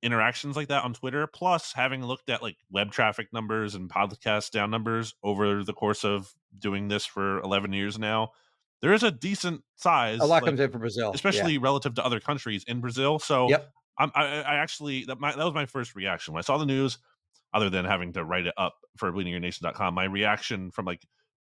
[0.02, 4.50] interactions like that on Twitter, plus having looked at like web traffic numbers and podcast
[4.50, 8.30] down numbers over the course of doing this for 11 years now,
[8.82, 11.14] there is a decent size, a lot like, comes in for Brazil, Yeah.
[11.14, 13.18] especially relative to other countries in Brazil.
[13.18, 13.72] So Yep.
[13.98, 16.98] I, I actually that, my, that was my first reaction when I saw the news.
[17.52, 21.06] Other than having to write it up for bleedinggreennation.com, my reaction from like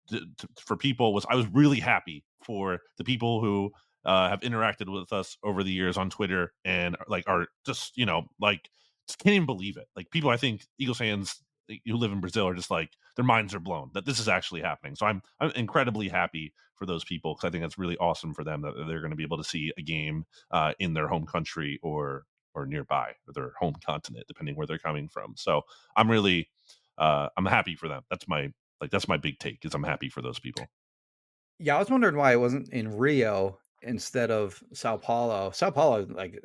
[0.08, 3.70] d- t- for people was I was really happy for the people who
[4.04, 8.04] uh, have interacted with us over the years on Twitter and like are just you
[8.04, 8.68] know like
[9.08, 9.86] just can't even believe it.
[9.96, 13.54] Like people, I think Eagles fans who live in Brazil are just like their minds
[13.54, 14.94] are blown that this is actually happening.
[14.94, 18.44] So I'm I'm incredibly happy for those people because I think that's really awesome for
[18.44, 21.26] them that they're going to be able to see a game uh, in their home
[21.26, 22.24] country or
[22.54, 25.34] or nearby or their home continent, depending where they're coming from.
[25.36, 25.62] So
[25.96, 26.48] I'm really
[26.98, 28.02] uh, I'm happy for them.
[28.10, 30.66] That's my like that's my big take is I'm happy for those people.
[31.58, 35.50] Yeah, I was wondering why it wasn't in Rio instead of Sao Paulo.
[35.52, 36.42] Sao Paulo, like,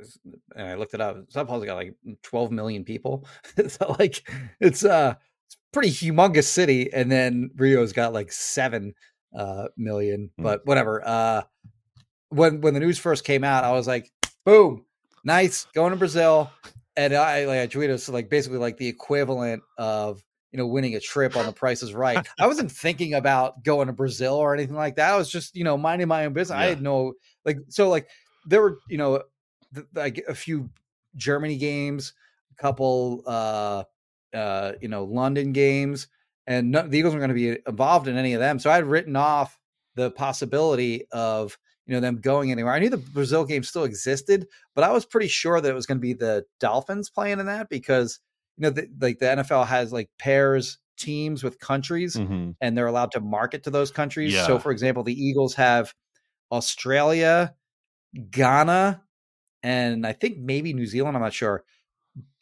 [0.55, 1.17] and I looked it up.
[1.29, 3.25] Sao Paulo's got like 12 million people.
[3.67, 4.27] so like,
[4.59, 5.15] it's uh,
[5.47, 8.93] it's a pretty humongous city, and then Rio's got like seven
[9.35, 10.29] uh million.
[10.37, 10.43] Hmm.
[10.43, 11.01] But whatever.
[11.05, 11.43] Uh,
[12.29, 14.11] when when the news first came out, I was like,
[14.45, 14.85] boom,
[15.23, 16.49] nice, going to Brazil,
[16.95, 20.95] and I like I tweeted so like basically like the equivalent of you know, winning
[20.95, 22.25] a trip on the price is right.
[22.39, 25.13] I wasn't thinking about going to Brazil or anything like that.
[25.13, 26.57] I was just, you know, minding my own business.
[26.57, 27.13] I had no
[27.45, 28.09] like so like
[28.45, 29.23] there were, you know,
[29.73, 30.69] th- like a few
[31.15, 32.13] Germany games,
[32.51, 33.83] a couple uh
[34.33, 36.07] uh, you know, London games,
[36.47, 38.59] and no, the Eagles were going to be involved in any of them.
[38.59, 39.59] So I had written off
[39.95, 42.73] the possibility of you know them going anywhere.
[42.73, 45.85] I knew the Brazil game still existed, but I was pretty sure that it was
[45.85, 48.19] going to be the Dolphins playing in that because
[48.61, 52.55] you know, the, like the NFL has like pairs teams with countries, Mhm.
[52.61, 54.33] and they're allowed to market to those countries.
[54.33, 54.45] Yeah.
[54.45, 55.93] So, for example, the Eagles have
[56.51, 57.55] Australia,
[58.29, 59.01] Ghana,
[59.63, 61.17] and I think maybe New Zealand.
[61.17, 61.63] I'm not sure.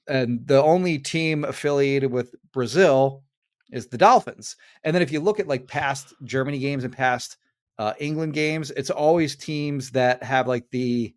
[0.08, 3.24] And the only team affiliated with Brazil
[3.72, 4.56] is the Dolphins.
[4.84, 7.38] And then if you look at like past Germany games and past
[7.78, 11.14] uh, England games, it's always teams that have like the,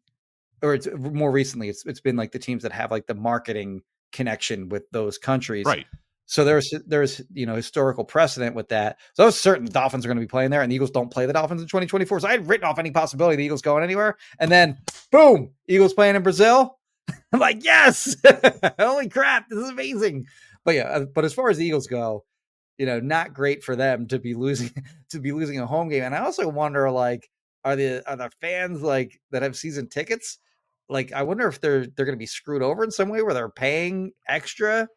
[0.63, 3.83] or it's more recently, it's it's been like the teams that have like the marketing
[4.13, 5.67] connection with those countries.
[5.67, 5.87] Right.
[6.27, 8.99] So there's there's you know historical precedent with that.
[9.15, 10.91] So I was certain the Dolphins are going to be playing there, and the Eagles
[10.91, 12.21] don't play the Dolphins in 2024.
[12.21, 14.79] So I had written off any possibility the Eagles going anywhere, and then
[15.11, 16.79] boom, Eagles playing in Brazil.
[17.33, 18.17] I'm like, yes,
[18.79, 20.27] holy crap, this is amazing.
[20.65, 22.25] But yeah, uh, but as far as the Eagles go,
[22.79, 24.71] you know, not great for them to be losing
[25.11, 26.05] to be losing a home game.
[26.05, 27.29] And I also wonder, like,
[27.65, 30.39] are the are the fans like that have season tickets?
[30.89, 33.35] Like, I wonder if they're they're going to be screwed over in some way where
[33.35, 34.89] they're paying extra,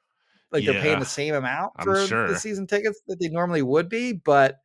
[0.51, 2.27] like they're paying the same amount for sure.
[2.27, 4.57] the season tickets that they normally would be, but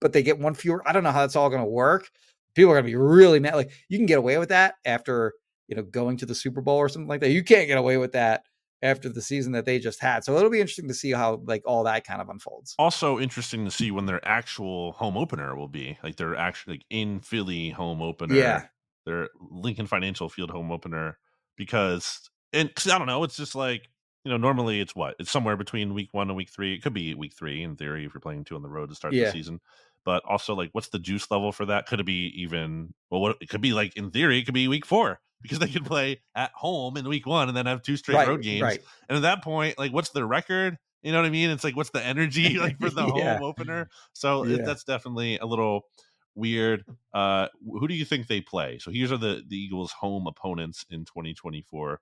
[0.00, 0.82] but they get one fewer.
[0.86, 2.08] I don't know how that's all going to work.
[2.54, 3.54] People are going to be really mad.
[3.54, 5.34] Like, you can get away with that after
[5.68, 7.30] you know going to the Super Bowl or something like that.
[7.30, 8.42] You can't get away with that
[8.82, 10.24] after the season that they just had.
[10.24, 12.74] So it'll be interesting to see how like all that kind of unfolds.
[12.78, 15.98] Also interesting to see when their actual home opener will be.
[16.02, 18.34] Like their actually like in Philly home opener.
[18.34, 18.66] Yeah.
[19.10, 21.18] Their Lincoln Financial Field home opener
[21.56, 23.88] because and 'cause I don't know, it's just like
[24.24, 25.16] you know, normally it's what?
[25.18, 26.74] It's somewhere between week one and week three.
[26.74, 28.94] It could be week three in theory if you're playing two on the road to
[28.94, 29.18] start Yeah.
[29.18, 29.60] the season.
[30.04, 31.86] But also, like, what's the juice level for that?
[31.86, 32.94] Could it be even?
[33.10, 35.68] Well, what it could be like in theory, it could be week four because they
[35.68, 38.78] could play at home in week one and then have two straight Right, road games.
[38.78, 38.84] right.
[39.08, 40.76] And at that point, like, what's the record?
[41.02, 41.48] You know what I mean?
[41.50, 43.40] It's like, what's the energy like for the Yeah.
[43.40, 43.88] home opener?
[44.12, 45.82] So it, that's definitely a little
[46.34, 46.84] weird.
[47.12, 48.78] Uh, who do you think they play?
[48.78, 52.00] So here's are the the Eagles' home opponents in 2024.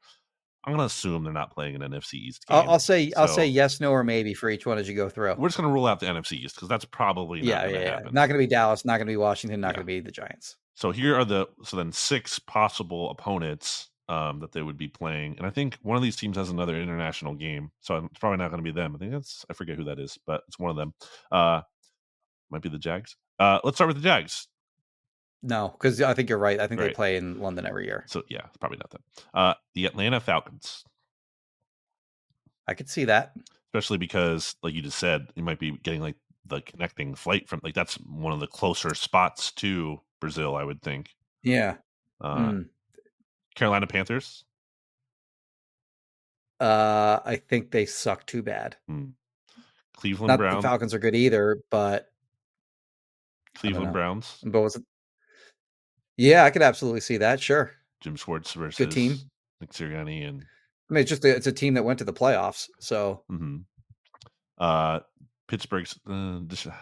[0.65, 2.59] I'm gonna assume they're not playing an NFC East game.
[2.59, 5.09] I'll, I'll say I'll say yes, no, or maybe for each one as you go
[5.09, 5.35] through.
[5.39, 8.01] we're just gonna rule out the NFC East because that's probably not yeah, gonna yeah,
[8.05, 8.11] yeah.
[8.11, 8.85] Not going to be Dallas.
[8.85, 9.61] Not going to be Washington.
[9.61, 9.73] Not Yeah.
[9.77, 10.57] going to be the Giants.
[10.75, 15.37] So here are the so then six possible opponents um, that they would be playing,
[15.39, 18.51] and I think one of these teams has another international game, so it's probably not
[18.51, 18.95] going to be them.
[18.95, 20.93] I think that's I forget who that is, but it's one of them.
[21.33, 21.63] Uh,
[22.51, 23.17] might be the Jags.
[23.39, 24.49] Uh, let's start with the Jags.
[25.43, 26.59] No, because I think you're right.
[26.59, 28.05] I think they play in London every year.
[28.09, 29.03] So yeah, it's probably not them.
[29.33, 30.83] Uh, the Atlanta Falcons,
[32.67, 33.33] I could see that.
[33.73, 36.17] especially because, like you just said, you might be getting like
[36.47, 40.83] the connecting flight from like that's one of the closer spots to Brazil, I would
[40.83, 41.11] think.
[41.43, 41.77] Yeah.
[42.21, 42.69] Uh, Mm.
[43.55, 44.45] Carolina Panthers,
[46.61, 48.77] Uh, I think they suck too bad.
[48.89, 49.11] Hmm.
[49.97, 52.09] Cleveland Not Browns, the Falcons are good either, but
[53.61, 53.93] Cleveland.
[53.93, 54.83] Browns, but was it?
[56.17, 57.41] Yeah, I could absolutely see that.
[57.41, 57.71] Sure.
[58.01, 59.17] Jim Schwartz versus good team.
[59.61, 60.45] Nick Sirianni and
[60.91, 62.69] I mean, it's just a, it's a team that went to the playoffs.
[62.81, 63.65] So mhm.
[64.59, 65.01] uh
[65.49, 66.75] Pittsburgh's uh, Desha-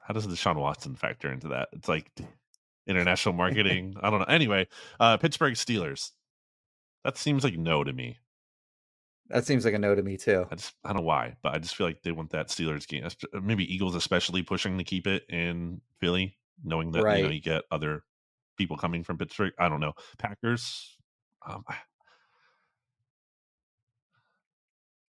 [0.00, 1.68] how does Deshaun Watson factor into that?
[1.72, 2.10] It's like
[2.86, 3.96] international marketing.
[4.00, 4.26] I don't know.
[4.26, 4.68] Anyway,
[5.00, 6.10] uh Pittsburgh Steelers.
[7.04, 8.18] That seems like no to me.
[9.28, 10.46] That seems like a no to me too.
[10.50, 12.86] I just I don't know why, but I just feel like they want that Steelers
[12.86, 13.06] game.
[13.42, 17.62] Maybe Eagles especially pushing to keep it in Philly, knowing that you know you get
[17.70, 18.02] other
[18.56, 19.52] people coming from Pittsburgh.
[19.58, 19.92] I don't know.
[20.18, 20.96] Packers.
[21.46, 21.64] Um,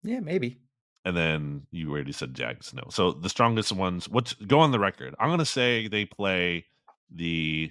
[0.02, 0.58] Yeah, maybe.
[1.04, 2.72] and then you already said Jags.
[2.72, 4.08] No, so the strongest ones.
[4.08, 5.14] What's go on the record?
[5.18, 6.66] I'm gonna say they play
[7.10, 7.70] the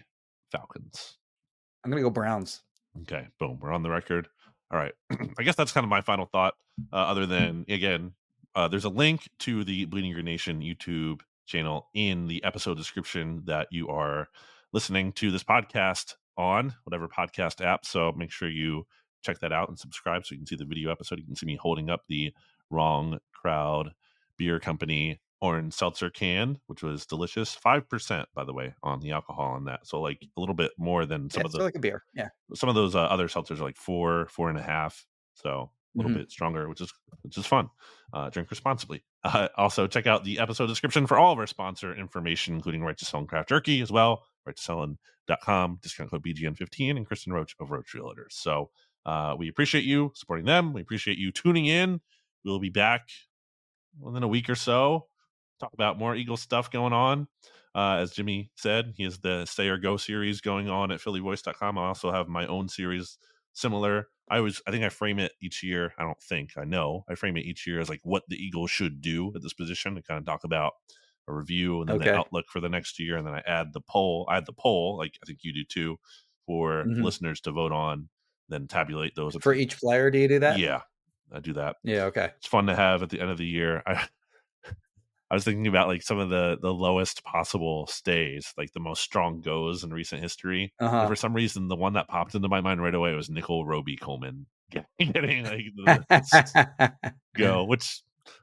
[0.51, 1.17] Falcons.
[1.83, 2.61] I'm gonna go Browns.
[3.03, 4.27] Okay, boom, we're on the record.
[4.71, 4.93] All right,
[5.39, 6.55] I guess that's kind of my final thought.
[6.91, 8.13] Uh, other than again,
[8.55, 13.43] uh, there's a link to the Bleeding Green Nation YouTube channel in the episode description
[13.45, 14.27] that you are
[14.73, 17.85] listening to this podcast on whatever podcast app.
[17.85, 18.85] So make sure you
[19.23, 21.19] check that out and subscribe so you can see the video episode.
[21.19, 22.33] You can see me holding up the
[22.69, 23.91] Wrong Crowd
[24.37, 27.53] Beer Company orange seltzer can, which was delicious.
[27.55, 29.85] Five percent, by the way, on the alcohol on that.
[29.87, 32.03] So like a little bit more than some Yeah, of the like a beer.
[32.13, 32.29] Yeah.
[32.55, 35.05] some of those uh, other seltzers are like four, four and a half.
[35.35, 36.15] So a little Mhm.
[36.19, 36.91] bit stronger, which is
[37.21, 37.69] which is fun.
[38.13, 39.03] Uh, drink responsibly.
[39.23, 43.09] Uh, also, check out the episode description for all of our sponsor information, including Righteous
[43.09, 44.23] Felon and Craft Jerky as well.
[44.47, 48.31] RighteousFelon.com, discount code BGN15, and Kristin Roach of Roach Realtors.
[48.31, 48.69] So
[49.05, 50.71] uh, we appreciate you supporting them.
[50.71, 51.99] We appreciate you tuning in.
[52.45, 53.09] We'll be back
[53.99, 55.07] within a week or so.
[55.59, 57.27] Talk about more Eagle stuff going on.
[57.73, 61.77] Uh, as Jimmy said, he has the Stay or Go series going on at phillyvoice.com.
[61.77, 63.17] I also have my own series
[63.53, 64.09] similar.
[64.29, 65.93] I was I think I frame it each year.
[65.97, 67.05] I don't think I know.
[67.09, 69.95] I frame it each year as like what the Eagles should do at this position
[69.95, 70.73] to kind of talk about
[71.27, 72.11] a review and then Okay.
[72.11, 73.17] the outlook for the next year.
[73.17, 74.27] And then I add the poll.
[74.29, 75.97] I add the poll, like I think you do too,
[76.45, 77.03] for Mhm.
[77.03, 78.09] listeners to vote on,
[78.49, 80.57] then tabulate those For each player, do you do that?
[80.57, 80.81] Yeah.
[81.31, 82.05] I do that Yeah.
[82.05, 82.31] Okay.
[82.37, 83.83] it's fun to have at the end of the year.
[83.87, 84.07] I
[85.29, 89.01] I was thinking about like some of the the lowest possible stays, like the most
[89.01, 90.73] strong goes in recent history.
[90.79, 91.07] Uh And huh.
[91.07, 94.45] For some reason, the one that popped into my mind right away was Nickell Robey-Coleman
[94.99, 96.93] getting like the
[97.35, 98.01] go, which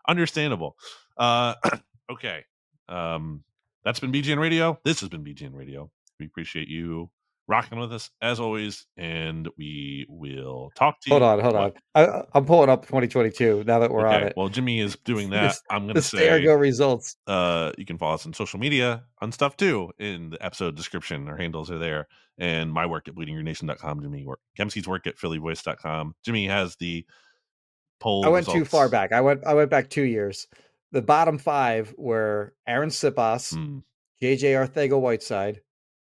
[0.08, 0.76] understandable.
[1.16, 1.54] Uh,
[2.12, 2.44] okay,
[2.88, 3.42] um,
[3.84, 4.78] that's been BGN Radio.
[4.84, 5.90] This has been BGN Radio.
[6.20, 7.10] We appreciate you
[7.46, 11.12] rocking with us as always, and we will talk to you.
[11.12, 11.76] hold on, hold What?
[11.94, 12.08] on.
[12.08, 14.34] I, I'm pulling up 2022 now that we're on it.
[14.36, 15.48] Well, Jimmy is doing that.
[15.48, 17.16] This- I'm going to say go results.
[17.26, 21.28] uh, you can follow us on social media on stuff too in the episode description.
[21.28, 22.08] Our handles are there.
[22.38, 24.02] And my work at bleedinggreennation.com.
[24.02, 26.14] Jimmy work Kempski's work at phillyvoice.com.
[26.24, 27.06] Jimmy has the
[28.00, 28.24] poll.
[28.24, 29.12] I went too far back.
[29.12, 30.46] I went I went back two years.
[30.92, 33.82] the bottom five were Arryn Siposs, Mm,
[34.22, 35.60] JJ Arthego Whiteside,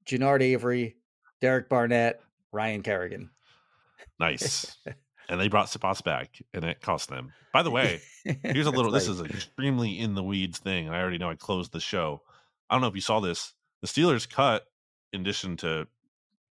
[0.05, 0.95] Genard Avery,
[1.44, 2.22] Derek Barnett,
[2.53, 3.30] Ryan Kerrigan.
[4.18, 4.78] nice.
[5.30, 7.34] and they brought Siposs back, and it cost them.
[7.52, 7.99] By the way,
[8.44, 8.91] here's a little.
[8.91, 9.14] This right.
[9.15, 12.22] is an extremely in the weeds thing, and I already know I closed the show.
[12.70, 13.52] I don't know if you saw this.
[13.82, 14.64] The Steelers cut,
[15.11, 15.86] in addition to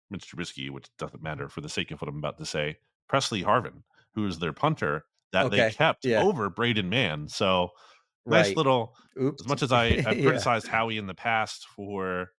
[0.09, 2.77] Mitch Trubisky, which doesn't matter for the sake of what I'm about to say,
[3.09, 3.83] Pressley Harvin,
[4.15, 5.03] who is their punter
[5.33, 6.23] that they kept yeah.
[6.23, 7.27] over Braden Mann.
[7.27, 7.71] So
[8.25, 8.55] nice Right.
[8.57, 8.95] little.
[9.21, 9.41] Oops.
[9.41, 10.23] As much as I, I've Yeah.
[10.23, 12.31] criticized Howie in the past for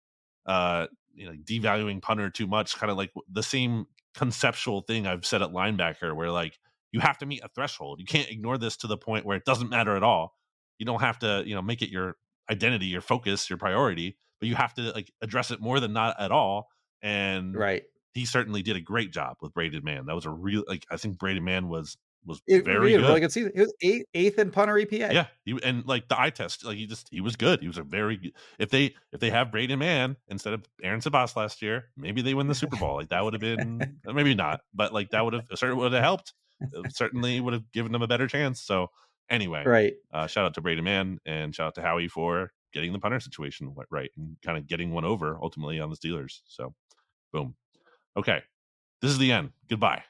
[0.47, 0.87] uh
[1.19, 5.43] you know devaluing punter too much, kind of like the same conceptual thing I've said
[5.43, 6.59] at linebacker, where like
[6.93, 8.01] you have to meet a threshold.
[8.01, 10.35] You can't ignore this to the point where it doesn't matter at all.
[10.79, 12.17] You don't have to, you know, make it your
[12.51, 16.19] identity, your focus, your priority, but you have to like address it more than not
[16.21, 16.69] at all.
[17.03, 17.83] And Right.
[18.15, 20.07] he certainly did a great job with Braden Mann.
[20.07, 21.97] That was a real like I think Braden Mann was
[22.29, 23.33] was It, very he had a good.
[23.33, 23.51] season.
[23.55, 25.13] He was eighth, eighth in punter EPA.
[25.13, 27.61] Yeah, he, and like the eye test, like he just he was good.
[27.61, 28.33] He was a very good.
[28.59, 32.35] If they if they have Braden Mann instead of Arryn Siposs last year, maybe they
[32.35, 32.95] win the Super Bowl.
[32.95, 36.03] Like that would have been maybe not, but like that would have certainly would have
[36.03, 36.35] helped.
[36.61, 38.61] It certainly would have given them a better chance.
[38.61, 38.91] So
[39.31, 39.95] anyway, Right.
[40.13, 43.19] uh, shout out to Braden Mann and shout out to Howie for getting the punter
[43.21, 46.41] situation right and kind of getting one over ultimately on the Steelers.
[46.47, 46.75] So
[47.33, 47.55] boom.
[48.17, 48.43] Okay,
[49.01, 49.53] this is the end.
[49.69, 50.03] Goodbye.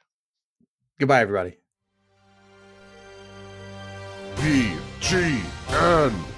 [0.98, 1.58] Goodbye, everybody.
[4.40, 6.37] BGN